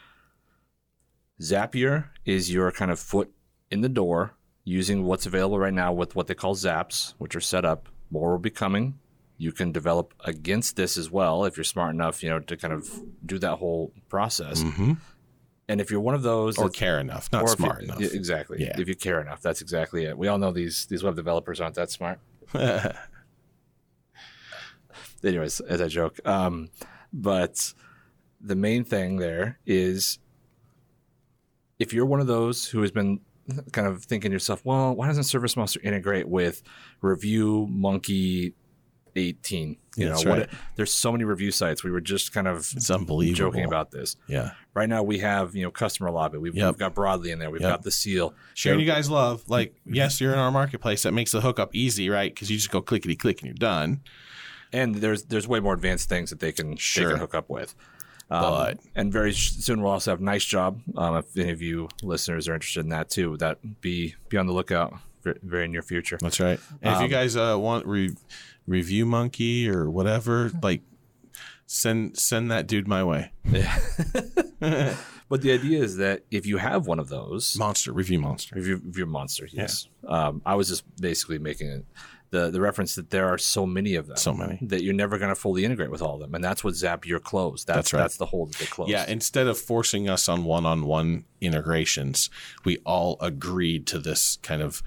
Zapier 1.39 2.07
is 2.25 2.51
your 2.51 2.73
kind 2.73 2.91
of 2.91 2.99
foot 2.99 3.31
in 3.71 3.83
the 3.83 3.91
door 3.91 4.33
using 4.65 5.05
what's 5.05 5.27
available 5.27 5.59
right 5.59 5.75
now 5.75 5.93
with 5.93 6.17
what 6.17 6.29
they 6.29 6.35
call 6.35 6.55
Zaps, 6.55 7.13
which 7.19 7.37
are 7.37 7.43
set 7.43 7.67
up. 7.67 7.91
More 8.11 8.31
will 8.31 8.39
be 8.39 8.49
coming. 8.49 8.99
You 9.37 9.53
can 9.53 9.71
develop 9.71 10.15
against 10.25 10.77
this 10.77 10.97
as 10.97 11.11
well 11.11 11.45
if 11.45 11.59
you're 11.59 11.65
smart 11.65 11.95
enough, 11.95 12.23
you 12.23 12.31
know, 12.31 12.41
to 12.41 12.57
kind 12.57 12.73
of 12.73 12.89
do 13.27 13.39
that 13.41 13.57
whole 13.57 13.93
process. 14.09 14.63
Mm-hmm. 14.63 14.95
And 15.69 15.81
if 15.81 15.91
you're 15.91 16.01
one 16.01 16.15
of 16.15 16.23
those, 16.23 16.59
Or 16.59 16.69
care 16.69 16.99
enough, 16.99 17.31
not 17.33 17.45
if 17.45 17.51
you- 17.51 17.57
smart 17.57 17.83
enough. 17.85 18.01
exactly. 18.01 18.59
Yeah. 18.61 18.79
If 18.81 18.89
you 18.89 18.95
care 18.97 19.21
enough, 19.21 19.41
that's 19.43 19.61
exactly 19.63 20.05
it. 20.05 20.19
We 20.19 20.29
all 20.29 20.39
know 20.39 20.51
these 20.53 20.87
these 20.87 21.03
web 21.03 21.15
developers 21.17 21.61
aren't 21.61 21.77
that 21.77 21.91
smart. 21.91 22.19
anyways, 25.25 25.61
as 25.61 25.81
I 25.81 25.89
joke. 25.89 26.19
Um, 26.27 26.71
but 27.13 27.73
the 28.41 28.57
main 28.57 28.85
thing 28.85 29.17
there 29.17 29.59
is 29.67 30.19
if 31.79 31.93
you're 31.93 32.07
one 32.07 32.21
of 32.21 32.27
those 32.27 32.67
who 32.69 32.81
has 32.83 32.91
been 32.91 33.21
kind 33.73 33.87
of 33.87 34.05
thinking 34.05 34.31
to 34.31 34.35
yourself, 34.35 34.65
well, 34.65 34.95
why 34.95 35.07
doesn't 35.09 35.25
ServiceMonster 35.25 35.83
integrate 35.85 36.29
with 36.29 36.63
Review 37.01 37.67
Monkey 37.71 38.55
18? 39.17 39.77
You 39.97 40.09
That's 40.09 40.25
know, 40.25 40.31
what 40.31 40.39
right. 40.41 40.49
there's 40.77 40.93
so 40.93 41.13
many 41.13 41.25
review 41.25 41.51
sites. 41.51 41.85
We 41.85 41.91
were 41.91 42.01
just 42.01 42.33
kind 42.33 42.49
of 42.49 42.59
it's 42.75 42.91
unbelievable. 42.91 43.37
joking 43.51 43.65
about 43.65 43.91
this. 43.91 44.17
yeah, 44.27 44.53
Right 44.75 44.89
now, 44.89 45.03
we 45.03 45.19
have 45.19 45.55
you 45.55 45.63
know 45.65 45.71
customer 45.71 46.11
lobby. 46.11 46.39
We've, 46.39 46.55
Yep. 46.55 46.67
we've 46.67 46.79
got 46.79 46.95
broadly 46.95 47.31
in 47.31 47.39
there. 47.39 47.51
We've 47.51 47.61
Yep. 47.61 47.71
got 47.71 47.83
the 47.83 47.91
seal. 47.91 48.35
sharing 48.55 48.81
you 48.81 48.87
guys 48.87 49.11
love. 49.11 49.43
Like, 49.49 49.75
yes, 49.85 50.21
you're 50.21 50.33
in 50.33 50.39
our 50.39 50.51
marketplace. 50.51 51.03
That 51.03 51.13
makes 51.13 51.33
the 51.33 51.43
hookup 51.43 51.75
easy, 51.75 52.09
right? 52.09 52.35
Because 52.35 52.51
you 52.51 52.57
just 52.57 52.71
go 52.71 52.81
clickety 52.81 53.17
click 53.17 53.41
and 53.43 53.47
you're 53.49 53.55
done. 53.55 54.01
and 54.75 54.95
there's 54.95 55.25
there's 55.25 55.47
way 55.47 55.61
more 55.61 55.75
advanced 55.75 56.09
things 56.09 56.31
that 56.31 56.41
they 56.41 56.51
can 56.53 56.71
they 56.71 56.77
Sure. 56.77 57.11
can 57.11 57.19
hook 57.19 57.35
up 57.35 57.51
with. 57.51 57.75
Um, 58.31 58.41
But- 58.41 58.79
and 58.95 59.13
very 59.13 59.35
soon 59.35 59.83
we'll 59.83 59.93
also 59.93 60.11
have 60.13 60.21
NiceJob. 60.21 60.97
Um, 60.97 61.17
if 61.17 61.37
any 61.37 61.51
of 61.51 61.61
you 61.61 61.91
listeners 62.03 62.49
are 62.49 62.55
interested 62.55 62.81
in 62.81 62.89
that 62.89 63.11
too, 63.11 63.37
that 63.37 63.83
be 63.83 64.15
be 64.31 64.39
on 64.39 64.47
the 64.47 64.55
lookout 64.55 64.95
very, 65.23 65.39
very 65.43 65.69
near 65.69 65.83
future. 65.83 66.19
That's 66.21 66.41
right. 66.41 66.59
And 66.83 66.95
if 66.95 66.99
you 67.01 67.05
Um, 67.07 67.11
guys 67.11 67.37
uh, 67.37 67.57
want 67.59 67.87
re- 67.87 68.15
review 68.67 69.07
monkey 69.07 69.69
or 69.69 69.91
whatever, 69.91 70.51
like 70.63 70.83
send 71.67 72.19
send 72.19 72.51
that 72.51 72.67
dude 72.67 72.87
my 72.89 73.03
way. 73.05 73.33
Yeah. 73.51 73.79
but 75.29 75.41
the 75.43 75.53
idea 75.53 75.83
is 75.83 75.97
that 75.97 76.23
if 76.31 76.47
you 76.47 76.59
have 76.59 76.87
one 76.87 76.99
of 76.99 77.09
those, 77.09 77.57
Monster 77.59 77.93
review 77.93 78.21
monster. 78.21 78.55
review, 78.55 78.81
review 78.85 79.07
monster, 79.07 79.49
yes. 79.51 79.89
Um, 80.07 80.43
I 80.45 80.55
was 80.55 80.69
just 80.69 80.85
basically 81.01 81.39
making 81.39 81.69
it, 81.69 81.85
the 82.31 82.51
the 82.51 82.61
reference 82.61 82.95
that 82.95 83.11
there 83.11 83.29
are 83.29 83.39
so 83.39 83.67
many 83.67 83.95
of 83.95 84.07
them, 84.07 84.17
So 84.17 84.33
many. 84.35 84.59
that 84.63 84.83
you're 84.83 84.95
never 84.95 85.19
going 85.19 85.29
to 85.29 85.35
fully 85.35 85.65
integrate 85.65 85.91
with 85.91 86.03
all 86.03 86.15
of 86.15 86.21
them, 86.21 86.35
and 86.35 86.43
that's 86.45 86.63
what 86.65 86.75
Zapier 86.75 87.23
closed. 87.23 87.67
That's 87.67 87.77
That's 87.77 87.93
right. 87.93 88.01
That's 88.01 88.17
the 88.17 88.27
hole 88.27 88.47
that 88.47 88.57
they 88.57 88.67
closed. 88.67 88.91
Yeah, 88.91 89.05
instead 89.09 89.47
of 89.47 89.59
forcing 89.59 90.09
us 90.09 90.29
on 90.29 90.45
one-on-one 90.45 91.25
integrations, 91.41 92.31
we 92.65 92.79
all 92.85 93.17
agreed 93.21 93.87
to 93.89 93.99
this 93.99 94.39
kind 94.43 94.63
of 94.63 94.83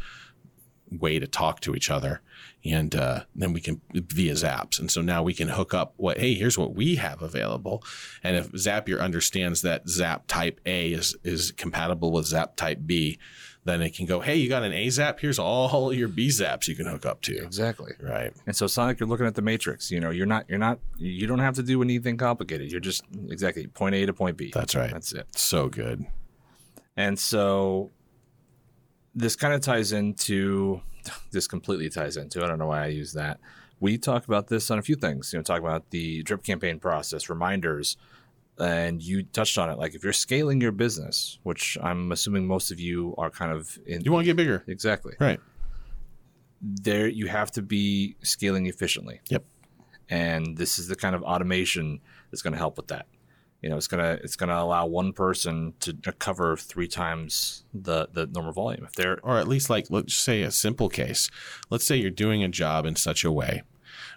way 0.92 1.20
to 1.20 1.28
talk 1.28 1.60
to 1.62 1.76
each 1.76 1.90
other, 1.90 2.22
and 2.64 2.96
uh, 2.96 3.22
then 3.36 3.54
we 3.54 3.62
can 3.62 3.82
via 3.94 4.34
Zaps, 4.34 4.80
and 4.80 4.90
so 4.90 5.02
now 5.02 5.24
we 5.24 5.34
can 5.34 5.50
hook 5.50 5.74
up 5.74 5.94
what. 5.98 6.18
Hey, 6.18 6.34
here's 6.34 6.58
what 6.58 6.74
we 6.76 6.96
have 6.96 7.22
available, 7.22 7.84
and 8.24 8.36
if 8.36 8.52
Zapier 8.52 9.02
understands 9.02 9.62
that 9.62 9.88
Zap 9.90 10.28
Type 10.28 10.60
A 10.66 10.92
is 10.92 11.16
is 11.24 11.52
compatible 11.52 12.12
with 12.12 12.26
Zap 12.26 12.56
Type 12.56 12.80
B, 12.86 13.18
then 13.66 13.82
it 13.82 13.96
can 13.96 14.06
go. 14.06 14.20
Hey, 14.20 14.36
you 14.36 14.48
got 14.48 14.64
an 14.64 14.74
A 14.74 14.90
Zap? 14.90 15.20
Here's 15.20 15.40
all 15.40 15.92
your 15.92 16.08
B 16.08 16.28
Zaps 16.28 16.68
you 16.68 16.76
can 16.76 16.86
hook 16.86 17.06
up 17.06 17.22
to. 17.24 17.36
exactly. 17.44 17.94
Right. 18.00 18.32
And 18.46 18.56
so 18.56 18.66
it's 18.66 18.78
not 18.78 18.86
like 18.86 19.00
you're 19.00 19.10
looking 19.10 19.26
at 19.26 19.36
the 19.36 19.42
matrix. 19.42 19.90
You 19.92 20.00
know, 20.00 20.12
you're 20.12 20.28
not, 20.28 20.48
you're 20.48 20.60
not, 20.60 20.80
you 20.98 21.26
don't 21.26 21.40
have 21.40 21.56
to 21.56 21.64
do 21.64 21.82
anything 21.82 22.16
complicated. 22.18 22.72
You're 22.72 22.80
just 22.80 23.04
exactly 23.30 23.66
point 23.68 23.96
A 23.96 24.06
to 24.06 24.14
point 24.14 24.38
B. 24.38 24.52
That's 24.54 24.76
right. 24.76 24.92
That's 24.92 25.12
it. 25.14 25.28
So 25.36 25.68
good. 25.68 26.06
And 26.96 27.18
so 27.20 27.92
this 29.16 29.36
kind 29.36 29.54
of 29.54 29.62
ties 29.62 29.92
into 29.92 30.82
this 31.32 31.48
completely 31.48 31.90
ties 31.90 32.18
into. 32.18 32.44
I 32.44 32.48
don't 32.48 32.60
know 32.60 32.68
why 32.68 32.84
I 32.84 32.88
use 32.88 33.14
that. 33.14 33.40
We 33.80 33.98
talk 33.98 34.26
about 34.26 34.48
this 34.48 34.72
on 34.72 34.80
a 34.80 34.82
few 34.82 34.96
things. 34.96 35.34
You 35.34 35.40
know, 35.40 35.44
talk 35.44 35.60
about 35.60 35.90
the 35.90 36.24
drip 36.24 36.44
campaign 36.44 36.80
process, 36.80 37.30
reminders, 37.30 37.98
and 38.58 39.02
you 39.02 39.24
touched 39.24 39.58
on 39.58 39.70
it. 39.70 39.78
Like 39.78 39.96
if 39.96 40.04
you're 40.04 40.14
scaling 40.14 40.62
your 40.62 40.72
business, 40.72 41.40
which 41.44 41.78
I'm 41.82 42.12
assuming 42.12 42.48
most 42.48 42.72
of 42.72 42.80
you 42.80 43.16
are 43.18 43.30
kind 43.30 43.52
of 43.52 43.78
in. 43.86 44.02
You 44.02 44.12
want 44.12 44.24
to 44.24 44.28
get 44.28 44.38
bigger, 44.38 44.64
exactly 44.68 45.14
right? 45.20 45.40
There, 46.62 47.08
you 47.08 47.28
have 47.28 47.52
to 47.52 47.62
be 47.62 48.16
scaling 48.24 48.66
efficiently. 48.66 49.22
Yep. 49.30 49.44
And 50.10 50.58
this 50.58 50.80
is 50.80 50.88
the 50.88 50.96
kind 50.96 51.16
of 51.16 51.24
automation 51.24 52.00
that's 52.32 52.42
going 52.42 52.54
to 52.54 52.58
help 52.58 52.78
with 52.78 52.88
that. 52.88 53.08
You 53.66 53.72
know, 53.72 53.78
it's 53.78 53.88
gonna 53.88 54.20
it's 54.24 54.36
gonna 54.36 54.60
allow 54.60 54.86
one 54.86 55.12
person 55.12 55.74
to 55.80 55.96
cover 56.20 56.56
three 56.56 56.88
times 56.88 57.66
the 57.74 58.08
the 58.14 58.28
normal 58.28 58.52
volume. 58.52 58.86
If 58.86 58.94
they're 58.94 59.20
or 59.24 59.40
at 59.40 59.48
least 59.48 59.72
like 59.72 59.88
let's 59.90 60.14
say 60.14 60.44
a 60.44 60.52
simple 60.52 60.88
case. 60.88 61.32
Let's 61.72 61.84
say 61.84 61.96
you're 61.96 62.12
doing 62.12 62.44
a 62.44 62.48
job 62.48 62.86
in 62.86 62.96
such 62.96 63.24
a 63.24 63.32
way 63.32 63.64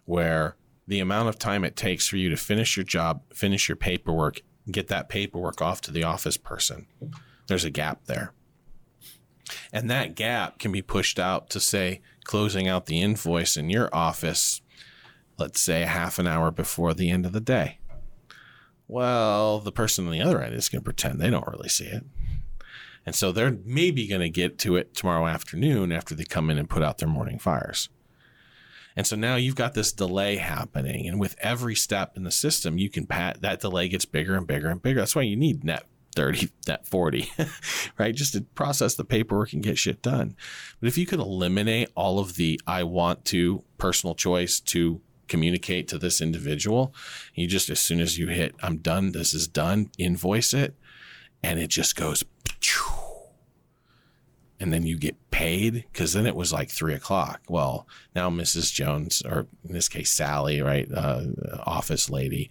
where 0.04 0.56
the 0.86 1.00
amount 1.00 1.30
of 1.30 1.38
time 1.38 1.64
it 1.64 1.76
takes 1.76 2.06
for 2.06 2.18
you 2.18 2.28
to 2.28 2.36
finish 2.36 2.76
your 2.76 2.84
job, 2.84 3.22
finish 3.32 3.70
your 3.70 3.76
paperwork, 3.76 4.42
get 4.70 4.88
that 4.88 5.08
paperwork 5.08 5.62
off 5.62 5.80
to 5.80 5.90
the 5.90 6.04
office 6.04 6.36
person. 6.36 6.86
There's 7.46 7.64
a 7.64 7.70
gap 7.70 8.04
there. 8.04 8.34
And 9.72 9.88
that 9.88 10.14
gap 10.14 10.58
can 10.58 10.72
be 10.72 10.82
pushed 10.82 11.18
out 11.18 11.48
to 11.48 11.58
say 11.58 12.02
closing 12.24 12.68
out 12.68 12.84
the 12.84 13.00
invoice 13.00 13.56
in 13.56 13.70
your 13.70 13.88
office, 13.94 14.60
let's 15.38 15.58
say 15.58 15.86
half 15.86 16.18
an 16.18 16.26
hour 16.26 16.50
before 16.50 16.92
the 16.92 17.08
end 17.08 17.24
of 17.24 17.32
the 17.32 17.40
day. 17.40 17.77
Well, 18.88 19.60
the 19.60 19.70
person 19.70 20.06
on 20.06 20.12
the 20.12 20.22
other 20.22 20.42
end 20.42 20.54
is 20.54 20.70
going 20.70 20.80
to 20.80 20.84
pretend 20.84 21.20
they 21.20 21.30
don't 21.30 21.46
really 21.46 21.68
see 21.68 21.84
it. 21.84 22.04
And 23.04 23.14
so 23.14 23.32
they're 23.32 23.58
maybe 23.64 24.06
going 24.06 24.22
to 24.22 24.30
get 24.30 24.58
to 24.60 24.76
it 24.76 24.94
tomorrow 24.94 25.26
afternoon 25.26 25.92
after 25.92 26.14
they 26.14 26.24
come 26.24 26.50
in 26.50 26.58
and 26.58 26.68
put 26.68 26.82
out 26.82 26.98
their 26.98 27.08
morning 27.08 27.38
fires. 27.38 27.88
And 28.96 29.06
so 29.06 29.14
now 29.14 29.36
you've 29.36 29.54
got 29.54 29.74
this 29.74 29.92
delay 29.92 30.36
happening. 30.36 31.06
And 31.06 31.20
with 31.20 31.36
every 31.38 31.74
step 31.74 32.16
in 32.16 32.24
the 32.24 32.30
system, 32.30 32.78
you 32.78 32.90
can 32.90 33.06
pat 33.06 33.42
that 33.42 33.60
delay 33.60 33.88
gets 33.88 34.04
bigger 34.04 34.34
and 34.34 34.46
bigger 34.46 34.68
and 34.68 34.82
bigger. 34.82 35.00
That's 35.00 35.14
why 35.14 35.22
you 35.22 35.36
need 35.36 35.62
net 35.62 35.84
30, 36.16 36.50
net 36.66 36.86
40, 36.86 37.30
right? 37.98 38.14
Just 38.14 38.32
to 38.32 38.40
process 38.40 38.94
the 38.94 39.04
paperwork 39.04 39.52
and 39.52 39.62
get 39.62 39.78
shit 39.78 40.02
done. 40.02 40.34
But 40.80 40.88
if 40.88 40.98
you 40.98 41.06
could 41.06 41.20
eliminate 41.20 41.90
all 41.94 42.18
of 42.18 42.34
the 42.34 42.60
I 42.66 42.82
want 42.82 43.24
to 43.26 43.62
personal 43.78 44.14
choice 44.14 44.58
to 44.60 45.00
communicate 45.28 45.88
to 45.88 45.98
this 45.98 46.20
individual, 46.20 46.94
you 47.34 47.46
just, 47.46 47.70
as 47.70 47.80
soon 47.80 48.00
as 48.00 48.18
you 48.18 48.28
hit, 48.28 48.54
I'm 48.62 48.78
done, 48.78 49.12
this 49.12 49.34
is 49.34 49.46
done, 49.46 49.90
invoice 49.98 50.54
it, 50.54 50.74
and 51.42 51.60
it 51.60 51.68
just 51.68 51.96
goes 51.96 52.24
and 54.60 54.72
then 54.72 54.84
you 54.84 54.96
get 54.96 55.30
paid 55.30 55.84
because 55.92 56.12
then 56.12 56.26
it 56.26 56.34
was 56.34 56.52
like 56.52 56.70
three 56.70 56.94
o'clock. 56.94 57.40
Well, 57.48 57.86
now 58.14 58.28
Mrs. 58.30 58.72
Jones, 58.72 59.22
or 59.24 59.46
in 59.64 59.72
this 59.72 59.88
case 59.88 60.12
Sally, 60.12 60.60
right, 60.60 60.88
uh, 60.92 61.26
office 61.64 62.10
lady, 62.10 62.50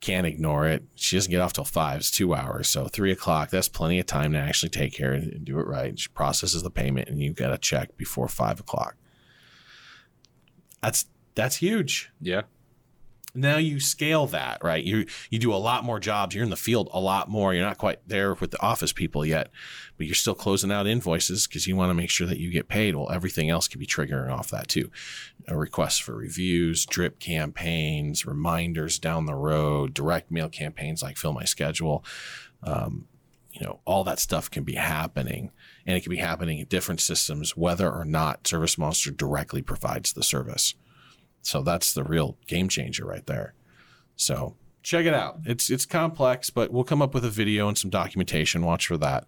can't 0.00 0.26
ignore 0.26 0.66
it. 0.66 0.84
She 0.94 1.16
doesn't 1.16 1.30
get 1.30 1.40
off 1.40 1.54
till 1.54 1.64
five. 1.64 2.00
It's 2.00 2.10
two 2.10 2.34
hours, 2.34 2.68
so 2.68 2.86
three 2.86 3.10
o'clock. 3.10 3.50
That's 3.50 3.68
plenty 3.68 3.98
of 3.98 4.06
time 4.06 4.32
to 4.32 4.38
actually 4.38 4.68
take 4.68 4.92
care 4.92 5.12
and 5.12 5.44
do 5.44 5.58
it 5.58 5.66
right. 5.66 5.98
She 5.98 6.08
processes 6.10 6.62
the 6.62 6.70
payment, 6.70 7.08
and 7.08 7.20
you 7.20 7.32
got 7.32 7.52
a 7.52 7.58
check 7.58 7.96
before 7.96 8.28
five 8.28 8.60
o'clock. 8.60 8.96
That's 10.82 11.06
that's 11.38 11.56
huge. 11.56 12.10
Yeah, 12.20 12.42
now 13.34 13.58
you 13.58 13.78
scale 13.78 14.26
that 14.26 14.58
right? 14.62 14.82
You 14.82 15.06
you 15.30 15.38
do 15.38 15.52
a 15.52 15.56
lot 15.56 15.84
more 15.84 16.00
jobs. 16.00 16.34
You're 16.34 16.44
in 16.44 16.50
the 16.50 16.56
field 16.56 16.88
a 16.92 17.00
lot 17.00 17.28
more. 17.28 17.54
You're 17.54 17.64
not 17.64 17.78
quite 17.78 18.00
there 18.06 18.34
with 18.34 18.50
the 18.50 18.60
office 18.60 18.92
people 18.92 19.24
yet 19.24 19.50
but 19.96 20.06
you're 20.06 20.14
still 20.14 20.34
closing 20.34 20.70
out 20.70 20.86
invoices 20.86 21.46
because 21.46 21.66
you 21.66 21.76
want 21.76 21.90
to 21.90 21.94
make 21.94 22.10
sure 22.10 22.26
that 22.26 22.38
you 22.38 22.50
get 22.50 22.68
paid. 22.68 22.94
Well 22.96 23.10
everything 23.10 23.50
else 23.50 23.68
can 23.68 23.78
be 23.78 23.86
triggering 23.86 24.32
off 24.32 24.50
that 24.50 24.68
too. 24.68 24.90
A 25.46 25.56
request 25.56 26.02
for 26.02 26.14
reviews 26.14 26.84
drip 26.86 27.18
campaigns 27.20 28.26
reminders 28.26 28.98
down 28.98 29.26
the 29.26 29.34
road 29.34 29.94
direct 29.94 30.30
mail 30.30 30.48
campaigns 30.48 31.02
like 31.02 31.16
fill 31.16 31.32
my 31.32 31.44
schedule. 31.44 32.04
Um, 32.62 33.06
you 33.52 33.64
know 33.64 33.80
all 33.84 34.04
that 34.04 34.18
stuff 34.18 34.50
can 34.50 34.64
be 34.64 34.74
happening 34.74 35.50
and 35.86 35.96
it 35.96 36.00
can 36.00 36.10
be 36.10 36.16
happening 36.16 36.58
in 36.58 36.66
different 36.66 37.00
systems 37.00 37.56
whether 37.56 37.90
or 37.90 38.04
not 38.04 38.44
ServiceMonster 38.44 39.16
directly 39.16 39.62
provides 39.62 40.12
the 40.12 40.22
service 40.22 40.74
so 41.42 41.62
that's 41.62 41.92
the 41.92 42.04
real 42.04 42.36
game 42.46 42.68
changer 42.68 43.04
right 43.04 43.26
there. 43.26 43.54
So 44.16 44.56
check 44.82 45.06
it 45.06 45.14
out. 45.14 45.40
It's 45.44 45.70
it's 45.70 45.86
complex, 45.86 46.50
but 46.50 46.72
we'll 46.72 46.84
come 46.84 47.02
up 47.02 47.14
with 47.14 47.24
a 47.24 47.30
video 47.30 47.68
and 47.68 47.76
some 47.76 47.90
documentation. 47.90 48.64
Watch 48.64 48.86
for 48.86 48.96
that, 48.98 49.26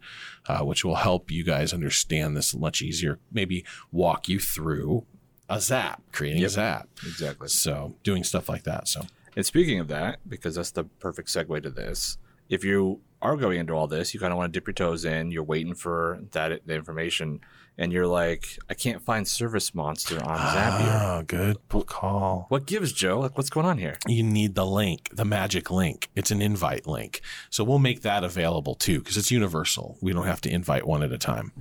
uh, 0.49 0.61
which 0.61 0.85
will 0.85 0.97
help 0.97 1.31
you 1.31 1.45
guys 1.45 1.73
understand 1.73 2.37
this 2.37 2.55
much 2.55 2.83
easier. 2.83 3.19
Maybe 3.33 3.65
walk 3.93 4.29
you 4.29 4.39
through 4.39 5.07
a 5.49 5.61
zap, 5.61 6.03
creating 6.13 6.45
a 6.45 6.49
zap. 6.49 6.89
exactly. 7.07 7.49
So 7.49 7.97
doing 8.03 8.25
stuff 8.25 8.49
like 8.49 8.65
that. 8.65 8.89
So 8.89 9.03
And 9.37 9.45
speaking 9.45 9.81
of 9.81 9.89
that, 9.89 10.21
because 10.29 10.55
that's 10.55 10.71
the 10.71 10.85
perfect 10.85 11.29
segue 11.29 11.63
to 11.63 11.71
this, 11.71 12.19
if 12.49 12.65
you 12.65 13.01
are 13.23 13.37
going 13.37 13.59
into 13.59 13.75
all 13.75 13.87
this, 13.87 14.15
you 14.15 14.21
kind 14.21 14.33
of 14.33 14.39
want 14.39 14.53
to 14.53 14.57
dip 14.57 14.67
your 14.67 14.75
toes 14.75 15.05
in. 15.05 15.31
You're 15.31 15.45
waiting 15.45 15.75
for 15.75 16.21
that 16.33 16.67
the 16.67 16.75
information, 16.75 17.41
and 17.79 17.93
you're 17.93 18.07
like, 18.07 18.59
I 18.69 18.75
can't 18.75 19.03
find 19.03 19.27
ServiceMonster 19.27 20.21
on 20.21 20.37
ah, 20.39 20.55
Zapier. 20.55 21.19
oh, 21.19 21.23
good 21.23 21.87
call. 21.87 22.47
What 22.49 22.67
gives, 22.67 22.93
Joe? 22.93 23.21
Like, 23.21 23.37
what's 23.37 23.51
going 23.51 23.67
on 23.67 23.79
here? 23.79 23.97
you 24.07 24.23
need 24.23 24.55
the 24.55 24.67
link, 24.67 25.09
the 25.13 25.25
magic 25.25 25.71
link. 25.71 26.09
It's 26.15 26.31
an 26.31 26.43
invite 26.43 26.87
link. 26.87 27.21
So 27.49 27.65
we'll 27.65 27.79
make 27.79 28.03
that 28.03 28.25
available 28.25 28.75
too 28.75 28.99
because 28.99 29.17
it's 29.17 29.31
universal. 29.31 29.97
We 30.01 30.13
don't 30.13 30.27
have 30.27 30.41
to 30.43 30.51
invite 30.51 30.87
one 30.87 31.03
at 31.03 31.13
a 31.13 31.19
time. 31.19 31.53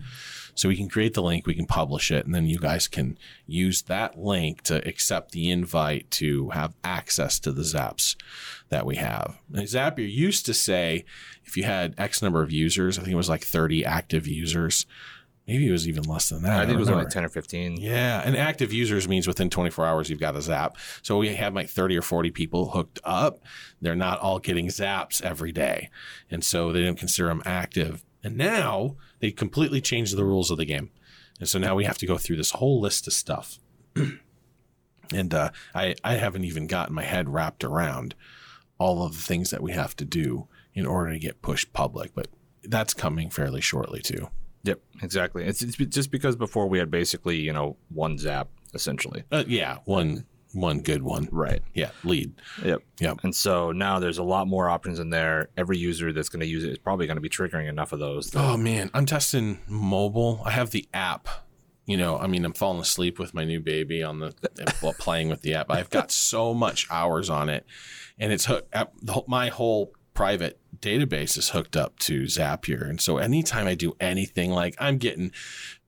So 0.56 0.68
we 0.68 0.76
can 0.76 0.90
create 0.90 1.14
the 1.14 1.24
link, 1.24 1.48
we 1.48 1.56
can 1.56 1.68
publish 1.68 2.12
it, 2.12 2.26
and 2.26 2.36
then 2.36 2.46
you 2.46 2.60
guys 2.60 2.90
can 2.90 3.18
use 3.48 3.84
that 3.84 4.20
link 4.20 4.62
to 4.64 4.86
accept 4.86 5.32
the 5.32 5.50
invite 5.50 6.12
to 6.12 6.50
have 6.50 6.76
access 6.84 7.40
to 7.40 7.54
the 7.54 7.62
Zaps 7.62 8.18
that 8.68 8.86
we 8.86 8.98
have. 8.98 9.40
And 9.54 9.66
Zapier 9.66 10.12
used 10.12 10.46
to 10.48 10.54
say 10.54 11.06
if 11.46 11.56
you 11.56 11.64
had 11.64 11.96
X 11.98 12.22
number 12.22 12.44
of 12.44 12.52
users, 12.52 12.98
I 12.98 13.04
think 13.04 13.14
it 13.14 13.18
was 13.18 13.30
like 13.30 13.46
30 13.46 13.86
active 13.86 14.28
users. 14.28 14.86
Maybe 15.50 15.68
it 15.68 15.72
was 15.72 15.88
even 15.88 16.04
less 16.04 16.30
than 16.30 16.44
that. 16.44 16.60
I 16.60 16.66
think 16.68 16.76
it 16.76 16.80
was 16.80 16.90
only 16.90 17.06
remember. 17.06 17.12
10 17.12 17.26
or 17.26 17.30
15. 17.30 17.78
Yeah, 17.78 18.22
and 18.24 18.38
active 18.38 18.72
users 18.72 19.08
means 19.08 19.26
within 19.26 19.50
24 19.50 19.84
hours 19.84 20.08
you've 20.08 20.20
got 20.20 20.36
a 20.36 20.44
zap. 20.44 20.78
So 21.02 21.18
we 21.18 21.34
have 21.34 21.56
like 21.56 21.70
30 21.70 21.98
or 21.98 22.04
40 22.04 22.30
people 22.30 22.70
hooked 22.70 23.00
up. 23.04 23.40
They're 23.82 23.96
not 23.96 24.20
all 24.20 24.38
getting 24.38 24.68
zaps 24.68 25.24
every 25.24 25.52
day. 25.52 25.90
And 26.30 26.44
so 26.44 26.72
they 26.72 26.82
didn't 26.82 27.00
consider 27.00 27.30
them 27.30 27.42
active. 27.48 28.06
And 28.24 28.38
now 28.38 28.96
they 29.22 29.32
completely 29.32 29.82
changed 29.82 30.16
the 30.16 30.24
rules 30.24 30.52
of 30.52 30.60
the 30.60 30.66
game. 30.66 30.92
And 31.40 31.50
so 31.50 31.58
now 31.58 31.74
we 31.74 31.86
have 31.86 31.98
to 31.98 32.06
go 32.06 32.20
through 32.20 32.36
this 32.36 32.52
whole 32.52 32.80
list 32.80 33.08
of 33.08 33.14
stuff. 33.14 33.58
and 35.12 35.34
uh, 35.34 35.50
I, 35.74 35.96
I 36.04 36.18
haven't 36.18 36.46
even 36.46 36.68
gotten 36.68 36.94
my 36.94 37.06
head 37.06 37.28
wrapped 37.28 37.64
around 37.64 38.14
all 38.78 39.04
of 39.04 39.14
the 39.14 39.24
things 39.24 39.50
that 39.50 39.64
we 39.64 39.72
have 39.72 39.96
to 39.96 40.06
do 40.06 40.48
in 40.76 40.86
order 40.86 41.12
to 41.12 41.18
get 41.18 41.42
pushed 41.42 41.74
public. 41.74 42.14
But 42.14 42.28
that's 42.64 42.94
coming 42.94 43.32
fairly 43.32 43.62
shortly 43.62 44.02
too. 44.02 44.30
Yep, 44.64 44.80
exactly. 45.02 45.46
It's, 45.46 45.62
it's 45.62 45.78
just 45.78 46.12
because 46.12 46.36
before 46.36 46.68
we 46.68 46.80
had 46.80 46.92
basically, 46.92 47.38
you 47.38 47.54
know, 47.54 47.78
one 47.90 48.18
Zap 48.18 48.50
essentially. 48.74 49.24
Uh, 49.32 49.44
yeah, 49.48 49.78
one 49.86 50.26
one 50.54 50.82
good 50.82 51.04
one. 51.04 51.28
Right. 51.32 51.62
Yeah, 51.76 51.92
lead. 52.04 52.34
Yep. 52.64 52.82
Yep. 53.00 53.20
And 53.24 53.36
so 53.36 53.72
now 53.72 54.00
there's 54.00 54.18
a 54.18 54.24
lot 54.24 54.48
more 54.48 54.68
options 54.70 54.98
in 55.00 55.12
there. 55.12 55.50
Every 55.56 55.78
user 55.78 56.12
that's 56.12 56.28
going 56.30 56.40
to 56.40 56.48
use 56.48 56.64
it 56.64 56.72
is 56.72 56.78
probably 56.80 57.06
going 57.06 57.18
to 57.18 57.22
be 57.22 57.30
triggering 57.30 57.70
enough 57.70 57.94
of 57.94 58.00
those. 58.00 58.32
that- 58.32 58.40
Oh 58.44 58.58
man, 58.58 58.90
I'm 58.94 59.06
testing 59.06 59.60
mobile. 59.68 60.42
I 60.46 60.52
have 60.52 60.72
the 60.72 60.88
app 60.94 61.28
you 61.86 61.98
know, 61.98 62.20
I 62.20 62.28
mean, 62.28 62.46
I'm 62.46 62.54
falling 62.54 62.80
asleep 62.82 63.18
with 63.18 63.34
my 63.34 63.46
new 63.46 63.60
baby 63.60 64.04
on 64.04 64.20
the 64.20 64.32
while 64.82 64.94
playing 64.94 65.28
with 65.30 65.42
the 65.42 65.56
app. 65.56 65.72
I've 65.72 65.90
got 65.90 66.12
so 66.12 66.54
much 66.54 66.86
hours 66.92 67.32
on 67.32 67.50
it, 67.50 67.66
and 68.20 68.32
it's 68.32 68.46
hooked. 68.46 68.72
My 69.28 69.48
whole 69.50 69.92
private 70.14 70.60
database 70.82 71.38
is 71.38 71.50
hooked 71.50 71.76
up 71.76 72.00
to 72.00 72.24
Zapier, 72.24 72.90
and 72.90 73.00
so 73.02 73.18
anytime 73.18 73.68
I 73.68 73.76
do 73.76 73.96
anything, 74.00 74.52
like 74.52 74.76
I'm 74.80 74.98
getting 74.98 75.32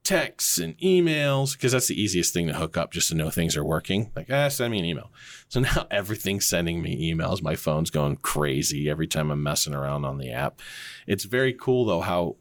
texts 0.04 0.58
and 0.58 0.78
emails 0.80 1.54
because 1.54 1.72
that's 1.72 1.88
the 1.88 2.02
easiest 2.02 2.34
thing 2.34 2.48
to 2.48 2.54
hook 2.54 2.76
up 2.76 2.92
just 2.92 3.10
to 3.10 3.16
know 3.16 3.30
things 3.30 3.56
are 3.56 3.64
working. 3.64 4.12
Like, 4.16 4.32
ah, 4.32 4.48
send 4.48 4.72
me 4.72 4.80
an 4.80 4.86
email. 4.86 5.12
So 5.48 5.60
now 5.62 5.88
everything's 5.92 6.46
sending 6.46 6.82
me 6.82 7.14
emails. 7.14 7.42
My 7.42 7.56
phone's 7.56 7.90
going 7.90 8.18
crazy 8.18 8.90
every 8.90 9.08
time 9.08 9.32
I'm 9.32 9.44
messing 9.44 9.76
around 9.76 10.06
on 10.06 10.18
the 10.18 10.32
app. 10.32 10.62
It's 11.08 11.26
very 11.26 11.54
cool 11.54 11.86
though 11.86 12.02
how 12.02 12.38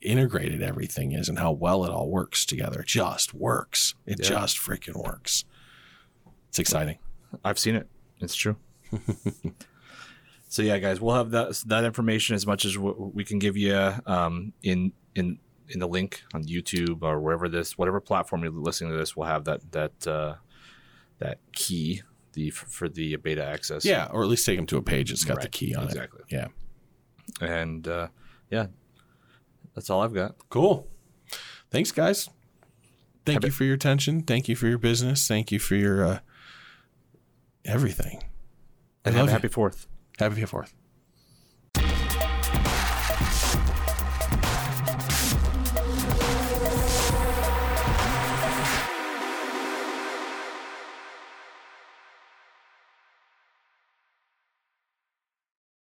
integrated 0.00 0.62
everything 0.62 1.12
is 1.12 1.28
and 1.28 1.38
how 1.38 1.52
well 1.52 1.84
it 1.84 1.90
all 1.90 2.08
works 2.08 2.44
together. 2.44 2.80
It 2.80 2.86
just 2.86 3.34
works. 3.34 3.94
It 4.06 4.18
yeah. 4.20 4.28
just 4.28 4.58
freaking 4.58 5.02
works. 5.02 5.44
It's 6.48 6.58
exciting. 6.58 6.98
I've 7.44 7.58
seen 7.58 7.74
it. 7.74 7.88
It's 8.20 8.34
true. 8.34 8.56
so 10.48 10.62
yeah, 10.62 10.78
guys, 10.78 11.00
we'll 11.00 11.14
have 11.14 11.30
that 11.30 11.62
that 11.66 11.84
information 11.84 12.34
as 12.34 12.46
much 12.46 12.64
as 12.64 12.76
we 12.78 13.24
can 13.24 13.38
give 13.38 13.56
you 13.56 13.76
um, 14.06 14.52
in 14.62 14.92
in 15.14 15.38
in 15.68 15.78
the 15.78 15.86
link 15.86 16.22
on 16.34 16.42
YouTube 16.44 17.02
or 17.02 17.20
wherever 17.20 17.48
this 17.48 17.76
whatever 17.76 18.00
platform 18.00 18.42
you're 18.42 18.52
listening 18.52 18.90
to 18.90 18.96
this. 18.96 19.14
We'll 19.14 19.28
have 19.28 19.44
that 19.44 19.72
that 19.72 20.06
uh, 20.06 20.34
that 21.18 21.38
key 21.52 22.02
the 22.32 22.50
for 22.50 22.88
the 22.88 23.16
beta 23.16 23.44
access. 23.44 23.84
Yeah, 23.84 24.08
or 24.10 24.22
at 24.22 24.28
least 24.28 24.46
take 24.46 24.56
them 24.56 24.66
to 24.66 24.78
a 24.78 24.82
page 24.82 25.10
that's 25.10 25.24
got 25.24 25.36
right. 25.36 25.42
the 25.42 25.50
key 25.50 25.74
on 25.74 25.84
exactly. 25.84 26.20
it. 26.20 26.32
Exactly. 26.32 26.56
Yeah. 27.40 27.46
And 27.46 27.86
uh, 27.86 28.08
yeah, 28.50 28.68
that's 29.74 29.90
all 29.90 30.02
I've 30.02 30.14
got. 30.14 30.36
Cool. 30.48 30.88
Thanks, 31.70 31.92
guys. 31.92 32.30
Thank 33.26 33.42
Have 33.42 33.44
you 33.44 33.48
it. 33.48 33.54
for 33.54 33.64
your 33.64 33.74
attention. 33.74 34.22
Thank 34.22 34.48
you 34.48 34.56
for 34.56 34.66
your 34.66 34.78
business. 34.78 35.28
Thank 35.28 35.52
you 35.52 35.58
for 35.58 35.74
your 35.74 36.04
uh, 36.04 36.18
everything. 37.66 38.22
And 39.04 39.14
have 39.14 39.28
a 39.28 39.30
happy 39.30 39.48
Fourth. 39.48 39.86
Happy 40.18 40.44
Fourth. 40.46 40.74